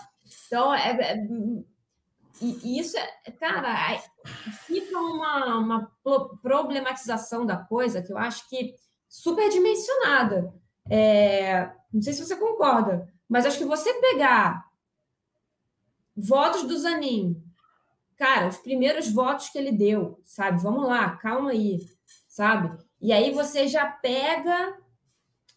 Então, 0.46 0.74
é, 0.74 0.90
é 0.90 1.16
e 2.40 2.78
isso 2.78 2.96
é, 2.96 3.30
cara, 3.32 4.00
fica 4.66 4.96
uma, 4.98 5.58
uma 5.58 5.92
problematização 6.40 7.44
da 7.44 7.56
coisa 7.56 8.00
que 8.00 8.12
eu 8.12 8.18
acho 8.18 8.48
que 8.48 8.74
superdimensionada. 9.08 10.54
É, 10.88 11.70
não 11.92 12.00
sei 12.00 12.12
se 12.12 12.24
você 12.24 12.36
concorda, 12.36 13.12
mas 13.28 13.44
acho 13.44 13.58
que 13.58 13.64
você 13.64 13.92
pegar 13.94 14.66
votos 16.16 16.62
do 16.62 16.78
Zanin, 16.78 17.42
cara, 18.16 18.48
os 18.48 18.58
primeiros 18.58 19.10
votos 19.10 19.48
que 19.48 19.58
ele 19.58 19.72
deu, 19.72 20.20
sabe? 20.24 20.62
Vamos 20.62 20.86
lá, 20.86 21.16
calma 21.16 21.50
aí, 21.50 21.80
sabe? 22.28 22.78
E 23.00 23.12
aí 23.12 23.32
você 23.32 23.66
já 23.66 23.86
pega 23.86 24.77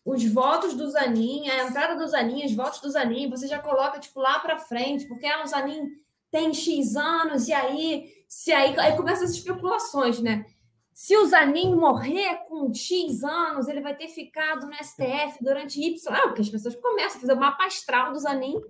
os 0.06 0.26
votos 0.26 0.74
do 0.74 0.90
Zanin, 0.90 1.50
a 1.50 1.68
entrada 1.68 1.96
do 1.96 2.08
Zanin, 2.08 2.46
os 2.46 2.56
votos 2.56 2.80
do 2.80 2.90
Zanin, 2.90 3.30
você 3.30 3.48
já 3.48 3.60
coloca 3.60 4.00
tipo 4.00 4.20
lá 4.20 4.40
para 4.40 4.58
frente, 4.58 5.08
porque 5.08 5.26
ah, 5.26 5.44
o 5.44 5.48
Zanin 5.48 5.88
tem 6.32 6.54
X 6.54 6.96
anos 6.96 7.48
e 7.48 7.54
aí 7.54 8.10
se 8.28 8.52
aí, 8.54 8.80
aí 8.80 8.96
começam 8.96 9.26
as 9.26 9.32
especulações, 9.32 10.22
né? 10.22 10.46
Se 10.94 11.18
o 11.18 11.26
Zanin 11.26 11.76
morrer 11.76 12.46
com 12.48 12.74
X 12.74 13.24
anos, 13.24 13.68
ele 13.68 13.82
vai 13.82 13.96
ter 13.96 14.08
ficado 14.08 14.68
no 14.68 14.74
STF 14.74 15.44
durante 15.44 15.82
Y. 15.82 15.98
Ah, 16.08 16.28
porque 16.28 16.42
as 16.42 16.50
pessoas 16.50 16.76
começam 16.76 17.18
a 17.18 17.22
fazer 17.22 17.34
o 17.34 17.40
mapa 17.40 17.66
astral 17.66 18.14
do 18.14 18.20
Zanin 18.20 18.62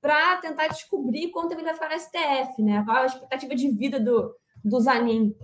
para 0.00 0.36
tentar 0.38 0.68
descobrir 0.68 1.30
quanto 1.30 1.52
ele 1.52 1.62
vai 1.62 1.74
ficar 1.74 1.90
no 1.90 1.98
STF, 1.98 2.62
né? 2.62 2.82
Qual 2.84 2.96
a 2.96 3.06
expectativa 3.06 3.54
de 3.54 3.70
vida 3.70 4.00
do, 4.00 4.34
do 4.64 4.80
Zanin. 4.80 5.34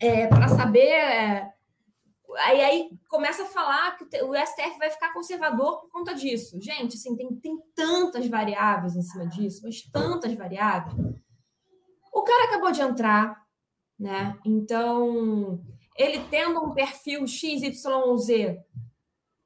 É, 0.00 0.26
para 0.26 0.48
saber. 0.48 0.88
É... 0.88 1.55
Aí, 2.38 2.60
aí 2.60 2.90
começa 3.08 3.42
a 3.42 3.46
falar 3.46 3.96
que 3.96 4.04
o 4.22 4.34
STF 4.34 4.78
vai 4.78 4.90
ficar 4.90 5.12
conservador 5.12 5.80
por 5.80 5.90
conta 5.90 6.14
disso. 6.14 6.60
Gente, 6.60 6.96
assim, 6.96 7.16
tem, 7.16 7.34
tem 7.36 7.58
tantas 7.74 8.26
variáveis 8.26 8.96
em 8.96 9.02
cima 9.02 9.26
disso, 9.26 9.60
mas 9.64 9.82
tantas 9.82 10.32
variáveis. 10.34 10.94
O 12.12 12.22
cara 12.22 12.44
acabou 12.44 12.70
de 12.70 12.80
entrar, 12.80 13.42
né? 13.98 14.38
Então, 14.44 15.60
ele 15.96 16.20
tendo 16.30 16.62
um 16.62 16.72
perfil 16.72 17.26
XYZ 17.26 18.58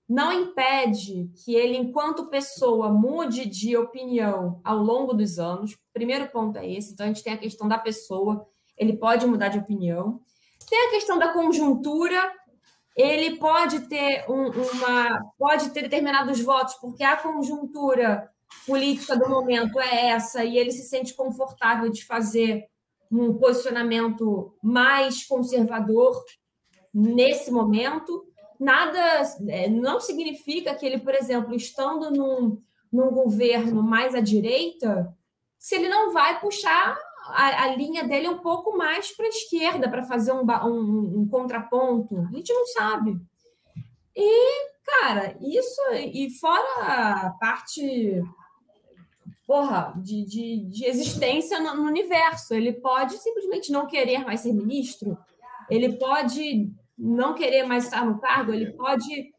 não 0.09 0.33
impede 0.33 1.31
que 1.37 1.55
ele, 1.55 1.77
enquanto 1.77 2.31
pessoa, 2.31 2.89
mude 2.89 3.47
de 3.47 3.77
opinião 3.77 4.61
ao 4.65 4.77
longo 4.77 5.15
dos 5.15 5.39
anos. 5.39 5.79
Primeiro 5.93 6.27
ponto 6.31 6.59
é 6.59 6.69
esse. 6.69 6.93
Então, 6.93 7.07
a 7.07 7.09
gente 7.09 7.23
tem 7.23 7.33
a 7.33 7.39
questão 7.39 7.69
da 7.69 7.79
pessoa, 7.79 8.45
ele 8.77 8.97
pode 8.97 9.25
mudar 9.25 9.49
de 9.49 9.59
opinião. 9.59 10.21
Tem 10.69 10.89
a 10.89 10.91
questão 10.91 11.17
da 11.17 11.33
conjuntura, 11.33 12.21
ele 12.97 13.37
pode 13.37 13.89
ter 13.89 14.25
um, 14.29 14.51
uma. 14.51 15.33
pode 15.39 15.71
ter 15.71 15.83
determinados 15.83 16.41
votos, 16.41 16.75
porque 16.75 17.03
a 17.03 17.17
conjuntura 17.17 18.31
política 18.67 19.17
do 19.17 19.29
momento 19.29 19.81
é 19.81 20.09
essa, 20.09 20.45
e 20.45 20.59
ele 20.59 20.73
se 20.73 20.89
sente 20.89 21.15
confortável 21.15 21.91
de 21.91 22.05
fazer 22.05 22.67
um 23.11 23.35
posicionamento 23.35 24.55
mais 24.63 25.25
conservador 25.25 26.23
nesse 26.93 27.51
momento. 27.51 28.27
Nada 28.59 29.23
é, 29.49 29.69
não 29.69 30.01
significa 30.01 30.75
que 30.75 30.85
ele, 30.85 30.99
por 30.99 31.15
exemplo, 31.15 31.55
estando 31.55 32.11
num, 32.11 32.61
num 32.93 33.11
governo 33.11 33.83
mais 33.83 34.15
à 34.15 34.21
direita, 34.21 35.17
se 35.59 35.75
ele 35.77 35.89
não 35.89 36.13
vai 36.13 36.41
puxar 36.41 36.99
a, 37.33 37.65
a 37.65 37.77
linha 37.77 38.05
dele 38.05 38.29
um 38.29 38.39
pouco 38.39 38.77
mais 38.77 39.15
para 39.17 39.27
a 39.27 39.31
esquerda 39.31 39.89
para 39.89 40.03
fazer 40.03 40.33
um, 40.33 40.45
um, 40.45 41.21
um 41.21 41.29
contraponto. 41.29 42.19
A 42.31 42.37
gente 42.37 42.53
não 42.53 42.67
sabe. 42.67 43.17
E, 44.17 44.71
cara, 44.85 45.37
isso 45.41 45.81
e 45.93 46.31
fora 46.39 47.27
a 47.27 47.31
parte 47.41 48.23
porra, 49.51 49.93
de, 49.97 50.25
de, 50.25 50.65
de 50.69 50.85
existência 50.85 51.59
no, 51.59 51.75
no, 51.75 51.83
universo. 51.83 52.55
Ele 52.55 52.73
pode 52.73 53.19
simplesmente 53.19 53.73
não 53.73 53.85
querer 53.85 54.25
mais 54.25 54.41
ser 54.41 54.53
ministro, 54.53 55.19
ele 55.69 55.99
pode 55.99 56.73
não 56.97 57.35
querer 57.35 57.65
mais 57.65 57.85
estar 57.85 58.07
no 58.07 58.21
cargo, 58.21 58.53
ele 58.53 58.73
pode. 58.75 59.33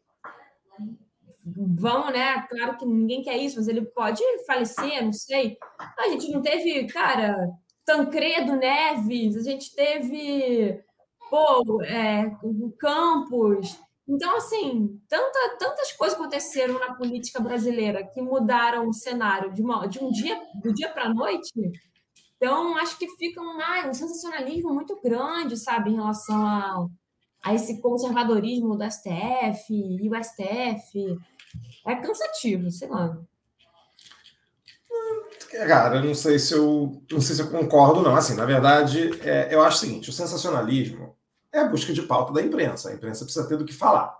Vão, 1.44 2.10
né? 2.10 2.42
Claro 2.42 2.76
que 2.76 2.84
ninguém 2.84 3.22
quer 3.22 3.38
isso, 3.38 3.56
mas 3.56 3.68
ele 3.68 3.86
pode 3.86 4.22
falecer, 4.46 5.02
não 5.02 5.14
sei. 5.14 5.56
A 5.98 6.08
gente 6.10 6.30
não 6.30 6.42
teve, 6.42 6.86
cara, 6.88 7.48
Tancredo 7.84 8.56
Neves, 8.56 9.36
a 9.36 9.42
gente 9.42 9.74
teve, 9.74 10.80
pô, 11.28 11.82
é, 11.82 12.30
Campos, 12.78 13.78
então, 14.08 14.36
assim, 14.36 15.00
tanta, 15.08 15.56
tantas 15.58 15.92
coisas 15.92 16.18
aconteceram 16.18 16.78
na 16.78 16.94
política 16.94 17.40
brasileira 17.40 18.04
que 18.04 18.20
mudaram 18.20 18.88
o 18.88 18.92
cenário 18.92 19.52
de, 19.52 19.62
uma, 19.62 19.86
de 19.86 20.00
um 20.00 20.10
dia, 20.10 20.40
do 20.62 20.72
dia 20.72 20.90
para 20.90 21.04
a 21.04 21.14
noite. 21.14 21.52
Então, 22.36 22.76
acho 22.76 22.98
que 22.98 23.08
fica 23.16 23.40
um, 23.40 23.60
ah, 23.60 23.86
um 23.88 23.94
sensacionalismo 23.94 24.74
muito 24.74 25.00
grande, 25.00 25.56
sabe, 25.56 25.90
em 25.90 25.94
relação 25.94 26.44
a, 26.44 26.86
a 27.44 27.54
esse 27.54 27.80
conservadorismo 27.80 28.76
do 28.76 28.84
STF 28.84 29.72
e 29.72 30.08
o 30.08 30.22
STF. 30.22 31.18
É 31.86 31.94
cansativo, 31.94 32.70
sei 32.70 32.88
lá. 32.88 33.16
Cara, 35.52 35.96
eu 35.96 36.04
não 36.04 36.14
sei 36.14 36.38
se 36.38 36.54
eu 36.54 37.02
não 37.10 37.20
sei 37.20 37.36
se 37.36 37.42
eu 37.42 37.50
concordo, 37.50 38.00
não. 38.00 38.16
Assim, 38.16 38.34
na 38.34 38.46
verdade, 38.46 39.10
é, 39.20 39.54
eu 39.54 39.62
acho 39.62 39.76
o 39.76 39.80
seguinte: 39.80 40.08
o 40.08 40.12
sensacionalismo 40.12 41.14
é 41.52 41.60
a 41.60 41.68
busca 41.68 41.92
de 41.92 42.00
pauta 42.02 42.32
da 42.32 42.40
imprensa. 42.40 42.88
A 42.88 42.94
imprensa 42.94 43.24
precisa 43.24 43.46
ter 43.46 43.58
do 43.58 43.64
que 43.64 43.74
falar. 43.74 44.16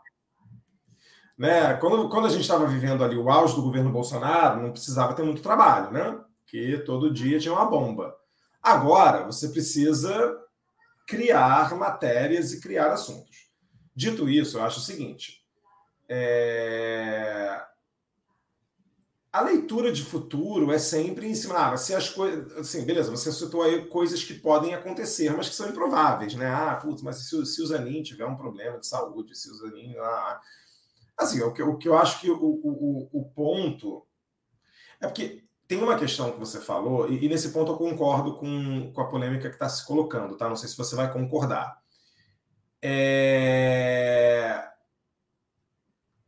Né? 1.38 1.74
Quando, 1.74 2.10
quando 2.10 2.26
a 2.26 2.28
gente 2.28 2.42
estava 2.42 2.66
vivendo 2.66 3.02
ali 3.02 3.16
o 3.16 3.30
auge 3.30 3.56
do 3.56 3.62
governo 3.62 3.90
Bolsonaro, 3.90 4.62
não 4.62 4.72
precisava 4.72 5.14
ter 5.14 5.22
muito 5.22 5.40
trabalho, 5.40 5.90
né? 5.90 6.20
Porque 6.40 6.82
todo 6.84 7.12
dia 7.12 7.38
tinha 7.38 7.54
uma 7.54 7.64
bomba. 7.64 8.14
Agora, 8.62 9.24
você 9.24 9.48
precisa 9.48 10.38
criar 11.06 11.74
matérias 11.76 12.52
e 12.52 12.60
criar 12.60 12.92
assuntos. 12.92 13.48
Dito 13.96 14.28
isso, 14.28 14.58
eu 14.58 14.64
acho 14.64 14.80
o 14.80 14.82
seguinte: 14.82 15.42
é 16.06 17.71
a 19.32 19.40
leitura 19.40 19.90
de 19.90 20.04
futuro 20.04 20.70
é 20.70 20.78
sempre 20.78 21.26
em 21.26 21.34
cima. 21.34 21.72
Ah, 21.72 21.76
se 21.78 21.94
as 21.94 22.10
coisas. 22.10 22.52
Assim, 22.58 22.84
beleza, 22.84 23.10
você 23.10 23.32
citou 23.32 23.62
aí 23.62 23.86
coisas 23.86 24.22
que 24.22 24.34
podem 24.34 24.74
acontecer, 24.74 25.34
mas 25.34 25.48
que 25.48 25.54
são 25.54 25.70
improváveis, 25.70 26.34
né? 26.34 26.46
Ah, 26.46 26.76
putz, 26.76 27.02
mas 27.02 27.16
se, 27.16 27.46
se 27.46 27.62
o 27.62 27.66
Zanin 27.66 28.02
tiver 28.02 28.26
um 28.26 28.36
problema 28.36 28.78
de 28.78 28.86
saúde, 28.86 29.34
se 29.34 29.50
o 29.50 29.54
Zanin. 29.54 29.96
Ah, 29.96 30.40
assim, 31.16 31.40
o 31.42 31.52
que, 31.52 31.62
o 31.62 31.78
que 31.78 31.88
eu 31.88 31.96
acho 31.96 32.20
que 32.20 32.30
o, 32.30 32.36
o, 32.36 33.08
o 33.10 33.24
ponto. 33.34 34.06
É 35.00 35.06
porque 35.06 35.44
tem 35.66 35.82
uma 35.82 35.98
questão 35.98 36.30
que 36.30 36.38
você 36.38 36.60
falou, 36.60 37.10
e, 37.10 37.24
e 37.24 37.28
nesse 37.28 37.50
ponto 37.50 37.72
eu 37.72 37.78
concordo 37.78 38.36
com, 38.36 38.92
com 38.92 39.00
a 39.00 39.08
polêmica 39.08 39.48
que 39.48 39.54
está 39.54 39.68
se 39.68 39.86
colocando, 39.86 40.36
tá? 40.36 40.46
Não 40.48 40.56
sei 40.56 40.68
se 40.68 40.76
você 40.76 40.94
vai 40.94 41.10
concordar. 41.10 41.80
É... 42.82 44.68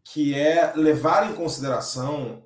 Que 0.03 0.35
é 0.35 0.73
levar 0.75 1.31
em 1.31 1.35
consideração 1.35 2.45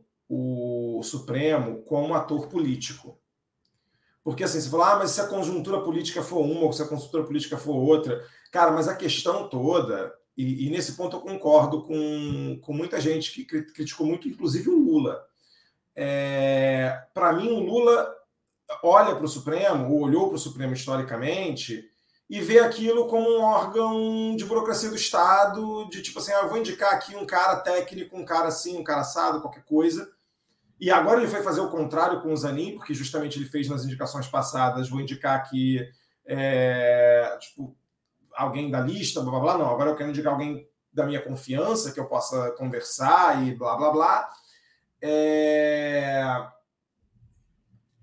o 0.99 1.03
Supremo 1.03 1.83
como 1.83 2.15
ator 2.15 2.49
político. 2.49 3.19
Porque 4.23 4.45
assim, 4.45 4.61
você 4.61 4.69
fala, 4.69 4.93
ah, 4.93 4.99
mas 4.99 5.13
se 5.13 5.21
a 5.21 5.27
conjuntura 5.27 5.81
política 5.81 6.23
for 6.23 6.41
uma, 6.41 6.63
ou 6.63 6.73
se 6.73 6.83
a 6.83 6.87
conjuntura 6.87 7.25
política 7.25 7.57
for 7.57 7.77
outra. 7.77 8.23
Cara, 8.51 8.71
mas 8.71 8.89
a 8.89 8.97
questão 8.97 9.49
toda, 9.49 10.13
e, 10.37 10.67
e 10.67 10.71
nesse 10.71 10.93
ponto 10.93 11.17
eu 11.17 11.21
concordo 11.21 11.83
com, 11.83 12.61
com 12.63 12.73
muita 12.73 13.01
gente 13.01 13.33
que 13.33 13.45
criticou 13.45 14.07
muito, 14.07 14.29
inclusive 14.29 14.69
o 14.69 14.79
Lula. 14.79 15.25
É, 15.97 17.05
para 17.15 17.33
mim, 17.33 17.49
o 17.49 17.61
Lula 17.61 18.15
olha 18.83 19.17
para 19.17 19.25
o 19.25 19.29
Supremo, 19.29 19.91
ou 19.93 20.03
olhou 20.03 20.29
para 20.29 20.37
o 20.37 20.39
Supremo 20.39 20.75
historicamente, 20.75 21.91
e 22.29 22.41
vê 22.41 22.59
aquilo 22.59 23.07
como 23.07 23.29
um 23.29 23.43
órgão 23.43 24.37
de 24.37 24.45
burocracia 24.45 24.91
do 24.91 24.97
Estado, 24.97 25.89
de 25.89 26.03
tipo 26.03 26.19
assim, 26.19 26.33
ah, 26.33 26.43
eu 26.43 26.49
vou 26.49 26.59
indicar 26.59 26.93
aqui 26.93 27.17
um 27.17 27.25
cara 27.25 27.57
técnico, 27.57 28.17
um 28.17 28.25
cara 28.25 28.49
assim, 28.49 28.77
um 28.79 28.85
cara 28.85 29.01
assado, 29.01 29.41
qualquer 29.41 29.65
coisa. 29.65 30.09
E 30.81 30.91
agora 30.91 31.21
ele 31.21 31.31
foi 31.31 31.43
fazer 31.43 31.61
o 31.61 31.71
contrário 31.71 32.21
com 32.23 32.33
o 32.33 32.37
Zanin, 32.37 32.77
porque 32.77 32.95
justamente 32.95 33.39
ele 33.39 33.49
fez 33.49 33.69
nas 33.69 33.85
indicações 33.85 34.29
passadas, 34.29 34.89
vou 34.89 35.01
indicar 35.01 35.37
aqui 35.37 35.81
é, 36.25 37.37
tipo, 37.41 37.77
alguém 38.35 38.71
da 38.71 38.81
lista, 38.81 39.21
blá 39.21 39.31
blá 39.33 39.41
blá. 39.41 39.59
Não, 39.59 39.71
agora 39.71 39.91
eu 39.91 39.97
quero 39.97 40.11
indicar 40.11 40.33
alguém 40.33 40.69
da 40.93 41.05
minha 41.05 41.21
confiança, 41.21 41.93
que 41.93 41.99
eu 41.99 42.07
possa 42.07 42.53
conversar 42.53 43.47
e 43.47 43.55
blá 43.55 43.77
blá 43.77 43.91
blá. 43.91 44.29
É 45.01 46.49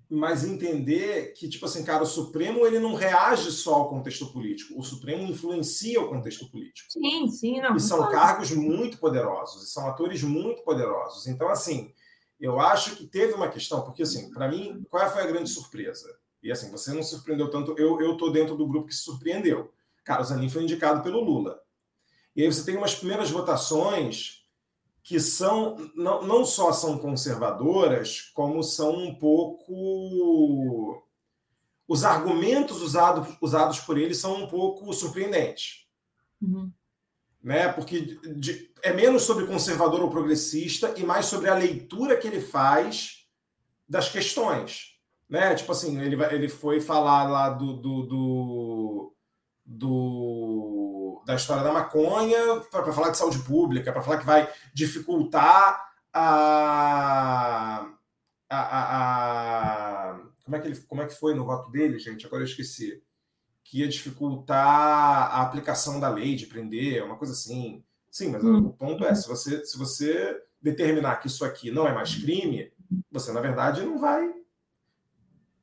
mas 0.08 0.44
entender 0.44 1.32
que, 1.32 1.48
tipo 1.48 1.66
assim, 1.66 1.84
cara, 1.84 2.02
o 2.02 2.06
Supremo 2.06 2.64
ele 2.64 2.78
não 2.78 2.94
reage 2.94 3.50
só 3.50 3.74
ao 3.74 3.88
contexto 3.88 4.32
político, 4.32 4.78
o 4.78 4.82
Supremo 4.82 5.24
influencia 5.24 6.00
o 6.00 6.08
contexto 6.08 6.48
político. 6.48 6.92
Sim, 6.92 7.28
sim, 7.28 7.60
não. 7.60 7.74
E 7.74 7.80
são 7.80 8.08
cargos 8.10 8.52
muito 8.52 8.98
poderosos, 8.98 9.64
e 9.64 9.72
são 9.72 9.88
atores 9.88 10.22
muito 10.22 10.62
poderosos. 10.62 11.26
Então, 11.26 11.48
assim, 11.48 11.92
eu 12.40 12.60
acho 12.60 12.96
que 12.96 13.06
teve 13.06 13.32
uma 13.32 13.48
questão, 13.48 13.82
porque, 13.82 14.02
assim, 14.02 14.30
para 14.30 14.48
mim, 14.48 14.84
qual 14.90 15.10
foi 15.10 15.22
a 15.22 15.26
grande 15.26 15.50
surpresa? 15.50 16.18
E, 16.42 16.52
assim, 16.52 16.70
você 16.70 16.92
não 16.92 17.02
surpreendeu 17.02 17.50
tanto, 17.50 17.74
eu, 17.78 18.00
eu 18.00 18.16
tô 18.16 18.30
dentro 18.30 18.56
do 18.56 18.66
grupo 18.66 18.88
que 18.88 18.94
se 18.94 19.02
surpreendeu. 19.02 19.72
Cara, 20.04 20.22
o 20.22 20.24
Zanin 20.24 20.48
foi 20.48 20.62
indicado 20.62 21.02
pelo 21.02 21.20
Lula. 21.20 21.60
E 22.34 22.42
aí 22.42 22.52
você 22.52 22.64
tem 22.64 22.76
umas 22.76 22.94
primeiras 22.94 23.30
votações 23.30 24.44
que 25.02 25.18
são 25.20 25.76
não, 25.94 26.22
não 26.22 26.44
só 26.44 26.72
são 26.72 26.98
conservadoras, 26.98 28.22
como 28.34 28.62
são 28.62 28.92
um 28.92 29.14
pouco 29.14 31.02
os 31.88 32.04
argumentos 32.04 32.82
usados, 32.82 33.36
usados 33.40 33.78
por 33.80 33.96
eles 33.96 34.18
são 34.18 34.42
um 34.42 34.48
pouco 34.48 34.92
surpreendentes. 34.92 35.86
Uhum. 36.42 36.72
Né? 37.46 37.68
Porque 37.68 38.00
de, 38.00 38.72
é 38.82 38.92
menos 38.92 39.22
sobre 39.22 39.46
conservador 39.46 40.00
ou 40.00 40.10
progressista 40.10 40.92
e 40.96 41.04
mais 41.04 41.26
sobre 41.26 41.48
a 41.48 41.54
leitura 41.54 42.16
que 42.16 42.26
ele 42.26 42.40
faz 42.40 43.24
das 43.88 44.08
questões. 44.08 44.98
Né? 45.30 45.54
Tipo 45.54 45.70
assim, 45.70 46.00
ele, 46.00 46.20
ele 46.24 46.48
foi 46.48 46.80
falar 46.80 47.22
lá 47.30 47.50
do, 47.50 47.74
do, 47.74 48.02
do, 48.02 49.14
do 49.64 51.22
da 51.24 51.36
história 51.36 51.62
da 51.62 51.72
maconha 51.72 52.62
para 52.68 52.92
falar 52.92 53.10
de 53.10 53.18
saúde 53.18 53.38
pública, 53.38 53.92
para 53.92 54.02
falar 54.02 54.18
que 54.18 54.26
vai 54.26 54.52
dificultar 54.74 55.88
a, 56.12 57.86
a, 58.50 58.58
a, 58.58 60.10
a, 60.10 60.20
como 60.44 60.56
é 60.56 60.58
que 60.58 60.66
ele 60.66 60.80
como 60.88 61.00
é 61.00 61.06
que 61.06 61.14
foi 61.14 61.32
no 61.32 61.46
voto 61.46 61.70
dele, 61.70 62.00
gente? 62.00 62.26
Agora 62.26 62.42
eu 62.42 62.46
esqueci. 62.46 63.00
Que 63.68 63.80
ia 63.80 63.88
dificultar 63.88 64.66
a 64.66 65.42
aplicação 65.42 65.98
da 65.98 66.08
lei 66.08 66.34
de 66.34 66.46
prender, 66.46 67.04
uma 67.04 67.16
coisa 67.16 67.32
assim. 67.32 67.82
Sim, 68.10 68.30
mas 68.30 68.42
hum. 68.42 68.58
o 68.58 68.72
ponto 68.72 69.04
é, 69.04 69.14
se 69.14 69.28
você, 69.28 69.64
se 69.64 69.76
você 69.76 70.40
determinar 70.60 71.16
que 71.16 71.26
isso 71.26 71.44
aqui 71.44 71.70
não 71.70 71.86
é 71.86 71.92
mais 71.92 72.14
crime, 72.14 72.72
você, 73.10 73.32
na 73.32 73.40
verdade, 73.40 73.82
não 73.82 73.98
vai 73.98 74.34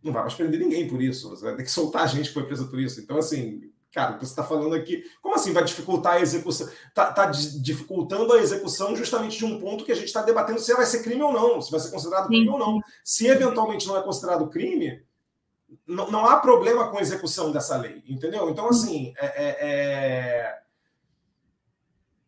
não 0.04 0.12
vai 0.12 0.24
mais 0.24 0.34
prender 0.34 0.60
ninguém 0.60 0.88
por 0.88 1.02
isso. 1.02 1.30
Você 1.30 1.46
vai 1.46 1.56
ter 1.56 1.64
que 1.64 1.72
soltar 1.72 2.04
a 2.04 2.08
gente 2.08 2.28
que 2.28 2.34
foi 2.34 2.46
presa 2.46 2.66
por 2.66 2.78
isso. 2.78 3.00
Então, 3.00 3.18
assim, 3.18 3.74
Cara, 3.94 4.18
você 4.18 4.26
está 4.26 4.44
falando 4.44 4.74
aqui, 4.74 5.04
como 5.22 5.36
assim 5.36 5.54
vai 5.54 5.64
dificultar 5.64 6.14
a 6.14 6.20
execução? 6.20 6.68
Está 6.88 7.14
tá 7.14 7.28
dificultando 7.28 8.34
a 8.34 8.40
execução 8.40 8.96
justamente 8.96 9.38
de 9.38 9.46
um 9.46 9.60
ponto 9.60 9.86
que 9.86 9.92
a 9.92 9.96
gente 9.96 10.08
está 10.08 10.24
debatendo 10.24 10.60
se 10.60 10.74
vai 10.74 10.88
ser 10.88 11.04
crime 11.04 11.22
ou 11.22 11.32
não, 11.32 11.62
se 11.62 11.70
vai 11.70 11.80
ser 11.80 11.92
considerado 11.92 12.26
crime 12.26 12.46
Sim. 12.46 12.50
ou 12.50 12.58
não. 12.58 12.82
Se 13.04 13.28
eventualmente 13.28 13.88
não 13.88 13.96
é 13.96 14.02
considerado 14.02 14.50
crime, 14.50 15.00
não, 15.86 16.10
não 16.10 16.26
há 16.26 16.38
problema 16.38 16.90
com 16.90 16.98
a 16.98 17.02
execução 17.02 17.52
dessa 17.52 17.78
lei, 17.78 18.04
entendeu? 18.08 18.50
Então, 18.50 18.68
assim, 18.70 19.14
é, 19.18 19.26
é, 19.26 19.58
é... 19.62 20.60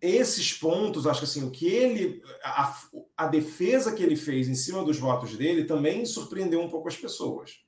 esses 0.01 0.53
pontos, 0.53 1.07
acho 1.07 1.19
que 1.19 1.25
assim, 1.25 1.43
o 1.43 1.51
que 1.51 1.67
ele, 1.67 2.21
a, 2.43 2.75
a 3.17 3.27
defesa 3.27 3.93
que 3.93 4.03
ele 4.03 4.15
fez 4.15 4.47
em 4.47 4.55
cima 4.55 4.83
dos 4.83 4.99
votos 4.99 5.35
dele 5.37 5.65
também 5.65 6.05
surpreendeu 6.05 6.61
um 6.61 6.69
pouco 6.69 6.87
as 6.87 6.97
pessoas. 6.97 7.63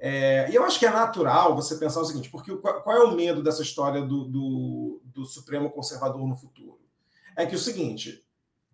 É, 0.00 0.48
e 0.50 0.54
eu 0.54 0.64
acho 0.64 0.78
que 0.78 0.86
é 0.86 0.90
natural 0.90 1.56
você 1.56 1.76
pensar 1.76 2.00
o 2.00 2.04
seguinte, 2.04 2.30
porque 2.30 2.54
qual 2.56 2.96
é 2.96 3.02
o 3.02 3.16
medo 3.16 3.42
dessa 3.42 3.62
história 3.62 4.00
do, 4.00 4.24
do, 4.24 5.02
do 5.04 5.24
Supremo 5.24 5.70
Conservador 5.70 6.26
no 6.26 6.36
futuro? 6.36 6.80
É 7.36 7.44
que 7.44 7.56
o 7.56 7.58
seguinte, 7.58 8.24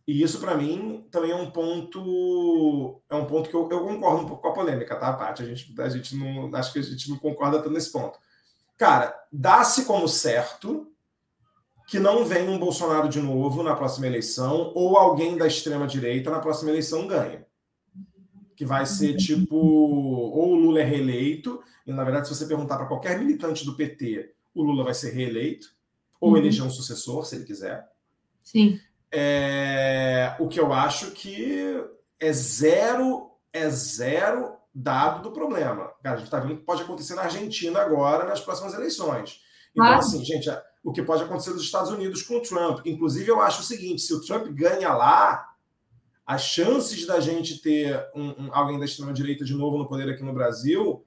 e 0.07 0.23
isso 0.23 0.39
para 0.39 0.57
mim 0.57 1.07
também 1.11 1.31
é 1.31 1.37
um 1.37 1.51
ponto, 1.51 3.01
é 3.09 3.15
um 3.15 3.25
ponto 3.25 3.49
que 3.49 3.57
eu, 3.57 3.69
eu 3.71 3.81
concordo 3.85 4.23
um 4.23 4.27
pouco 4.27 4.43
com 4.43 4.49
a 4.49 4.53
polêmica, 4.53 4.97
tá, 4.97 5.13
Paty? 5.13 5.43
A 5.43 5.47
gente, 5.47 5.81
a 5.81 5.89
gente 5.89 6.17
não, 6.17 6.55
acho 6.55 6.73
que 6.73 6.79
a 6.79 6.83
gente 6.83 7.09
não 7.11 7.17
concorda 7.17 7.59
tanto 7.59 7.71
nesse 7.71 7.91
ponto. 7.91 8.19
Cara, 8.77 9.15
dá-se 9.33 9.85
como 9.85 10.09
certo 10.09 10.91
que 11.87 11.99
não 11.99 12.25
venha 12.25 12.51
um 12.51 12.59
Bolsonaro 12.59 13.09
de 13.09 13.21
novo 13.21 13.63
na 13.63 13.77
próxima 13.77 14.07
eleição 14.07 14.73
ou 14.75 14.97
alguém 14.97 15.37
da 15.37 15.47
extrema 15.47 15.87
direita 15.87 16.31
na 16.31 16.41
próxima 16.41 16.71
eleição 16.71 17.07
ganhe 17.07 17.45
que 18.57 18.65
vai 18.65 18.87
ser 18.87 19.17
tipo, 19.17 19.57
ou 19.57 20.53
o 20.53 20.55
Lula 20.55 20.81
é 20.81 20.85
reeleito, 20.85 21.63
e 21.87 21.93
na 21.93 22.05
verdade, 22.05 22.29
se 22.29 22.35
você 22.35 22.47
perguntar 22.47 22.77
para 22.77 22.87
qualquer 22.87 23.19
militante 23.19 23.65
do 23.65 23.75
PT, 23.75 24.33
o 24.55 24.63
Lula 24.63 24.85
vai 24.85 24.95
ser 24.95 25.13
reeleito, 25.13 25.75
ou 26.21 26.31
uhum. 26.31 26.37
eleger 26.37 26.65
um 26.65 26.71
sucessor, 26.71 27.25
se 27.25 27.37
ele 27.37 27.45
quiser. 27.45 27.87
Sim. 28.43 28.81
É, 29.17 30.35
o 30.41 30.49
que 30.49 30.59
eu 30.59 30.73
acho 30.73 31.12
que 31.12 31.85
é 32.19 32.33
zero, 32.33 33.31
é 33.53 33.69
zero 33.71 34.57
dado 34.75 35.23
do 35.23 35.31
problema. 35.31 35.93
Cara, 36.03 36.17
a 36.17 36.19
gente 36.19 36.27
está 36.27 36.41
vendo 36.41 36.57
que 36.57 36.65
pode 36.65 36.83
acontecer 36.83 37.15
na 37.15 37.23
Argentina 37.23 37.81
agora, 37.81 38.25
nas 38.25 38.41
próximas 38.41 38.75
eleições. 38.75 39.41
Então, 39.73 39.87
ah. 39.87 39.99
assim, 39.99 40.25
gente, 40.25 40.51
o 40.83 40.93
que 40.93 41.03
pode 41.03 41.23
acontecer 41.23 41.51
nos 41.51 41.62
Estados 41.62 41.91
Unidos 41.91 42.23
com 42.23 42.37
o 42.37 42.43
Trump. 42.43 42.85
Inclusive, 42.85 43.31
eu 43.31 43.41
acho 43.41 43.61
o 43.61 43.65
seguinte: 43.65 44.03
se 44.03 44.12
o 44.12 44.21
Trump 44.21 44.49
ganha 44.49 44.93
lá, 44.93 45.49
as 46.27 46.43
chances 46.43 47.07
da 47.07 47.21
gente 47.21 47.61
ter 47.61 48.05
um, 48.15 48.45
um, 48.45 48.51
alguém 48.53 48.79
da 48.79 48.85
extrema-direita 48.85 49.45
de 49.45 49.55
novo 49.55 49.79
no 49.79 49.87
poder 49.87 50.09
aqui 50.09 50.23
no 50.23 50.33
Brasil. 50.33 51.05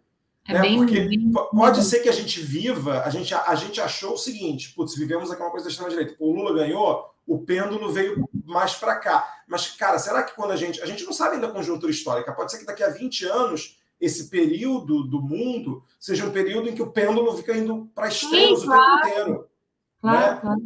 É 0.47 0.53
né? 0.53 0.61
bem, 0.61 0.77
Porque 0.77 1.01
bem... 1.01 1.31
pode 1.31 1.83
ser 1.83 1.99
que 1.99 2.09
a 2.09 2.13
gente 2.13 2.39
viva, 2.39 3.01
a 3.03 3.09
gente, 3.09 3.33
a, 3.33 3.53
gente 3.55 3.81
achou 3.81 4.13
o 4.13 4.17
seguinte: 4.17 4.73
putz, 4.73 4.95
vivemos 4.95 5.29
aqui 5.29 5.41
uma 5.41 5.51
coisa 5.51 5.65
da 5.65 5.71
extrema-direita. 5.71 6.15
O 6.19 6.31
Lula 6.31 6.53
ganhou, 6.53 7.05
o 7.27 7.39
pêndulo 7.39 7.91
veio 7.91 8.27
mais 8.45 8.73
para 8.75 8.95
cá. 8.95 9.43
Mas, 9.45 9.67
cara, 9.71 9.99
será 9.99 10.23
que 10.23 10.33
quando 10.33 10.51
a 10.51 10.55
gente. 10.55 10.81
A 10.81 10.85
gente 10.85 11.03
não 11.03 11.11
sabe 11.11 11.35
ainda 11.35 11.47
a 11.47 11.51
conjuntura 11.51 11.91
histórica, 11.91 12.33
pode 12.33 12.51
ser 12.51 12.59
que 12.59 12.65
daqui 12.65 12.83
a 12.83 12.89
20 12.89 13.25
anos 13.25 13.77
esse 13.99 14.29
período 14.29 15.03
do 15.03 15.21
mundo 15.21 15.83
seja 15.99 16.25
um 16.25 16.31
período 16.31 16.69
em 16.69 16.75
que 16.75 16.81
o 16.81 16.91
pêndulo 16.91 17.35
fica 17.35 17.57
indo 17.57 17.89
para 17.93 18.07
extremos 18.07 18.61
Sim, 18.61 18.67
claro. 18.67 18.81
o 18.81 19.01
tempo 19.01 19.07
inteiro. 19.07 19.49
Claro, 19.99 20.35
né? 20.35 20.41
claro. 20.41 20.61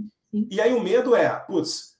E 0.49 0.61
aí 0.61 0.73
o 0.73 0.83
medo 0.83 1.15
é, 1.15 1.29
putz, 1.29 1.97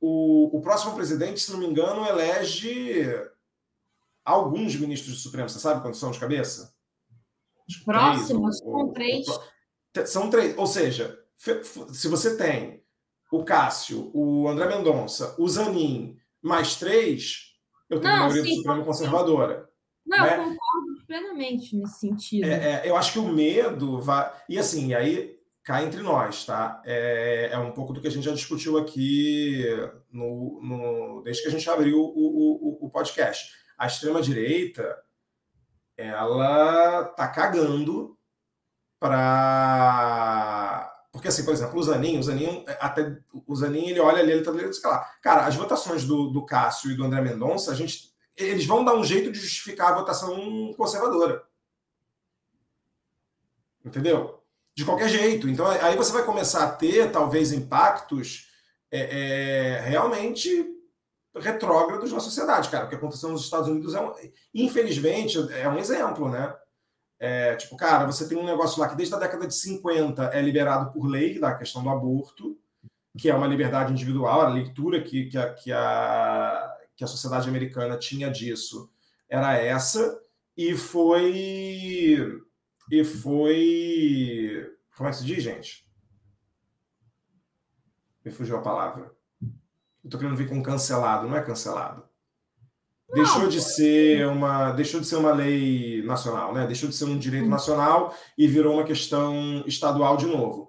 o, 0.00 0.56
o 0.56 0.60
próximo 0.60 0.94
presidente, 0.94 1.40
se 1.40 1.52
não 1.52 1.58
me 1.58 1.66
engano, 1.66 2.06
elege 2.06 3.06
alguns 4.24 4.74
ministros 4.76 5.14
do 5.14 5.20
Supremo. 5.20 5.48
Você 5.48 5.58
sabe 5.58 5.82
quantos 5.82 6.00
são 6.00 6.10
de 6.10 6.18
cabeça? 6.18 6.74
Próximos, 7.84 8.58
são 8.58 8.92
três. 8.92 9.26
São 10.06 10.30
três. 10.30 10.56
Ou 10.56 10.66
seja, 10.66 11.18
se 11.92 12.08
você 12.08 12.36
tem 12.36 12.81
o 13.32 13.42
Cássio, 13.42 14.10
o 14.12 14.46
André 14.46 14.66
Mendonça, 14.66 15.34
o 15.38 15.48
Zanin, 15.48 16.18
mais 16.42 16.76
três, 16.76 17.54
eu 17.88 17.98
tenho 17.98 18.12
não, 18.12 18.20
maioria 18.20 18.42
sim, 18.42 18.50
do 18.50 18.56
Supremo 18.56 18.84
conservadora. 18.84 19.68
Não, 20.04 20.18
né? 20.18 20.34
eu 20.34 20.44
concordo 20.44 21.06
plenamente 21.06 21.74
nesse 21.74 21.98
sentido. 21.98 22.44
É, 22.44 22.82
é, 22.84 22.90
eu 22.90 22.94
acho 22.94 23.12
que 23.12 23.18
o 23.18 23.28
medo 23.28 23.98
vai. 24.00 24.30
E 24.48 24.58
assim, 24.58 24.92
aí 24.92 25.38
cá 25.64 25.82
entre 25.82 26.02
nós, 26.02 26.44
tá? 26.44 26.82
É, 26.84 27.48
é, 27.52 27.58
um 27.58 27.72
pouco 27.72 27.94
do 27.94 28.02
que 28.02 28.08
a 28.08 28.10
gente 28.10 28.24
já 28.24 28.32
discutiu 28.32 28.76
aqui 28.76 29.64
no, 30.10 30.60
no 30.62 31.22
desde 31.22 31.42
que 31.42 31.48
a 31.48 31.52
gente 31.52 31.68
abriu 31.70 31.98
o, 31.98 32.80
o, 32.82 32.86
o 32.86 32.90
podcast. 32.90 33.50
A 33.78 33.86
extrema-direita, 33.86 34.94
ela 35.96 37.04
tá 37.16 37.28
cagando 37.28 38.18
para 39.00 40.91
porque 41.12 41.28
assim, 41.28 41.44
por 41.44 41.52
exemplo, 41.52 41.78
o 41.78 41.82
Zanin, 41.82 42.18
o 42.18 42.22
Zanin, 42.22 42.64
até 42.80 43.16
o 43.46 43.54
Zanin, 43.54 43.90
ele 43.90 44.00
olha 44.00 44.20
ali, 44.20 44.32
ele 44.32 44.42
tá 44.42 44.50
ali, 44.50 44.68
diz, 44.68 44.82
lá, 44.82 45.04
cara, 45.22 45.46
as 45.46 45.54
votações 45.54 46.04
do, 46.04 46.30
do 46.30 46.44
Cássio 46.44 46.90
e 46.90 46.96
do 46.96 47.04
André 47.04 47.20
Mendonça, 47.20 47.70
a 47.70 47.74
gente 47.74 48.10
eles 48.34 48.64
vão 48.64 48.82
dar 48.82 48.94
um 48.94 49.04
jeito 49.04 49.30
de 49.30 49.38
justificar 49.38 49.92
a 49.92 49.96
votação 49.96 50.72
conservadora. 50.74 51.44
Entendeu? 53.84 54.42
de 54.74 54.84
qualquer 54.84 55.08
jeito. 55.08 55.48
Então, 55.48 55.66
aí 55.66 55.96
você 55.96 56.12
vai 56.12 56.24
começar 56.24 56.64
a 56.64 56.70
ter, 56.70 57.10
talvez, 57.10 57.52
impactos 57.52 58.48
é, 58.90 59.00
é, 59.00 59.80
realmente 59.80 60.68
retrógrados 61.36 62.12
na 62.12 62.20
sociedade, 62.20 62.68
cara. 62.68 62.86
O 62.86 62.88
que 62.88 62.94
aconteceu 62.94 63.28
nos 63.30 63.42
Estados 63.42 63.68
Unidos 63.68 63.94
é, 63.94 64.00
um, 64.00 64.12
infelizmente, 64.54 65.38
é 65.52 65.68
um 65.68 65.78
exemplo, 65.78 66.28
né? 66.28 66.54
É, 67.24 67.54
tipo, 67.54 67.76
cara, 67.76 68.04
você 68.04 68.28
tem 68.28 68.36
um 68.36 68.44
negócio 68.44 68.80
lá 68.80 68.88
que 68.88 68.96
desde 68.96 69.14
a 69.14 69.18
década 69.18 69.46
de 69.46 69.54
50 69.54 70.24
é 70.34 70.42
liberado 70.42 70.90
por 70.90 71.06
lei, 71.06 71.38
da 71.38 71.54
questão 71.54 71.80
do 71.80 71.88
aborto, 71.88 72.58
que 73.16 73.30
é 73.30 73.34
uma 73.34 73.46
liberdade 73.46 73.92
individual, 73.92 74.40
a 74.40 74.48
leitura 74.48 75.00
que, 75.00 75.26
que, 75.26 75.38
a, 75.38 75.54
que, 75.54 75.70
a, 75.70 76.76
que 76.96 77.04
a 77.04 77.06
sociedade 77.06 77.48
americana 77.48 77.96
tinha 77.96 78.28
disso 78.28 78.90
era 79.28 79.56
essa, 79.56 80.20
e 80.56 80.74
foi. 80.74 82.42
E 82.90 83.04
foi. 83.04 84.76
Como 84.96 85.08
é 85.08 85.12
que 85.12 85.18
se 85.18 85.24
diz, 85.24 85.44
gente? 85.44 85.88
Me 88.24 88.32
fugiu 88.32 88.56
a 88.56 88.62
palavra. 88.62 89.14
Eu 90.02 90.10
tô 90.10 90.18
querendo 90.18 90.36
vir 90.36 90.48
com 90.48 90.60
cancelado, 90.60 91.28
não 91.28 91.36
é 91.36 91.42
cancelado. 91.42 92.02
Deixou 93.12 93.46
de 93.46 93.60
ser 93.60 94.26
uma, 94.26 94.72
deixou 94.72 94.98
de 94.98 95.06
ser 95.06 95.16
uma 95.16 95.32
lei 95.32 96.02
nacional, 96.02 96.54
né? 96.54 96.66
Deixou 96.66 96.88
de 96.88 96.96
ser 96.96 97.04
um 97.04 97.18
direito 97.18 97.48
nacional 97.48 98.14
e 98.38 98.46
virou 98.46 98.74
uma 98.74 98.84
questão 98.84 99.62
estadual 99.66 100.16
de 100.16 100.26
novo. 100.26 100.68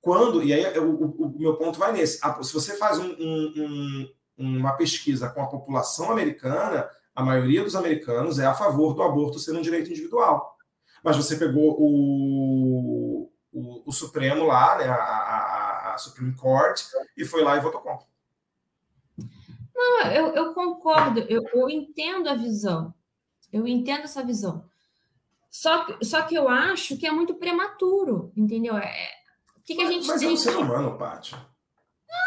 Quando 0.00 0.42
e 0.42 0.52
aí 0.52 0.78
o, 0.78 0.90
o, 0.90 1.26
o 1.26 1.38
meu 1.38 1.56
ponto 1.56 1.78
vai 1.78 1.92
nesse. 1.92 2.20
Se 2.42 2.52
você 2.52 2.76
faz 2.76 2.98
um, 2.98 3.10
um, 3.10 4.08
uma 4.36 4.72
pesquisa 4.76 5.28
com 5.30 5.42
a 5.42 5.48
população 5.48 6.10
americana, 6.10 6.88
a 7.14 7.22
maioria 7.22 7.64
dos 7.64 7.74
americanos 7.74 8.38
é 8.38 8.46
a 8.46 8.54
favor 8.54 8.94
do 8.94 9.02
aborto 9.02 9.38
ser 9.38 9.52
um 9.52 9.62
direito 9.62 9.90
individual. 9.90 10.56
Mas 11.02 11.16
você 11.16 11.36
pegou 11.36 11.74
o, 11.80 13.30
o, 13.52 13.82
o 13.86 13.92
Supremo 13.92 14.44
lá, 14.44 14.78
né, 14.78 14.88
a, 14.88 14.94
a, 14.94 15.94
a, 15.94 15.98
Supreme 15.98 16.34
Court, 16.36 16.82
e 17.16 17.24
foi 17.24 17.42
lá 17.42 17.56
e 17.56 17.60
votou 17.60 17.80
contra. 17.80 18.06
Não, 19.78 20.10
eu, 20.10 20.34
eu 20.34 20.54
concordo, 20.54 21.20
eu, 21.20 21.40
eu 21.54 21.70
entendo 21.70 22.28
a 22.28 22.34
visão. 22.34 22.92
Eu 23.52 23.66
entendo 23.66 24.02
essa 24.02 24.24
visão. 24.24 24.64
Só 25.48 25.84
que, 25.84 26.04
só 26.04 26.22
que 26.22 26.34
eu 26.34 26.48
acho 26.48 26.96
que 26.96 27.06
é 27.06 27.12
muito 27.12 27.34
prematuro, 27.34 28.32
entendeu? 28.36 28.76
É, 28.76 29.10
o 29.56 29.60
que, 29.64 29.76
que 29.76 29.82
a 29.82 29.90
gente 29.90 30.06
Mas 30.08 30.20
é 30.20 30.26
um 30.26 30.36
ser 30.36 30.56
humano, 30.56 30.98
Paty. 30.98 31.36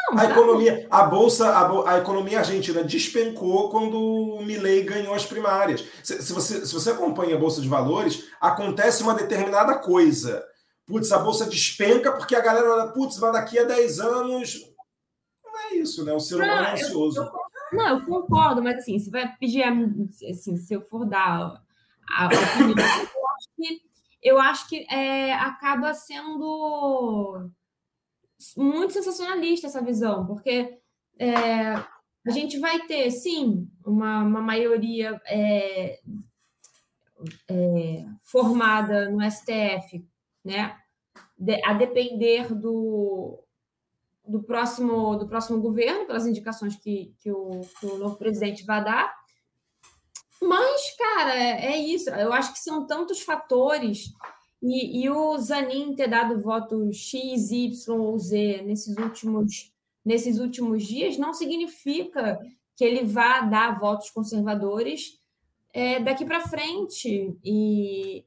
Não, 0.09 0.19
a 0.19 0.25
economia, 0.25 0.87
a 0.89 1.03
bolsa, 1.03 1.49
a, 1.49 1.93
a, 1.93 1.97
economia 1.97 2.39
argentina 2.39 2.83
despencou 2.83 3.69
quando 3.69 3.99
o 3.99 4.41
Milley 4.43 4.83
ganhou 4.83 5.13
as 5.13 5.25
primárias. 5.25 5.83
Se, 6.03 6.21
se, 6.21 6.31
você, 6.33 6.65
se 6.65 6.73
você 6.73 6.91
acompanha 6.91 7.35
a 7.35 7.39
bolsa 7.39 7.61
de 7.61 7.67
valores, 7.67 8.29
acontece 8.39 9.03
uma 9.03 9.13
determinada 9.13 9.75
coisa. 9.79 10.45
Putz, 10.85 11.11
a 11.11 11.19
bolsa 11.19 11.45
despenca 11.45 12.11
porque 12.11 12.35
a 12.35 12.41
galera 12.41 12.71
olha, 12.71 12.91
putz, 12.91 13.17
mas 13.19 13.33
daqui 13.33 13.59
a 13.59 13.63
10 13.63 13.99
anos. 13.99 14.61
Não 15.43 15.59
é 15.59 15.75
isso, 15.75 16.05
né? 16.05 16.13
O 16.13 16.19
ser 16.19 16.35
humano 16.35 16.51
é 16.51 16.73
ansioso. 16.73 17.19
Eu, 17.19 17.25
eu, 17.25 17.40
não, 17.71 17.87
eu 17.87 18.05
concordo, 18.05 18.61
mas 18.61 18.77
assim, 18.77 18.99
se 18.99 19.09
vai 19.09 19.35
pedir, 19.37 19.63
assim, 19.63 20.57
se 20.57 20.73
eu 20.73 20.81
for 20.81 21.05
dar 21.05 21.63
a, 22.09 22.23
a 22.23 22.27
opinião, 22.27 22.87
eu 23.13 23.29
acho 23.29 23.49
que, 23.55 23.81
eu 24.21 24.39
acho 24.39 24.69
que 24.69 24.93
é, 24.93 25.33
acaba 25.33 25.93
sendo 25.93 27.49
muito 28.57 28.93
sensacionalista 28.93 29.67
essa 29.67 29.81
visão, 29.81 30.25
porque 30.25 30.77
é, 31.19 31.73
a 32.25 32.31
gente 32.31 32.59
vai 32.59 32.79
ter, 32.87 33.09
sim, 33.11 33.67
uma, 33.85 34.23
uma 34.23 34.41
maioria 34.41 35.19
é, 35.25 35.99
é, 37.49 38.05
formada 38.23 39.09
no 39.09 39.19
STF, 39.29 40.05
né? 40.43 40.77
De, 41.37 41.63
a 41.65 41.73
depender 41.73 42.53
do, 42.53 43.43
do, 44.31 44.43
próximo, 44.43 45.15
do 45.17 45.27
próximo 45.27 45.61
governo, 45.61 46.05
pelas 46.05 46.25
indicações 46.25 46.75
que, 46.75 47.13
que, 47.19 47.31
o, 47.31 47.61
que 47.79 47.85
o 47.85 47.97
novo 47.97 48.15
presidente 48.15 48.65
vai 48.65 48.83
dar. 48.83 49.13
Mas, 50.41 50.95
cara, 50.97 51.35
é, 51.35 51.77
isso. 51.77 52.09
Eu 52.09 52.33
acho 52.33 52.53
que 52.53 52.59
são 52.59 52.87
tantos 52.87 53.21
fatores 53.21 54.11
e, 54.61 55.03
e 55.03 55.09
o 55.09 55.37
Zanin 55.37 55.95
ter 55.95 56.07
dado 56.07 56.39
voto 56.39 56.91
X, 56.91 57.51
Y 57.51 57.99
ou 57.99 58.17
Z 58.17 58.63
nesses 58.63 58.97
últimos, 58.97 59.71
nesses 60.03 60.39
últimos 60.39 60.83
dias 60.83 61.17
não 61.17 61.33
significa 61.33 62.39
que 62.75 62.83
ele 62.83 63.03
vá 63.03 63.41
dar 63.41 63.79
votos 63.79 64.09
conservadores 64.09 65.19
é, 65.73 65.99
daqui 65.99 66.25
para 66.25 66.47
frente. 66.47 67.37
E, 67.43 68.25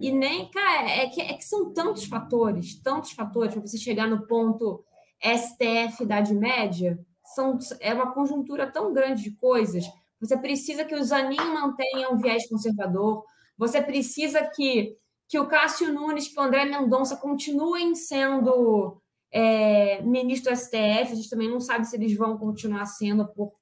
e 0.00 0.12
nem, 0.12 0.48
cara, 0.50 0.90
é 0.90 1.08
que, 1.08 1.20
é 1.20 1.34
que 1.34 1.44
são 1.44 1.72
tantos 1.72 2.04
fatores, 2.04 2.80
tantos 2.82 3.12
fatores 3.12 3.52
para 3.52 3.62
você 3.62 3.78
chegar 3.78 4.08
no 4.08 4.26
ponto 4.26 4.84
STF 5.24 6.02
Idade 6.02 6.34
Média. 6.34 6.98
São, 7.34 7.58
é 7.80 7.94
uma 7.94 8.12
conjuntura 8.12 8.70
tão 8.70 8.92
grande 8.92 9.22
de 9.22 9.30
coisas. 9.32 9.84
Você 10.20 10.36
precisa 10.36 10.84
que 10.84 10.94
o 10.94 11.02
Zanin 11.02 11.36
mantenha 11.36 12.10
um 12.10 12.18
viés 12.18 12.48
conservador, 12.48 13.24
você 13.56 13.80
precisa 13.80 14.42
que 14.54 14.96
que 15.28 15.38
o 15.38 15.48
Cássio 15.48 15.92
Nunes, 15.92 16.28
que 16.28 16.38
o 16.38 16.42
André 16.42 16.64
Mendonça 16.66 17.16
continuem 17.16 17.94
sendo 17.94 19.00
é, 19.32 20.02
ministro 20.02 20.52
do 20.52 20.56
STF, 20.56 21.12
a 21.12 21.14
gente 21.14 21.30
também 21.30 21.50
não 21.50 21.60
sabe 21.60 21.86
se 21.86 21.96
eles 21.96 22.16
vão 22.16 22.38
continuar 22.38 22.86
sendo 22.86 23.26
por 23.26 23.52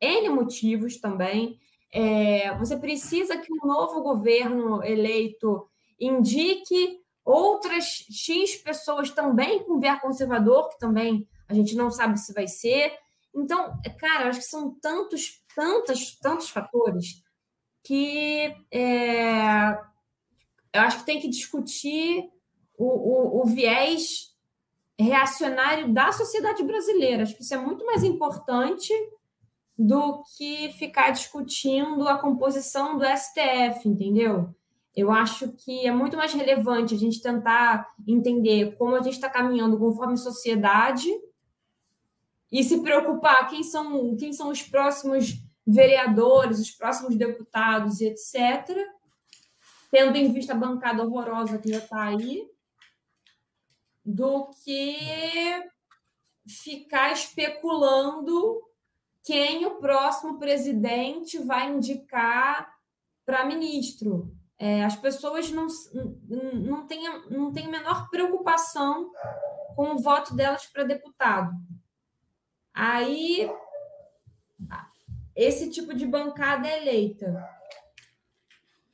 N 0.00 0.28
motivos 0.30 0.98
também. 0.98 1.58
É, 1.92 2.56
você 2.56 2.76
precisa 2.76 3.36
que 3.36 3.52
um 3.52 3.66
novo 3.66 4.00
governo 4.00 4.82
eleito 4.82 5.68
indique 6.00 7.01
outras 7.24 7.84
X 8.10 8.56
pessoas 8.56 9.10
também 9.10 9.64
com 9.64 9.78
viés 9.78 10.00
conservador, 10.00 10.68
que 10.70 10.78
também 10.78 11.28
a 11.48 11.54
gente 11.54 11.74
não 11.74 11.90
sabe 11.90 12.18
se 12.18 12.32
vai 12.32 12.46
ser. 12.46 12.92
Então, 13.34 13.74
cara, 13.98 14.28
acho 14.28 14.40
que 14.40 14.46
são 14.46 14.74
tantos, 14.80 15.42
tantos, 15.54 16.18
tantos 16.18 16.50
fatores 16.50 17.22
que 17.84 18.54
é, 18.70 19.72
eu 20.72 20.80
acho 20.80 20.98
que 20.98 21.06
tem 21.06 21.20
que 21.20 21.28
discutir 21.28 22.30
o, 22.76 22.86
o, 22.86 23.42
o 23.42 23.46
viés 23.46 24.32
reacionário 24.98 25.92
da 25.92 26.12
sociedade 26.12 26.62
brasileira. 26.62 27.22
Acho 27.22 27.36
que 27.36 27.42
isso 27.42 27.54
é 27.54 27.58
muito 27.58 27.84
mais 27.84 28.04
importante 28.04 28.92
do 29.76 30.22
que 30.36 30.72
ficar 30.72 31.10
discutindo 31.10 32.08
a 32.08 32.18
composição 32.18 32.96
do 32.96 33.04
STF, 33.04 33.88
entendeu? 33.88 34.54
Eu 34.94 35.10
acho 35.10 35.52
que 35.52 35.86
é 35.86 35.92
muito 35.92 36.16
mais 36.16 36.34
relevante 36.34 36.94
a 36.94 36.98
gente 36.98 37.22
tentar 37.22 37.90
entender 38.06 38.76
como 38.76 38.94
a 38.94 39.02
gente 39.02 39.14
está 39.14 39.30
caminhando 39.30 39.78
conforme 39.78 40.16
sociedade 40.16 41.08
e 42.50 42.62
se 42.62 42.82
preocupar 42.82 43.48
quem 43.48 43.62
são, 43.62 44.14
quem 44.16 44.32
são 44.32 44.50
os 44.50 44.62
próximos 44.62 45.42
vereadores, 45.66 46.60
os 46.60 46.70
próximos 46.70 47.16
deputados 47.16 48.00
e 48.00 48.08
etc., 48.08 48.76
tendo 49.90 50.16
em 50.16 50.30
vista 50.32 50.52
a 50.52 50.56
bancada 50.56 51.02
horrorosa 51.02 51.58
que 51.58 51.70
já 51.70 51.78
está 51.78 52.02
aí, 52.04 52.46
do 54.04 54.50
que 54.64 55.70
ficar 56.46 57.12
especulando 57.12 58.60
quem 59.24 59.64
o 59.64 59.76
próximo 59.76 60.38
presidente 60.38 61.38
vai 61.38 61.70
indicar 61.70 62.70
para 63.24 63.46
ministro. 63.46 64.34
É, 64.64 64.84
as 64.84 64.94
pessoas 64.94 65.50
não, 65.50 65.66
não, 66.54 66.86
têm, 66.86 67.02
não 67.28 67.50
têm 67.50 67.66
a 67.66 67.70
menor 67.70 68.08
preocupação 68.10 69.10
com 69.74 69.94
o 69.94 69.98
voto 69.98 70.36
delas 70.36 70.66
para 70.66 70.84
deputado. 70.84 71.50
Aí, 72.72 73.50
esse 75.34 75.68
tipo 75.68 75.92
de 75.92 76.06
bancada 76.06 76.68
é 76.68 76.80
eleita 76.80 77.44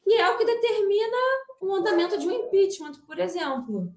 e 0.07 0.19
é 0.19 0.31
o 0.31 0.39
que 0.39 0.47
determina 0.47 1.17
o 1.61 1.75
andamento 1.75 2.17
de 2.17 2.27
um 2.27 2.47
impeachment, 2.47 3.03
por 3.07 3.19
exemplo. 3.19 3.93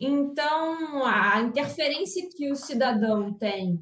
Então, 0.00 1.06
a 1.06 1.42
interferência 1.42 2.28
que 2.28 2.50
o 2.50 2.56
cidadão 2.56 3.32
tem 3.32 3.80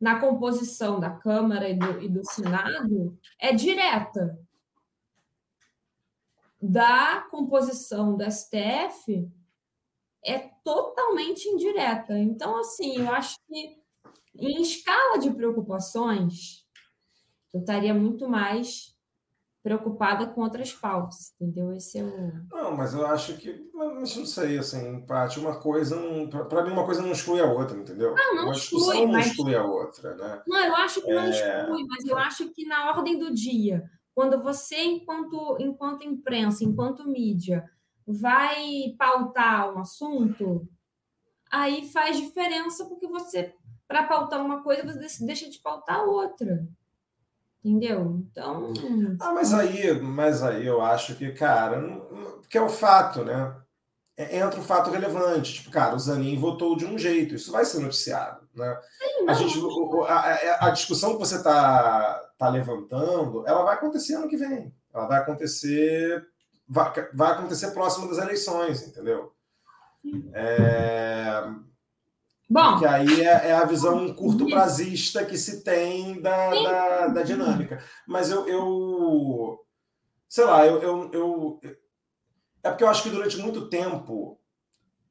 na 0.00 0.18
composição 0.18 0.98
da 0.98 1.10
Câmara 1.10 1.68
e 1.68 1.74
do, 1.74 2.02
e 2.02 2.08
do 2.08 2.24
Senado 2.24 3.14
é 3.38 3.52
direta. 3.52 4.38
Da 6.60 7.26
composição 7.30 8.16
do 8.16 8.24
STF 8.30 9.30
é 10.24 10.38
totalmente 10.62 11.48
indireta. 11.48 12.18
Então, 12.18 12.58
assim, 12.58 12.98
eu 12.98 13.10
acho 13.10 13.36
que 13.48 13.80
em 14.36 14.62
escala 14.62 15.18
de 15.18 15.30
preocupações, 15.30 16.66
eu 17.52 17.60
estaria 17.60 17.94
muito 17.94 18.28
mais 18.28 18.94
preocupada 19.62 20.26
com 20.26 20.40
outras 20.40 20.72
pautas, 20.72 21.34
entendeu? 21.34 21.72
Esse 21.72 21.98
é 21.98 22.04
o. 22.04 22.32
Não, 22.50 22.76
mas 22.76 22.94
eu 22.94 23.06
acho 23.06 23.36
que. 23.36 23.68
Mas 23.74 24.16
não 24.16 24.24
sei, 24.24 24.58
assim, 24.58 25.04
parte 25.04 25.38
uma 25.38 25.58
coisa. 25.58 25.96
Para 26.48 26.64
mim, 26.64 26.72
uma 26.72 26.84
coisa 26.84 27.02
não 27.02 27.12
exclui 27.12 27.40
a 27.40 27.46
outra, 27.46 27.76
entendeu? 27.76 28.14
Não, 28.14 28.34
não 28.36 28.44
uma 28.44 28.52
exclui. 28.52 29.04
Não 29.04 29.12
mas... 29.12 29.26
exclui 29.26 29.54
a 29.54 29.64
outra, 29.64 30.14
né? 30.14 30.42
Não, 30.46 30.64
eu 30.64 30.76
acho 30.76 31.02
que 31.02 31.12
não 31.12 31.22
é... 31.22 31.30
exclui, 31.30 31.84
mas 31.86 32.04
eu 32.06 32.16
acho 32.16 32.50
que 32.50 32.64
na 32.66 32.90
ordem 32.90 33.18
do 33.18 33.32
dia, 33.34 33.84
quando 34.20 34.38
você, 34.42 34.76
enquanto, 34.76 35.56
enquanto 35.58 36.04
imprensa, 36.04 36.62
enquanto 36.62 37.08
mídia, 37.08 37.64
vai 38.06 38.94
pautar 38.98 39.74
um 39.74 39.78
assunto, 39.78 40.68
aí 41.50 41.88
faz 41.90 42.18
diferença, 42.18 42.84
porque 42.84 43.08
você, 43.08 43.54
para 43.88 44.02
pautar 44.02 44.44
uma 44.44 44.62
coisa, 44.62 44.92
você 44.92 45.24
deixa 45.24 45.48
de 45.48 45.58
pautar 45.60 46.04
outra. 46.04 46.68
Entendeu? 47.64 48.22
Então. 48.30 48.74
Ah, 49.18 49.32
mas 49.32 49.54
aí, 49.54 49.98
mas 49.98 50.42
aí 50.42 50.66
eu 50.66 50.82
acho 50.82 51.14
que, 51.14 51.32
cara, 51.32 51.80
que 52.50 52.58
é 52.58 52.60
o 52.60 52.68
fato, 52.68 53.24
né? 53.24 53.56
É, 54.18 54.36
entra 54.36 54.60
um 54.60 54.64
fato 54.64 54.90
relevante. 54.90 55.54
Tipo, 55.54 55.70
cara, 55.70 55.94
o 55.94 55.98
Zanin 55.98 56.38
votou 56.38 56.76
de 56.76 56.84
um 56.84 56.98
jeito, 56.98 57.34
isso 57.34 57.50
vai 57.50 57.64
ser 57.64 57.80
noticiado. 57.80 58.46
Né? 58.54 58.78
a, 59.26 59.32
gente, 59.32 59.58
a, 60.06 60.66
a, 60.66 60.70
discussão 60.70 61.14
que 61.14 61.20
você 61.20 61.36
está 61.36 62.29
tá 62.40 62.48
levantando, 62.48 63.46
ela 63.46 63.62
vai 63.62 63.74
acontecer 63.74 64.14
ano 64.14 64.26
que 64.28 64.36
vem. 64.36 64.74
Ela 64.94 65.06
vai 65.06 65.18
acontecer, 65.18 66.26
vai, 66.66 66.90
vai 67.12 67.32
acontecer 67.32 67.70
próximo 67.72 68.08
das 68.08 68.16
eleições, 68.16 68.82
entendeu? 68.82 69.32
É, 70.32 71.44
Bom, 72.48 72.70
porque 72.70 72.86
aí 72.86 73.20
é, 73.20 73.48
é, 73.48 73.52
a 73.52 73.66
visão 73.66 74.14
curto 74.14 74.48
prazista 74.48 75.22
que 75.24 75.36
se 75.36 75.62
tem 75.62 76.20
da, 76.22 76.50
da, 76.50 77.06
da, 77.08 77.22
dinâmica. 77.22 77.84
Mas 78.08 78.30
eu, 78.30 78.48
eu 78.48 79.60
sei 80.26 80.44
lá, 80.44 80.66
eu, 80.66 80.80
eu, 80.82 81.10
eu, 81.12 81.60
é 82.62 82.70
porque 82.70 82.82
eu 82.82 82.88
acho 82.88 83.02
que 83.02 83.10
durante 83.10 83.36
muito 83.36 83.68
tempo 83.68 84.40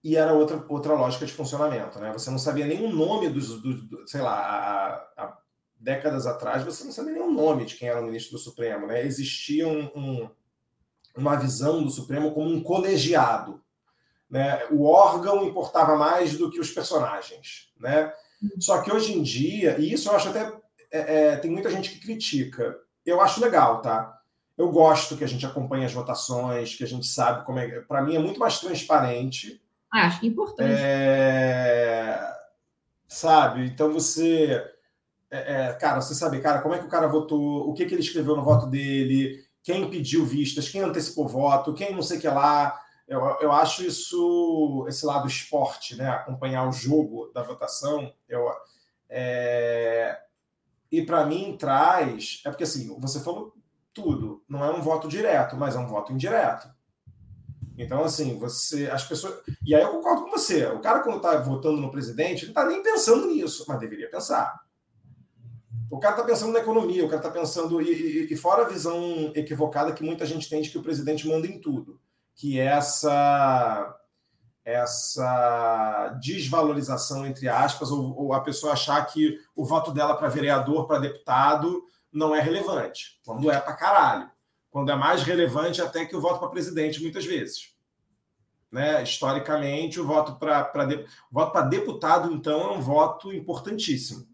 e 0.03 0.15
era 0.15 0.34
outra, 0.34 0.65
outra 0.67 0.93
lógica 0.93 1.25
de 1.25 1.34
funcionamento, 1.34 1.99
né? 1.99 2.11
Você 2.11 2.32
não 2.32 2.39
sabia 2.39 2.65
nem 2.65 2.84
o 2.84 2.91
nome 2.91 3.30
dos, 3.30 3.61
do, 3.61 3.82
do, 3.88 4.07
sei 4.07 4.21
lá, 4.21 4.34
há, 4.34 5.23
há, 5.23 5.38
décadas 5.80 6.27
atrás 6.27 6.63
você 6.63 6.84
não 6.84 6.91
sabia 6.91 7.13
nem 7.13 7.21
o 7.21 7.32
nome 7.32 7.65
de 7.65 7.75
quem 7.75 7.88
era 7.88 8.01
o 8.01 8.05
ministro 8.05 8.34
do 8.34 8.43
Supremo, 8.43 8.88
né? 8.88 9.05
Existia 9.05 9.67
um, 9.67 9.89
um, 9.95 10.30
uma 11.15 11.36
visão 11.36 11.84
do 11.84 11.89
Supremo 11.89 12.32
como 12.32 12.49
um 12.49 12.61
colegiado, 12.61 13.61
né? 14.30 14.65
O 14.71 14.86
órgão 14.86 15.45
importava 15.45 15.95
mais 15.95 16.38
do 16.38 16.49
que 16.49 16.59
os 16.59 16.71
personagens, 16.71 17.71
né? 17.80 18.13
Só 18.59 18.82
que 18.82 18.91
hoje 18.91 19.17
em 19.17 19.23
dia, 19.23 19.77
e 19.80 19.93
isso 19.93 20.09
eu 20.09 20.15
acho 20.15 20.30
até 20.30 20.53
é, 20.91 21.15
é, 21.15 21.36
tem 21.38 21.51
muita 21.51 21.69
gente 21.69 21.91
que 21.91 21.99
critica. 21.99 22.77
Eu 23.05 23.21
acho 23.21 23.41
legal, 23.41 23.82
tá? 23.82 24.17
Eu 24.57 24.71
gosto 24.71 25.15
que 25.15 25.23
a 25.23 25.27
gente 25.27 25.45
acompanhe 25.45 25.86
as 25.86 25.93
votações, 25.93 26.75
que 26.75 26.84
a 26.84 26.88
gente 26.88 27.07
sabe 27.07 27.45
como 27.45 27.59
é. 27.59 27.80
Para 27.82 28.01
mim 28.01 28.15
é 28.15 28.19
muito 28.19 28.39
mais 28.39 28.59
transparente 28.59 29.61
ah, 29.91 30.05
acho 30.05 30.19
que 30.19 30.27
é 30.27 30.30
importante. 30.30 30.71
É... 30.71 32.19
Sabe? 33.07 33.65
Então 33.65 33.91
você. 33.91 34.63
É, 35.32 35.67
é, 35.67 35.73
cara, 35.73 36.01
você 36.01 36.15
sabe, 36.15 36.41
cara, 36.41 36.61
como 36.61 36.73
é 36.73 36.80
que 36.80 36.86
o 36.86 36.89
cara 36.89 37.07
votou, 37.07 37.69
o 37.69 37.73
que, 37.73 37.86
que 37.86 37.93
ele 37.93 38.01
escreveu 38.01 38.36
no 38.36 38.43
voto 38.43 38.65
dele, 38.65 39.43
quem 39.63 39.89
pediu 39.89 40.25
vistas, 40.25 40.69
quem 40.69 40.82
antecipou 40.82 41.27
voto, 41.27 41.73
quem 41.73 41.93
não 41.93 42.01
sei 42.01 42.17
o 42.17 42.21
que 42.21 42.27
lá. 42.27 42.80
Eu, 43.07 43.21
eu 43.41 43.51
acho 43.51 43.84
isso, 43.84 44.86
esse 44.88 45.05
lado 45.05 45.27
esporte, 45.27 45.95
né? 45.95 46.09
Acompanhar 46.09 46.67
o 46.67 46.71
jogo 46.71 47.32
da 47.34 47.43
votação. 47.43 48.13
Eu, 48.27 48.47
é... 49.09 50.19
E 50.91 51.03
para 51.03 51.25
mim 51.25 51.55
traz. 51.57 52.41
É 52.45 52.49
porque 52.49 52.63
assim, 52.63 52.99
você 52.99 53.19
falou 53.19 53.53
tudo. 53.93 54.43
Não 54.47 54.63
é 54.63 54.71
um 54.71 54.82
voto 54.82 55.07
direto, 55.07 55.55
mas 55.55 55.75
é 55.75 55.80
um 55.80 55.88
voto 55.88 56.13
indireto. 56.13 56.67
Então, 57.77 58.03
assim, 58.03 58.38
você. 58.38 58.89
As 58.89 59.03
pessoas. 59.03 59.41
E 59.65 59.73
aí 59.73 59.82
eu 59.82 59.89
concordo 59.89 60.23
com 60.23 60.32
você. 60.32 60.65
O 60.67 60.80
cara, 60.80 60.99
quando 60.99 61.17
está 61.17 61.38
votando 61.38 61.80
no 61.80 61.91
presidente, 61.91 62.43
não 62.43 62.51
está 62.51 62.65
nem 62.65 62.84
pensando 62.84 63.27
nisso, 63.27 63.65
mas 63.67 63.80
deveria 63.80 64.09
pensar. 64.09 64.59
O 65.89 65.99
cara 65.99 66.15
está 66.15 66.25
pensando 66.25 66.53
na 66.53 66.59
economia, 66.59 67.05
o 67.05 67.09
cara 67.09 67.19
está 67.19 67.31
pensando. 67.31 67.81
E, 67.81 67.91
e, 67.91 68.33
e, 68.33 68.35
fora 68.35 68.63
a 68.63 68.69
visão 68.69 69.31
equivocada 69.35 69.93
que 69.93 70.03
muita 70.03 70.25
gente 70.25 70.49
tem 70.49 70.61
de 70.61 70.69
que 70.69 70.77
o 70.77 70.83
presidente 70.83 71.27
manda 71.27 71.47
em 71.47 71.59
tudo, 71.59 71.99
que 72.35 72.59
é 72.59 72.65
essa. 72.65 73.95
Essa 74.65 76.15
desvalorização, 76.21 77.25
entre 77.25 77.49
aspas, 77.49 77.89
ou, 77.89 78.15
ou 78.15 78.33
a 78.33 78.41
pessoa 78.41 78.73
achar 78.73 79.03
que 79.05 79.39
o 79.55 79.65
voto 79.65 79.91
dela 79.91 80.15
para 80.15 80.27
vereador, 80.27 80.85
para 80.85 80.99
deputado, 80.99 81.85
não 82.13 82.35
é 82.35 82.39
relevante, 82.39 83.19
quando 83.25 83.49
é 83.49 83.59
para 83.59 83.73
caralho 83.73 84.29
quando 84.71 84.91
é 84.91 84.95
mais 84.95 85.23
relevante 85.23 85.81
até 85.81 86.05
que 86.05 86.15
o 86.15 86.21
voto 86.21 86.39
para 86.39 86.49
presidente, 86.49 87.01
muitas 87.01 87.25
vezes. 87.25 87.73
Né? 88.71 89.01
Historicamente, 89.01 89.99
o 89.99 90.05
voto 90.05 90.35
para 90.35 90.71
voto 91.31 91.51
para 91.51 91.65
deputado, 91.65 92.31
então, 92.31 92.61
é 92.61 92.71
um 92.77 92.81
voto 92.81 93.33
importantíssimo. 93.33 94.27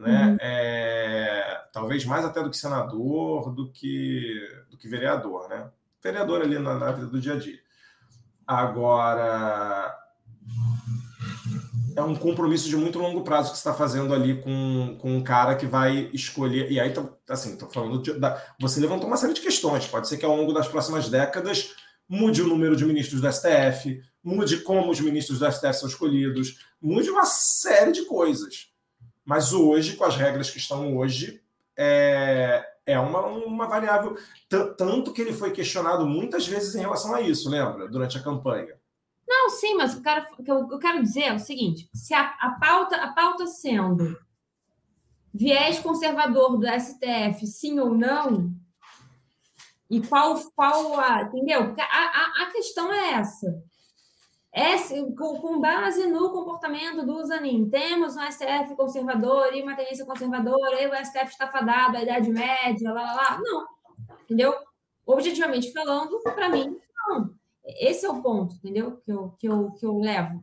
Né? 0.00 0.26
Uhum. 0.26 0.36
É... 0.40 1.60
Talvez 1.72 2.04
mais 2.04 2.24
até 2.24 2.42
do 2.42 2.50
que 2.50 2.56
senador, 2.56 3.54
do 3.54 3.70
que, 3.70 4.48
do 4.70 4.76
que 4.76 4.88
vereador. 4.88 5.48
Né? 5.48 5.70
Vereador 6.02 6.42
ali 6.42 6.58
na, 6.58 6.78
na 6.78 6.92
vida 6.92 7.06
do 7.06 7.20
dia 7.20 7.34
a 7.34 7.38
dia. 7.38 7.58
Agora, 8.46 9.96
é 11.94 12.02
um 12.02 12.16
compromisso 12.16 12.68
de 12.68 12.76
muito 12.76 12.98
longo 12.98 13.22
prazo 13.22 13.50
que 13.50 13.56
você 13.56 13.60
está 13.60 13.74
fazendo 13.74 14.14
ali 14.14 14.40
com, 14.40 14.96
com 14.98 15.16
um 15.16 15.22
cara 15.22 15.54
que 15.54 15.66
vai 15.66 16.10
escolher. 16.12 16.70
E 16.70 16.80
aí, 16.80 16.90
tá, 16.90 17.06
assim, 17.28 17.52
estou 17.52 17.70
falando. 17.70 18.02
De, 18.02 18.12
da, 18.14 18.42
você 18.60 18.80
levantou 18.80 19.06
uma 19.06 19.16
série 19.16 19.34
de 19.34 19.40
questões. 19.40 19.86
Pode 19.86 20.08
ser 20.08 20.16
que 20.16 20.24
ao 20.24 20.34
longo 20.34 20.52
das 20.52 20.66
próximas 20.66 21.08
décadas 21.08 21.74
mude 22.08 22.42
o 22.42 22.48
número 22.48 22.74
de 22.74 22.84
ministros 22.84 23.20
do 23.20 23.32
STF, 23.32 24.00
mude 24.22 24.58
como 24.58 24.90
os 24.90 25.00
ministros 25.00 25.38
do 25.38 25.50
STF 25.50 25.74
são 25.74 25.88
escolhidos, 25.88 26.56
mude 26.82 27.08
uma 27.08 27.24
série 27.24 27.92
de 27.92 28.04
coisas. 28.04 28.69
Mas 29.30 29.52
hoje, 29.52 29.94
com 29.94 30.02
as 30.02 30.16
regras 30.16 30.50
que 30.50 30.58
estão 30.58 30.96
hoje, 30.96 31.40
é, 31.78 32.68
é 32.84 32.98
uma, 32.98 33.24
uma 33.26 33.68
variável. 33.68 34.18
Tanto 34.76 35.12
que 35.12 35.22
ele 35.22 35.32
foi 35.32 35.52
questionado 35.52 36.04
muitas 36.04 36.48
vezes 36.48 36.74
em 36.74 36.80
relação 36.80 37.14
a 37.14 37.20
isso, 37.20 37.48
lembra? 37.48 37.86
Durante 37.86 38.18
a 38.18 38.22
campanha. 38.24 38.74
Não, 39.28 39.48
sim, 39.50 39.76
mas 39.76 39.94
o 39.94 40.02
cara, 40.02 40.28
o 40.36 40.42
que 40.42 40.50
eu, 40.50 40.78
quero 40.80 41.00
dizer 41.00 41.26
é 41.26 41.32
o 41.32 41.38
seguinte: 41.38 41.88
se 41.94 42.12
a, 42.12 42.22
a, 42.40 42.56
pauta, 42.60 42.96
a 42.96 43.12
pauta 43.12 43.46
sendo 43.46 44.18
viés 45.32 45.78
conservador 45.78 46.58
do 46.58 46.66
STF, 46.66 47.46
sim 47.46 47.78
ou 47.78 47.94
não, 47.94 48.52
e 49.88 50.00
qual, 50.00 50.36
qual 50.56 50.98
a. 50.98 51.22
Entendeu? 51.22 51.72
A, 51.78 51.82
a, 51.84 52.42
a 52.46 52.50
questão 52.50 52.92
é 52.92 53.12
essa. 53.12 53.62
É, 54.52 54.76
com, 55.16 55.60
base 55.60 56.08
no 56.08 56.30
comportamento 56.30 57.06
do 57.06 57.24
Zanin, 57.24 57.70
temos 57.70 58.16
um 58.16 58.30
STF 58.30 58.74
conservador 58.74 59.54
e 59.54 59.62
uma 59.62 59.76
tendência 59.76 60.04
conservadora, 60.04 60.82
e 60.82 60.88
o 60.88 61.04
STF 61.04 61.26
está 61.26 61.46
fadado 61.46 61.96
à 61.96 62.02
Idade 62.02 62.30
Média, 62.30 62.92
lá, 62.92 63.02
lá, 63.02 63.14
lá. 63.14 63.40
Não. 63.40 63.64
Entendeu? 64.24 64.54
Objetivamente 65.06 65.72
falando, 65.72 66.20
para 66.22 66.48
mim, 66.48 66.76
não. 67.08 67.32
Esse 67.64 68.06
é 68.06 68.10
o 68.10 68.20
ponto, 68.20 68.56
entendeu? 68.56 68.96
Que 69.04 69.12
eu, 69.12 69.30
que 69.38 69.46
eu, 69.46 69.70
que 69.72 69.86
eu 69.86 69.98
levo. 69.98 70.42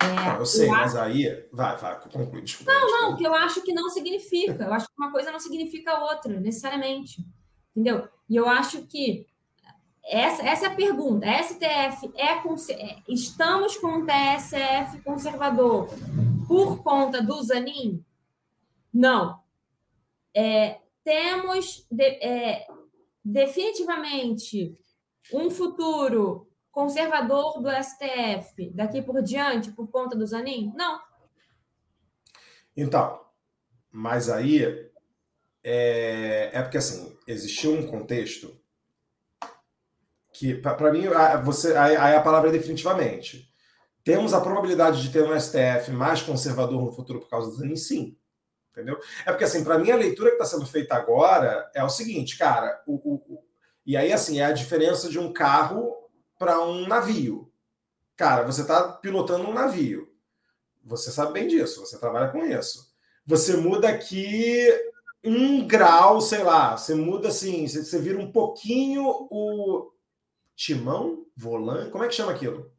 É, 0.00 0.40
eu 0.40 0.46
sei, 0.46 0.68
eu 0.68 0.72
mas 0.72 0.94
acho... 0.94 1.04
aí. 1.04 1.48
Vai, 1.52 1.76
vai, 1.76 2.00
conclui. 2.00 2.42
Desculpa, 2.42 2.72
não, 2.72 3.10
não, 3.10 3.16
que 3.16 3.24
eu 3.24 3.34
acho 3.34 3.62
que 3.62 3.72
não 3.72 3.90
significa. 3.90 4.64
Eu 4.64 4.72
acho 4.72 4.86
que 4.86 4.94
uma 4.96 5.10
coisa 5.10 5.32
não 5.32 5.40
significa 5.40 5.98
outra, 5.98 6.38
necessariamente. 6.38 7.24
Entendeu? 7.74 8.08
E 8.28 8.36
eu 8.36 8.48
acho 8.48 8.86
que 8.86 9.26
essa, 10.04 10.42
essa 10.42 10.66
é 10.66 10.68
a 10.68 10.74
pergunta. 10.74 11.26
STF 11.26 12.12
é, 12.16 12.32
é 12.72 13.02
estamos 13.08 13.76
com 13.76 13.98
o 13.98 14.06
TSF 14.06 15.00
conservador 15.02 15.88
por 16.48 16.82
conta 16.82 17.22
do 17.22 17.40
Zanin? 17.42 18.04
Não. 18.92 19.40
É, 20.34 20.78
temos 21.04 21.86
de, 21.90 22.04
é, 22.04 22.66
definitivamente 23.24 24.76
um 25.32 25.50
futuro 25.50 26.48
conservador 26.70 27.60
do 27.60 27.68
STF 27.70 28.70
daqui 28.70 29.02
por 29.02 29.22
diante 29.22 29.72
por 29.72 29.88
conta 29.88 30.16
do 30.16 30.26
Zanin? 30.26 30.72
Não. 30.74 31.00
Então, 32.76 33.20
mas 33.90 34.28
aí 34.28 34.90
é, 35.62 36.50
é 36.52 36.62
porque 36.62 36.78
assim 36.78 37.16
existiu 37.26 37.72
um 37.74 37.86
contexto 37.86 38.59
que 40.40 40.54
para 40.54 40.90
mim 40.90 41.04
você 41.44 41.76
aí, 41.76 41.94
aí 41.96 42.16
a 42.16 42.22
palavra 42.22 42.48
é 42.48 42.52
definitivamente 42.52 43.50
temos 44.02 44.32
a 44.32 44.40
probabilidade 44.40 45.02
de 45.02 45.10
ter 45.10 45.22
um 45.22 45.38
STF 45.38 45.90
mais 45.92 46.22
conservador 46.22 46.82
no 46.82 46.92
futuro 46.92 47.20
por 47.20 47.28
causa 47.28 47.50
do 47.50 47.56
Zanin, 47.56 47.76
sim. 47.76 48.16
Entendeu? 48.70 48.98
É 49.26 49.30
porque, 49.30 49.44
assim, 49.44 49.64
para 49.64 49.78
mim, 49.78 49.90
a 49.90 49.96
leitura 49.96 50.30
que 50.30 50.36
está 50.36 50.44
sendo 50.44 50.66
feita 50.66 50.94
agora 50.94 51.70
é 51.74 51.84
o 51.84 51.88
seguinte, 51.88 52.38
cara. 52.38 52.82
O, 52.86 52.94
o, 52.94 53.44
e 53.84 53.96
aí, 53.96 54.12
assim, 54.12 54.40
é 54.40 54.44
a 54.46 54.52
diferença 54.52 55.08
de 55.08 55.18
um 55.18 55.32
carro 55.32 56.08
para 56.38 56.60
um 56.60 56.86
navio. 56.86 57.52
Cara, 58.16 58.42
você 58.42 58.62
está 58.62 58.92
pilotando 58.92 59.48
um 59.48 59.52
navio. 59.52 60.08
Você 60.84 61.10
sabe 61.10 61.34
bem 61.34 61.46
disso, 61.46 61.80
você 61.80 61.98
trabalha 61.98 62.30
com 62.30 62.44
isso. 62.44 62.90
Você 63.26 63.56
muda 63.56 63.88
aqui 63.88 64.66
um 65.22 65.66
grau, 65.66 66.20
sei 66.20 66.42
lá, 66.42 66.76
você 66.76 66.94
muda 66.94 67.28
assim, 67.28 67.68
você 67.68 67.98
vira 67.98 68.18
um 68.18 68.32
pouquinho 68.32 69.04
o 69.30 69.92
timão, 70.60 71.24
volante, 71.34 71.90
como 71.90 72.04
é 72.04 72.08
que 72.08 72.14
chama 72.14 72.32
aquilo? 72.32 72.70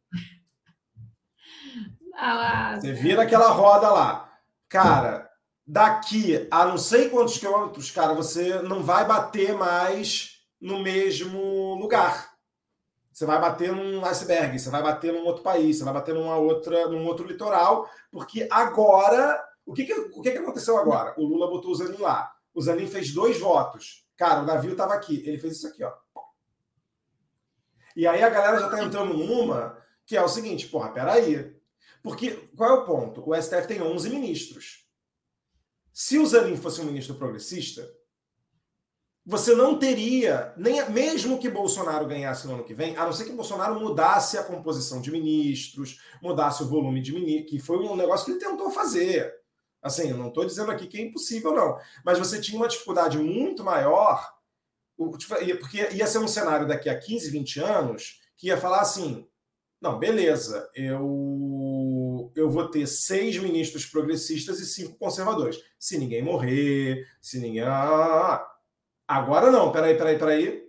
Ah, 2.14 2.78
você 2.78 2.92
vira 2.92 3.22
aquela 3.22 3.50
roda 3.50 3.90
lá. 3.90 4.32
Cara, 4.68 5.28
daqui 5.66 6.46
a 6.48 6.64
não 6.64 6.78
sei 6.78 7.10
quantos 7.10 7.38
quilômetros, 7.38 7.90
cara, 7.90 8.14
você 8.14 8.62
não 8.62 8.84
vai 8.84 9.04
bater 9.04 9.54
mais 9.54 10.44
no 10.60 10.78
mesmo 10.78 11.74
lugar. 11.74 12.30
Você 13.12 13.26
vai 13.26 13.40
bater 13.40 13.72
num 13.72 14.04
iceberg, 14.06 14.56
você 14.58 14.70
vai 14.70 14.82
bater 14.82 15.12
num 15.12 15.26
outro 15.26 15.42
país, 15.42 15.78
você 15.78 15.84
vai 15.84 15.92
bater 15.92 16.14
numa 16.14 16.36
outra, 16.36 16.86
num 16.86 17.04
outro 17.04 17.26
litoral, 17.26 17.90
porque 18.12 18.46
agora. 18.50 19.44
O 19.66 19.72
que, 19.72 19.84
que, 19.84 19.92
o 19.92 20.20
que, 20.20 20.30
que 20.30 20.38
aconteceu 20.38 20.76
agora? 20.76 21.14
O 21.16 21.24
Lula 21.24 21.48
botou 21.48 21.70
o 21.70 21.74
Zanin 21.74 21.98
lá. 21.98 22.32
O 22.54 22.60
Zanin 22.60 22.86
fez 22.86 23.12
dois 23.12 23.38
votos. 23.38 24.04
Cara, 24.16 24.42
o 24.42 24.46
navio 24.46 24.72
estava 24.72 24.94
aqui. 24.94 25.22
Ele 25.26 25.38
fez 25.38 25.56
isso 25.56 25.68
aqui, 25.68 25.84
ó. 25.84 25.92
E 27.96 28.06
aí 28.06 28.22
a 28.22 28.30
galera 28.30 28.58
já 28.58 28.66
está 28.66 28.82
entrando 28.82 29.14
numa 29.14 29.78
que 30.04 30.16
é 30.16 30.22
o 30.22 30.28
seguinte, 30.28 30.68
porra, 30.68 30.90
peraí. 30.90 31.54
Porque 32.02 32.32
qual 32.56 32.70
é 32.70 32.72
o 32.74 32.84
ponto? 32.84 33.28
O 33.28 33.34
STF 33.34 33.68
tem 33.68 33.80
11 33.80 34.10
ministros. 34.10 34.86
Se 35.92 36.18
o 36.18 36.26
Zanin 36.26 36.56
fosse 36.56 36.80
um 36.80 36.86
ministro 36.86 37.14
progressista, 37.14 37.88
você 39.24 39.54
não 39.54 39.78
teria, 39.78 40.52
nem 40.56 40.88
mesmo 40.90 41.38
que 41.38 41.48
Bolsonaro 41.48 42.06
ganhasse 42.06 42.46
no 42.46 42.54
ano 42.54 42.64
que 42.64 42.74
vem, 42.74 42.96
a 42.96 43.04
não 43.04 43.12
ser 43.12 43.24
que 43.24 43.32
Bolsonaro 43.32 43.78
mudasse 43.78 44.36
a 44.36 44.42
composição 44.42 45.00
de 45.00 45.12
ministros, 45.12 46.00
mudasse 46.20 46.62
o 46.62 46.68
volume 46.68 47.00
de 47.00 47.12
ministros, 47.12 47.50
que 47.50 47.60
foi 47.60 47.78
um 47.78 47.94
negócio 47.94 48.24
que 48.24 48.32
ele 48.32 48.40
tentou 48.40 48.70
fazer. 48.70 49.32
Assim, 49.80 50.10
eu 50.10 50.16
não 50.16 50.28
estou 50.28 50.44
dizendo 50.44 50.70
aqui 50.72 50.86
que 50.86 50.98
é 50.98 51.02
impossível, 51.02 51.52
não. 51.52 51.78
Mas 52.04 52.18
você 52.18 52.40
tinha 52.40 52.58
uma 52.58 52.68
dificuldade 52.68 53.18
muito 53.18 53.62
maior, 53.62 54.32
porque 55.10 55.88
ia 55.92 56.06
ser 56.06 56.18
um 56.18 56.28
cenário 56.28 56.66
daqui 56.66 56.88
a 56.88 56.98
15, 56.98 57.30
20 57.30 57.60
anos, 57.60 58.20
que 58.36 58.48
ia 58.48 58.56
falar 58.56 58.80
assim: 58.80 59.26
não, 59.82 59.98
beleza, 59.98 60.70
eu, 60.76 62.32
eu 62.36 62.48
vou 62.48 62.68
ter 62.68 62.86
seis 62.86 63.36
ministros 63.36 63.84
progressistas 63.84 64.60
e 64.60 64.66
cinco 64.66 64.96
conservadores. 64.96 65.58
Se 65.76 65.98
ninguém 65.98 66.22
morrer, 66.22 67.04
se 67.20 67.40
ninguém. 67.40 67.64
Ah, 67.64 68.46
agora 69.08 69.50
não, 69.50 69.72
peraí, 69.72 69.96
peraí, 69.96 70.16
peraí. 70.16 70.62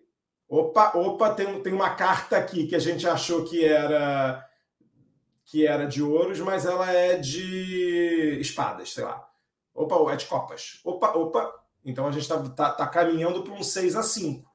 Opa, 0.50 0.98
opa, 0.98 1.34
tem, 1.34 1.62
tem 1.62 1.74
uma 1.74 1.92
carta 1.92 2.38
aqui 2.38 2.66
que 2.66 2.76
a 2.76 2.80
gente 2.80 3.08
achou 3.08 3.44
que 3.46 3.64
era 3.64 4.44
que 5.46 5.68
era 5.68 5.86
de 5.86 6.02
ouros, 6.02 6.40
mas 6.40 6.66
ela 6.66 6.92
é 6.92 7.18
de 7.18 8.40
espadas, 8.40 8.94
sei 8.94 9.04
lá. 9.04 9.30
Opa, 9.76 10.12
é 10.12 10.16
de 10.16 10.26
copas. 10.26 10.80
Opa, 10.84 11.12
opa. 11.12 11.63
Então 11.84 12.08
a 12.08 12.12
gente 12.12 12.24
está 12.24 12.38
tá, 12.50 12.72
tá 12.72 12.88
caminhando 12.88 13.44
para 13.44 13.54
um 13.54 13.64
6 13.64 13.96
a 13.96 14.04
5. 14.04 14.50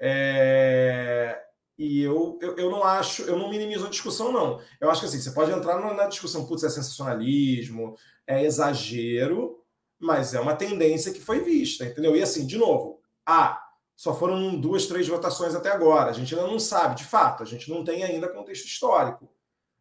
É... 0.00 1.40
E 1.76 2.02
eu, 2.02 2.38
eu, 2.40 2.56
eu, 2.56 2.70
não 2.70 2.84
acho, 2.84 3.22
eu 3.22 3.36
não 3.36 3.50
minimizo 3.50 3.86
a 3.86 3.90
discussão, 3.90 4.30
não. 4.30 4.60
Eu 4.80 4.90
acho 4.90 5.00
que 5.00 5.06
assim, 5.06 5.20
você 5.20 5.32
pode 5.32 5.50
entrar 5.50 5.80
na 5.92 6.06
discussão, 6.06 6.46
putz, 6.46 6.62
é 6.62 6.70
sensacionalismo, 6.70 7.96
é 8.26 8.44
exagero, 8.44 9.60
mas 9.98 10.34
é 10.34 10.40
uma 10.40 10.54
tendência 10.54 11.12
que 11.12 11.20
foi 11.20 11.40
vista, 11.40 11.84
entendeu? 11.84 12.14
E 12.14 12.22
assim, 12.22 12.46
de 12.46 12.56
novo, 12.56 13.00
ah, 13.26 13.60
só 13.96 14.14
foram 14.14 14.58
duas, 14.58 14.86
três 14.86 15.08
votações 15.08 15.54
até 15.54 15.70
agora. 15.70 16.10
A 16.10 16.12
gente 16.12 16.34
ainda 16.34 16.46
não 16.46 16.60
sabe, 16.60 16.96
de 16.96 17.04
fato, 17.04 17.42
a 17.42 17.46
gente 17.46 17.68
não 17.68 17.82
tem 17.82 18.04
ainda 18.04 18.28
contexto 18.28 18.66
histórico. 18.66 19.28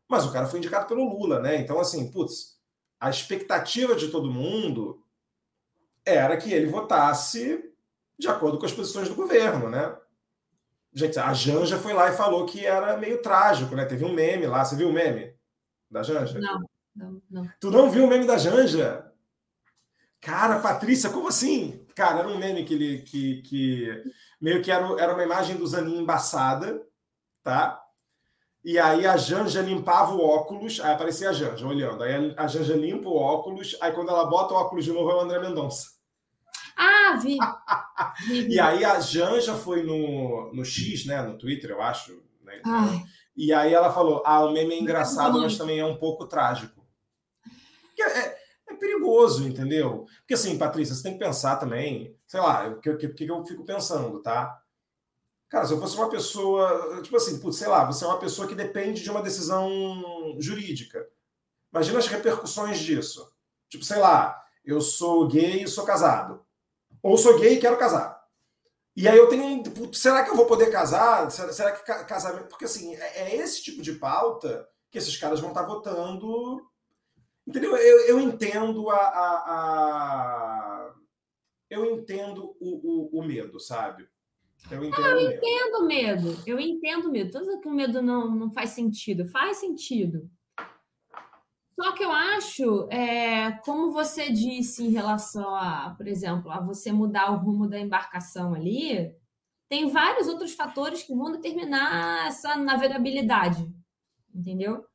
Mas 0.08 0.26
o 0.26 0.32
cara 0.32 0.48
foi 0.48 0.60
indicado 0.60 0.88
pelo 0.88 1.08
Lula, 1.08 1.40
né? 1.40 1.58
Então, 1.58 1.80
assim, 1.80 2.10
putz, 2.12 2.58
a 3.00 3.10
expectativa 3.10 3.96
de 3.96 4.08
todo 4.08 4.32
mundo 4.32 5.03
era 6.06 6.38
que 6.38 6.52
ele 6.52 6.68
votasse 6.68 7.72
de 8.18 8.28
acordo 8.28 8.58
com 8.58 8.66
as 8.66 8.72
posições 8.72 9.10
do 9.10 9.16
governo, 9.16 9.70
né? 9.70 9.96
Gente, 10.94 11.18
a 11.18 11.34
Janja 11.34 11.78
foi 11.78 11.94
lá 11.94 12.10
e 12.10 12.16
falou 12.16 12.46
que 12.46 12.66
era 12.66 12.96
meio 12.98 13.22
trágico, 13.22 13.76
né? 13.76 13.86
Teve 13.86 14.06
um 14.06 14.14
meme 14.14 14.46
lá. 14.46 14.64
Você 14.64 14.76
viu 14.76 14.90
o 14.90 14.94
meme 14.94 15.34
da 15.90 16.04
Janja? 16.04 16.40
Não, 16.40 16.64
não, 16.96 17.22
não. 17.30 17.50
Tu 17.60 17.72
não 17.72 17.90
viu 17.90 18.06
o 18.06 18.08
meme 18.08 18.28
da 18.28 18.38
Janja? 18.38 19.12
Cara, 20.22 20.60
Patrícia, 20.60 21.10
como 21.10 21.28
assim? 21.28 21.86
Cara, 21.96 22.20
era 22.20 22.28
um 22.28 22.38
meme 22.38 22.64
que 22.64 22.74
ele 22.76 23.02
que, 23.02 23.42
que 23.42 24.04
meio 24.40 24.62
que 24.62 24.72
era, 24.72 24.86
era 25.02 25.14
uma 25.14 25.24
imagem 25.24 25.58
do 25.58 25.66
Zanin 25.66 25.98
embaçada, 25.98 26.82
tá? 27.44 27.84
E 28.64 28.80
aí 28.80 29.06
a 29.06 29.18
Janja 29.18 29.62
limpava 29.62 30.14
o 30.14 30.24
óculos, 30.24 30.80
aí 30.80 30.94
aparecia 30.94 31.30
a 31.30 31.34
Janja 31.34 31.68
olhando. 31.68 32.04
Aí 32.04 32.34
a 32.38 32.48
Janja 32.48 32.76
limpa 32.76 33.10
o 33.10 33.18
óculos, 33.18 33.76
aí 33.82 33.92
quando 33.92 34.10
ela 34.10 34.26
bota 34.26 34.54
o 34.54 34.58
óculos 34.58 34.86
de 34.86 34.92
novo 34.94 35.12
é 35.12 35.16
o 35.16 35.20
André 35.20 35.40
Mendonça. 35.40 35.93
Ah, 36.76 37.18
vi. 37.22 37.38
e 38.50 38.60
aí 38.60 38.84
a 38.84 39.00
Janja 39.00 39.56
foi 39.56 39.84
no, 39.84 40.52
no 40.54 40.66
X, 40.66 41.06
né? 41.06 41.22
No 41.22 41.38
Twitter, 41.38 41.72
eu 41.72 41.82
acho. 41.82 42.22
Né? 42.42 42.62
E 43.36 43.52
aí 43.54 43.74
ela 43.74 43.92
falou: 43.92 44.22
ah, 44.26 44.46
o 44.46 44.52
meme 44.52 44.76
é 44.76 44.80
engraçado, 44.80 45.40
mas 45.40 45.58
também 45.58 45.80
é 45.80 45.86
um 45.86 45.98
pouco 45.98 46.28
trágico. 46.28 46.84
É, 48.00 48.20
é, 48.20 48.38
é, 48.70 48.74
perigoso, 48.76 49.48
entendeu? 49.48 50.06
Porque 50.20 50.34
assim, 50.34 50.58
Patrícia, 50.58 50.94
você 50.94 51.04
tem 51.04 51.14
que 51.14 51.24
pensar 51.24 51.56
também, 51.56 52.18
sei 52.28 52.40
lá, 52.40 52.68
o 52.68 52.80
que, 52.80 52.96
que, 52.96 53.08
que 53.10 53.32
eu 53.32 53.46
fico 53.46 53.64
pensando, 53.64 54.22
tá? 54.22 54.60
Cara, 55.50 55.66
se 55.66 55.74
eu 55.74 55.80
fosse 55.80 55.96
uma 55.96 56.10
pessoa, 56.10 57.00
tipo 57.04 57.16
assim, 57.16 57.40
putz, 57.40 57.58
sei 57.58 57.68
lá, 57.68 57.86
você 57.86 58.04
é 58.04 58.08
uma 58.08 58.20
pessoa 58.20 58.48
que 58.48 58.56
depende 58.56 59.04
de 59.04 59.12
uma 59.12 59.22
decisão 59.22 60.36
jurídica. 60.40 61.08
Imagina 61.72 62.00
as 62.00 62.08
repercussões 62.08 62.80
disso. 62.80 63.32
Tipo, 63.70 63.84
sei 63.84 64.00
lá, 64.00 64.36
eu 64.66 64.82
sou 64.82 65.28
gay 65.28 65.64
e 65.64 65.68
sou 65.68 65.86
casado. 65.86 66.44
Ou 67.04 67.18
sou 67.18 67.38
gay 67.38 67.56
e 67.56 67.60
quero 67.60 67.78
casar. 67.78 68.24
E 68.96 69.08
aí 69.08 69.18
eu 69.18 69.28
tenho 69.28 69.44
um. 69.44 69.62
Putz, 69.62 70.00
será 70.00 70.24
que 70.24 70.32
eu 70.32 70.36
vou 70.36 70.46
poder 70.46 70.72
casar? 70.72 71.30
Será, 71.30 71.72
que 71.72 71.84
casamento. 72.06 72.48
Porque 72.48 72.66
assim, 72.66 72.96
é, 72.96 73.24
é, 73.24 73.36
esse 73.36 73.62
tipo 73.62 73.82
de 73.82 73.94
pauta 73.94 74.68
que 74.90 74.98
esses 74.98 75.18
caras 75.18 75.40
vão 75.40 75.50
estar 75.50 75.64
votando. 75.64 76.62
Entendeu? 77.46 77.76
Eu, 77.76 78.08
eu 78.08 78.20
entendo 78.20 78.90
a, 78.90 78.96
a, 78.96 79.36
a. 79.50 80.94
eu 81.70 81.86
entendo 81.86 82.56
o, 82.60 83.18
o, 83.18 83.20
o 83.20 83.24
medo, 83.26 83.60
sabe? 83.60 84.08
Eu 84.72 84.86
entendo, 84.86 85.08
eu 85.08 85.20
entendo 85.20 85.86
medo. 85.86 86.44
Eu 86.48 86.60
entendo 86.60 87.12
medo. 87.12 87.32
Tudo 87.32 87.60
que 87.60 87.68
o 87.68 87.74
medo 87.74 88.02
não, 88.02 88.34
não 88.34 88.52
faz 88.54 88.70
sentido. 88.70 89.26
Faz 89.26 89.58
sentido. 89.58 90.30
Só 91.76 91.92
que 91.94 92.04
eu 92.04 92.12
acho, 92.12 92.88
é, 92.92 93.52
como 93.64 93.92
você 93.92 94.32
disse 94.32 94.84
em 94.84 94.92
relação 94.92 95.56
a, 95.56 95.94
por 95.98 96.08
exemplo, 96.08 96.52
a 96.52 96.60
você 96.60 96.92
mudar 96.92 97.32
o 97.32 97.38
rumo 97.38 97.68
da 97.68 97.80
embarcação 97.80 98.54
ali, 98.54 99.16
tem 99.68 99.90
vários 99.90 100.28
outros 100.28 100.54
fatores 100.54 101.04
que 101.04 101.16
vão 101.16 101.32
determinar 101.32 102.28
essa 102.28 102.56
navegabilidade, 102.56 103.68
entendeu? 104.34 104.86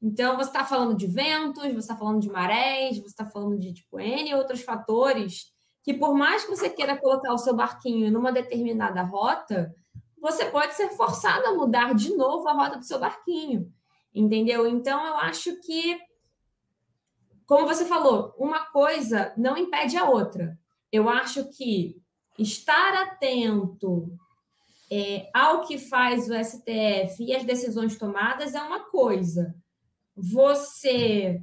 Então, 0.00 0.36
você 0.36 0.48
está 0.48 0.64
falando 0.64 0.96
de 0.96 1.06
ventos, 1.06 1.62
você 1.62 1.78
está 1.78 1.96
falando 1.96 2.20
de 2.20 2.30
marés, 2.30 2.98
você 2.98 3.06
está 3.06 3.24
falando 3.24 3.58
de 3.58 3.72
tipo, 3.72 3.98
N 3.98 4.34
outros 4.34 4.62
fatores 4.62 5.52
que 5.82 5.92
por 5.92 6.14
mais 6.14 6.44
que 6.44 6.50
você 6.50 6.70
queira 6.70 6.96
colocar 6.96 7.32
o 7.32 7.38
seu 7.38 7.54
barquinho 7.54 8.10
numa 8.10 8.32
determinada 8.32 9.02
rota, 9.02 9.74
você 10.20 10.44
pode 10.46 10.74
ser 10.74 10.90
forçado 10.90 11.46
a 11.46 11.54
mudar 11.54 11.94
de 11.94 12.14
novo 12.16 12.48
a 12.48 12.52
rota 12.52 12.78
do 12.78 12.84
seu 12.84 13.00
barquinho, 13.00 13.72
entendeu? 14.14 14.66
Então 14.66 15.04
eu 15.04 15.16
acho 15.16 15.60
que, 15.60 15.98
como 17.46 17.66
você 17.66 17.84
falou, 17.84 18.34
uma 18.38 18.66
coisa 18.66 19.32
não 19.36 19.56
impede 19.56 19.96
a 19.96 20.08
outra. 20.08 20.58
Eu 20.90 21.08
acho 21.08 21.44
que 21.50 22.00
estar 22.38 22.94
atento 23.02 24.12
é, 24.90 25.30
ao 25.32 25.62
que 25.62 25.78
faz 25.78 26.28
o 26.28 26.34
STF 26.34 27.24
e 27.24 27.34
as 27.34 27.44
decisões 27.44 27.96
tomadas 27.96 28.54
é 28.54 28.62
uma 28.62 28.80
coisa. 28.80 29.54
Você 30.14 31.42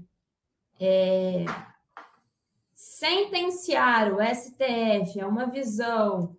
é, 0.80 1.46
sentenciar 2.76 4.14
o 4.14 4.20
STF 4.22 5.20
a 5.20 5.28
uma 5.28 5.48
visão 5.48 6.38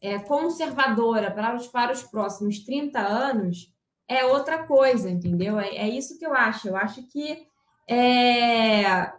é, 0.00 0.18
conservadora 0.18 1.30
para 1.30 1.54
os, 1.54 1.68
para 1.68 1.92
os 1.92 2.02
próximos 2.02 2.60
30 2.60 2.98
anos 2.98 3.72
é 4.08 4.24
outra 4.24 4.66
coisa, 4.66 5.08
entendeu? 5.08 5.58
É, 5.58 5.76
é 5.76 5.88
isso 5.88 6.18
que 6.18 6.26
eu 6.26 6.34
acho. 6.34 6.68
Eu 6.68 6.76
acho 6.76 7.06
que 7.08 7.46
é 7.88 9.12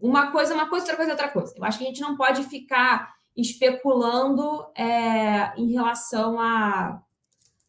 uma 0.00 0.30
coisa, 0.30 0.54
uma 0.54 0.68
coisa, 0.68 0.84
outra 0.84 0.96
coisa, 0.96 1.12
outra 1.12 1.28
coisa. 1.28 1.54
Eu 1.56 1.64
acho 1.64 1.78
que 1.78 1.84
a 1.84 1.88
gente 1.88 2.00
não 2.00 2.16
pode 2.16 2.44
ficar 2.44 3.16
especulando 3.36 4.66
é, 4.74 5.54
em 5.56 5.72
relação 5.72 6.40
a, 6.40 7.02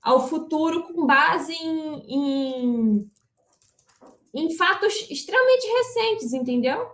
ao 0.02 0.28
futuro 0.28 0.92
com 0.94 1.06
base 1.06 1.54
em, 1.54 2.02
em, 2.08 3.12
em 4.34 4.56
fatos 4.56 4.94
extremamente 5.10 5.66
recentes, 5.68 6.34
entendeu? 6.34 6.88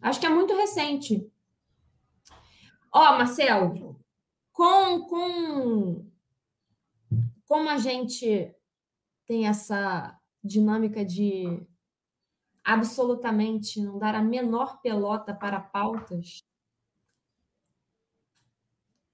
Acho 0.00 0.20
que 0.20 0.26
é 0.26 0.30
muito 0.30 0.54
recente. 0.54 1.30
Ó, 2.92 3.00
oh, 3.00 3.18
Marcel, 3.18 3.96
com, 4.52 5.00
com 5.06 6.06
como 7.46 7.68
a 7.68 7.78
gente 7.78 8.54
tem 9.26 9.46
essa 9.46 10.18
dinâmica 10.44 11.04
de 11.04 11.66
absolutamente 12.62 13.80
não 13.80 13.98
dar 13.98 14.14
a 14.14 14.22
menor 14.22 14.80
pelota 14.82 15.34
para 15.34 15.58
pautas, 15.58 16.38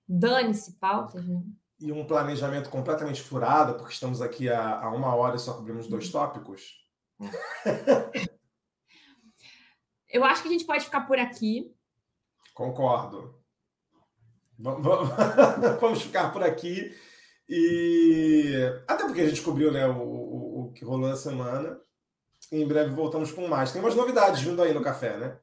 dane-se 0.08 0.72
pautas, 0.78 1.26
né? 1.26 1.42
E 1.80 1.92
um 1.92 2.04
planejamento 2.04 2.68
completamente 2.68 3.22
furado, 3.22 3.74
porque 3.76 3.94
estamos 3.94 4.20
aqui 4.20 4.50
há, 4.50 4.80
há 4.80 4.90
uma 4.90 5.14
hora 5.14 5.36
e 5.36 5.38
só 5.38 5.54
cobrimos 5.54 5.86
dois 5.86 6.06
uhum. 6.06 6.12
tópicos. 6.12 6.84
Eu 10.12 10.24
acho 10.24 10.42
que 10.42 10.48
a 10.48 10.50
gente 10.52 10.66
pode 10.66 10.84
ficar 10.84 11.02
por 11.02 11.18
aqui. 11.18 11.72
Concordo. 12.52 13.40
Vamos 15.80 16.02
ficar 16.02 16.32
por 16.32 16.42
aqui. 16.42 16.94
E 17.48 18.54
até 18.86 19.04
porque 19.04 19.22
a 19.22 19.28
gente 19.28 19.42
cobriu 19.42 19.72
né, 19.72 19.86
o, 19.88 20.29
o, 20.70 20.72
que 20.72 20.84
rolou 20.84 21.08
na 21.08 21.16
semana. 21.16 21.80
E 22.50 22.56
em 22.56 22.66
breve 22.66 22.90
voltamos 22.90 23.30
com 23.32 23.46
mais. 23.46 23.72
Tem 23.72 23.80
umas 23.80 23.94
novidades 23.94 24.40
vindo 24.40 24.62
aí 24.62 24.72
no 24.72 24.82
café, 24.82 25.16
né? 25.16 25.38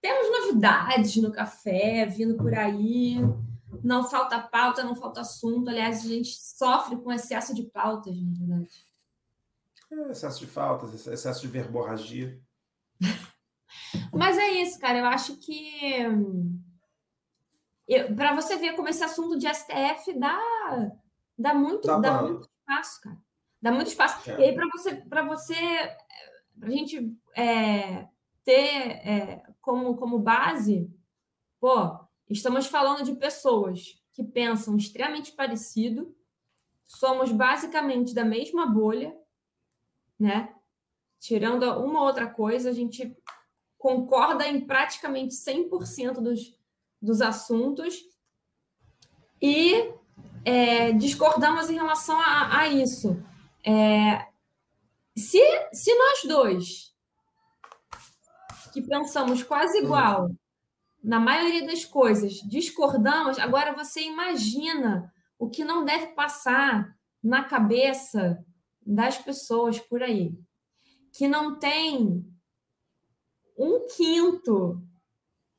Temos 0.00 0.30
novidades 0.30 1.16
no 1.16 1.32
café 1.32 2.06
vindo 2.06 2.36
por 2.36 2.54
aí. 2.54 3.16
Não 3.82 4.08
falta 4.08 4.40
pauta, 4.40 4.84
não 4.84 4.94
falta 4.94 5.22
assunto. 5.22 5.68
Aliás, 5.68 6.04
a 6.04 6.08
gente 6.08 6.34
sofre 6.34 6.96
com 6.96 7.12
excesso 7.12 7.54
de 7.54 7.64
pautas, 7.64 8.16
na 8.16 8.32
verdade. 8.38 8.70
É, 9.90 10.10
excesso 10.10 10.40
de 10.40 10.46
faltas, 10.46 11.06
excesso 11.06 11.40
de 11.40 11.48
verborragia. 11.48 12.40
Mas 14.12 14.38
é 14.38 14.50
isso, 14.50 14.78
cara. 14.78 14.98
Eu 14.98 15.06
acho 15.06 15.36
que. 15.36 16.06
Para 18.16 18.34
você 18.34 18.56
ver 18.56 18.74
como 18.76 18.88
esse 18.88 19.04
assunto 19.04 19.38
de 19.38 19.46
STF 19.52 20.18
dá, 20.18 20.40
dá, 21.36 21.54
muito, 21.54 21.86
dá, 21.86 21.98
dá 21.98 22.22
muito 22.22 22.48
espaço, 22.48 23.00
cara. 23.02 23.23
Dá 23.64 23.72
muito 23.72 23.86
espaço. 23.86 24.30
É. 24.30 24.40
E 24.40 24.44
aí, 24.44 24.54
para 24.54 24.68
você, 24.70 24.94
para 24.94 25.22
você, 25.22 25.54
a 26.60 26.68
gente 26.68 27.16
é, 27.34 28.06
ter 28.44 28.52
é, 28.52 29.42
como, 29.62 29.96
como 29.96 30.18
base, 30.18 30.94
pô, 31.58 31.98
estamos 32.28 32.66
falando 32.66 33.02
de 33.02 33.14
pessoas 33.14 33.98
que 34.12 34.22
pensam 34.22 34.76
extremamente 34.76 35.32
parecido, 35.32 36.14
somos 36.84 37.32
basicamente 37.32 38.14
da 38.14 38.22
mesma 38.22 38.66
bolha, 38.66 39.16
né? 40.20 40.54
Tirando 41.18 41.62
uma 41.82 42.02
outra 42.02 42.26
coisa, 42.26 42.68
a 42.68 42.74
gente 42.74 43.16
concorda 43.78 44.46
em 44.46 44.60
praticamente 44.60 45.34
100% 45.36 46.20
dos, 46.20 46.54
dos 47.00 47.22
assuntos 47.22 47.98
e 49.40 49.90
é, 50.44 50.92
discordamos 50.92 51.70
em 51.70 51.76
relação 51.76 52.20
a, 52.20 52.58
a 52.58 52.68
isso. 52.68 53.24
É, 53.64 54.26
se, 55.16 55.40
se 55.72 55.94
nós 55.94 56.22
dois 56.24 56.94
que 58.72 58.82
pensamos 58.82 59.42
quase 59.42 59.78
igual 59.78 60.30
na 61.02 61.20
maioria 61.20 61.66
das 61.66 61.84
coisas, 61.84 62.34
discordamos, 62.40 63.38
agora 63.38 63.72
você 63.72 64.00
imagina 64.02 65.12
o 65.38 65.48
que 65.48 65.64
não 65.64 65.84
deve 65.84 66.08
passar 66.08 66.96
na 67.22 67.44
cabeça 67.44 68.44
das 68.84 69.18
pessoas 69.18 69.78
por 69.78 70.02
aí, 70.02 70.34
que 71.12 71.28
não 71.28 71.58
tem 71.58 72.24
um 73.56 73.86
quinto 73.86 74.82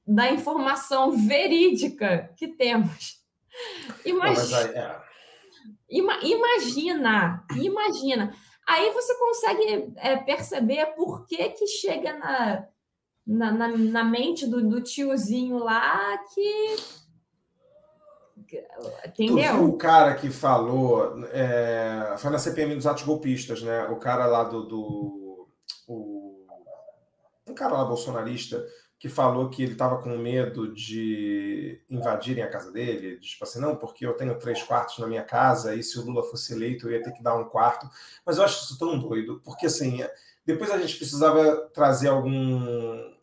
da 0.05 0.31
informação 0.31 1.11
verídica 1.25 2.33
que 2.35 2.47
temos. 2.47 3.23
Imagina, 4.03 4.59
é. 4.61 5.14
Ima, 5.89 6.20
imagina, 6.24 7.45
imagina. 7.55 8.34
Aí 8.68 8.91
você 8.91 9.16
consegue 9.16 9.93
é, 9.97 10.18
perceber 10.18 10.88
por 10.95 11.26
que, 11.26 11.49
que 11.49 11.68
chega 11.68 12.18
na, 12.18 12.68
na, 13.26 13.51
na, 13.51 13.68
na 13.68 14.03
mente 14.03 14.47
do, 14.47 14.68
do, 14.68 14.82
tiozinho 14.82 15.57
lá 15.59 16.18
que. 16.34 16.76
Entendeu? 18.38 19.09
Tu 19.16 19.36
viu 19.36 19.70
o 19.70 19.78
cara 19.78 20.16
que 20.16 20.30
falou. 20.30 21.24
É, 21.28 22.16
foi 22.18 22.32
na 22.32 22.39
CPM 22.39 22.76
dos 22.76 22.88
atos 22.88 23.03
golpistas, 23.03 23.61
né? 23.61 23.86
O 23.86 23.97
cara 23.97 24.26
lá 24.26 24.43
do. 24.43 24.63
do 24.63 25.47
o, 25.88 26.45
um 27.47 27.53
cara 27.53 27.78
lá 27.78 27.86
bolsonarista 27.86 28.66
que 29.05 29.09
falou 29.09 29.51
que 29.51 29.61
ele 29.61 29.73
estava 29.73 30.01
com 30.01 30.17
medo 30.17 30.73
de 30.73 31.79
invadirem 31.87 32.43
a 32.43 32.49
casa 32.49 32.71
dele, 32.71 33.19
tipo 33.19 33.43
assim, 33.43 33.59
não, 33.59 33.75
porque 33.75 34.03
eu 34.03 34.13
tenho 34.13 34.39
três 34.39 34.63
quartos 34.63 34.97
na 34.97 35.05
minha 35.05 35.21
casa 35.21 35.75
e 35.75 35.83
se 35.83 35.99
o 35.99 36.01
Lula 36.03 36.23
fosse 36.23 36.53
eleito 36.53 36.87
eu 36.87 36.93
ia 36.93 37.03
ter 37.03 37.11
que 37.11 37.21
dar 37.21 37.35
um 37.35 37.47
quarto. 37.47 37.87
Mas 38.25 38.37
eu 38.37 38.43
acho 38.43 38.63
isso 38.63 38.79
tão 38.79 38.97
doido, 38.97 39.39
porque 39.45 39.67
assim, 39.67 40.03
depois 40.43 40.71
a 40.71 40.79
gente 40.79 40.97
precisava 40.97 41.69
trazer 41.71 42.07
algum 42.07 43.13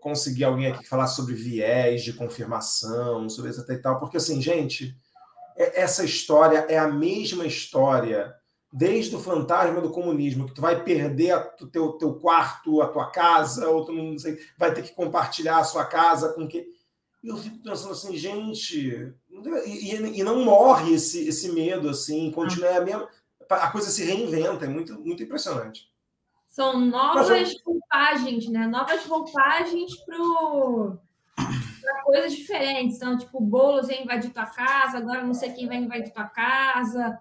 conseguir 0.00 0.44
alguém 0.44 0.68
aqui 0.68 0.86
falasse 0.86 1.16
sobre 1.16 1.34
viés 1.34 2.04
de 2.04 2.12
confirmação, 2.12 3.28
sobre 3.28 3.50
isso 3.50 3.64
e 3.68 3.78
tal, 3.78 3.98
porque 3.98 4.18
assim, 4.18 4.40
gente, 4.40 4.96
é, 5.56 5.80
essa 5.80 6.04
história 6.04 6.58
é 6.68 6.78
a 6.78 6.86
mesma 6.86 7.44
história 7.44 8.32
desde 8.72 9.14
o 9.14 9.20
fantasma 9.20 9.80
do 9.80 9.90
comunismo, 9.90 10.46
que 10.46 10.54
tu 10.54 10.62
vai 10.62 10.82
perder 10.82 11.36
o 11.60 11.66
teu, 11.66 11.92
teu 11.92 12.14
quarto, 12.14 12.80
a 12.80 12.88
tua 12.88 13.10
casa, 13.10 13.68
ou 13.68 13.84
tu 13.84 13.92
não 13.92 14.18
sei, 14.18 14.38
vai 14.56 14.72
ter 14.72 14.82
que 14.82 14.94
compartilhar 14.94 15.58
a 15.58 15.64
sua 15.64 15.84
casa 15.84 16.32
com 16.32 16.48
que. 16.48 16.66
Eu 17.22 17.36
fico 17.36 17.58
pensando 17.62 17.92
assim, 17.92 18.16
gente, 18.16 19.14
e, 19.64 19.94
e 19.94 20.24
não 20.24 20.44
morre 20.44 20.94
esse, 20.94 21.28
esse 21.28 21.52
medo, 21.52 21.88
assim, 21.88 22.32
continua 22.32 22.78
a 22.78 22.80
mesma. 22.80 23.08
A 23.48 23.70
coisa 23.70 23.90
se 23.90 24.04
reinventa, 24.04 24.64
é 24.64 24.68
muito, 24.68 24.98
muito 25.00 25.22
impressionante. 25.22 25.88
São 26.48 26.80
novas 26.80 27.28
Mas, 27.28 27.54
roupagens, 27.64 28.48
né? 28.48 28.66
Novas 28.66 29.04
roupagens 29.06 29.94
para 30.04 32.02
coisas 32.04 32.32
diferentes. 32.32 32.96
Então, 32.96 33.16
tipo, 33.16 33.40
bolos 33.40 33.86
vai 33.86 34.02
invadir 34.02 34.32
tua 34.32 34.46
casa, 34.46 34.98
agora 34.98 35.24
não 35.24 35.34
sei 35.34 35.52
quem 35.52 35.68
vai 35.68 35.76
invadir 35.76 36.12
tua 36.12 36.24
casa, 36.24 37.18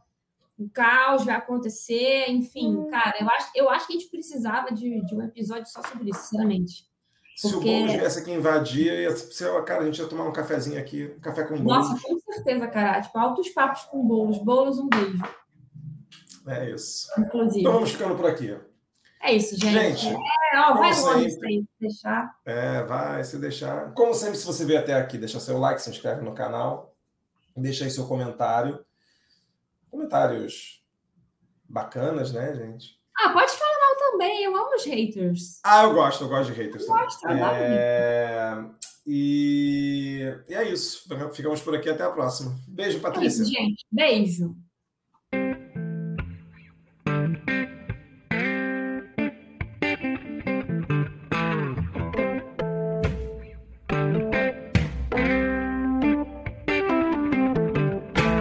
o 0.61 0.69
caos 0.69 1.25
vai 1.25 1.35
acontecer, 1.35 2.29
enfim, 2.29 2.75
hum. 2.75 2.87
cara, 2.89 3.15
eu 3.19 3.29
acho, 3.29 3.51
eu 3.55 3.69
acho 3.69 3.87
que 3.87 3.93
a 3.93 3.99
gente 3.99 4.09
precisava 4.09 4.71
de, 4.71 5.03
de 5.05 5.15
um 5.15 5.21
episódio 5.21 5.67
só 5.67 5.81
sobre 5.81 6.09
isso, 6.09 6.21
sinceramente. 6.21 6.85
Porque... 7.41 7.47
Se 7.49 7.55
o 7.55 7.61
Boulos 7.61 7.93
viesse 7.93 8.19
aqui 8.19 8.31
invadir, 8.31 8.99
ia 8.99 9.15
ser, 9.15 9.63
cara, 9.63 9.81
a 9.81 9.85
gente 9.85 9.99
ia 9.99 10.07
tomar 10.07 10.25
um 10.25 10.33
cafezinho 10.33 10.79
aqui, 10.79 11.11
um 11.17 11.19
café 11.19 11.43
com 11.43 11.55
bolos. 11.55 11.89
Nossa, 11.89 12.01
com 12.07 12.19
certeza, 12.19 12.67
cara. 12.67 13.01
Tipo, 13.01 13.17
altos 13.17 13.49
papos 13.49 13.83
com 13.85 14.05
bolos. 14.05 14.37
Bolos, 14.37 14.77
um 14.77 14.87
beijo. 14.87 15.23
É 16.47 16.69
isso. 16.69 17.07
Inclusive. 17.17 17.61
Então 17.61 17.73
vamos 17.73 17.91
ficando 17.91 18.15
por 18.15 18.27
aqui. 18.27 18.55
É 19.23 19.33
isso, 19.33 19.55
gente. 19.55 20.01
gente 20.01 20.15
é, 20.53 20.59
ó, 20.59 20.73
vai 20.73 20.99
longe 20.99 21.27
isso 21.27 21.45
aí, 21.45 21.61
se 21.61 21.69
deixar. 21.79 22.35
É, 22.43 22.83
vai, 22.83 23.23
se 23.23 23.37
deixar. 23.37 23.93
Como 23.93 24.13
sempre, 24.13 24.37
se 24.37 24.45
você 24.45 24.65
veio 24.65 24.79
até 24.79 24.95
aqui, 24.95 25.17
deixa 25.17 25.39
seu 25.39 25.59
like, 25.59 25.81
se 25.81 25.89
inscreve 25.89 26.21
no 26.21 26.33
canal, 26.33 26.95
deixa 27.55 27.83
aí 27.83 27.91
seu 27.91 28.07
comentário. 28.07 28.83
Comentários 29.91 30.81
bacanas, 31.67 32.31
né, 32.31 32.55
gente? 32.55 32.99
Ah, 33.17 33.33
pode 33.33 33.51
falar 33.51 33.79
mal 33.79 34.11
também, 34.11 34.43
eu 34.43 34.55
amo 34.55 34.73
os 34.73 34.85
haters. 34.85 35.59
Ah, 35.63 35.83
eu 35.83 35.93
gosto, 35.93 36.23
eu 36.23 36.29
gosto 36.29 36.51
de 36.51 36.59
haters. 36.59 36.83
Eu 36.83 36.89
gosto, 36.89 37.27
é... 37.27 38.65
E... 39.05 40.21
e 40.47 40.53
é 40.53 40.69
isso. 40.69 41.07
Ficamos 41.33 41.61
por 41.61 41.75
aqui, 41.75 41.89
até 41.89 42.03
a 42.03 42.09
próxima. 42.09 42.55
Beijo, 42.67 42.99
Patrícia. 42.99 43.41
É 43.41 43.43
isso, 43.43 43.53
gente. 43.53 43.85
Beijo. 43.91 44.55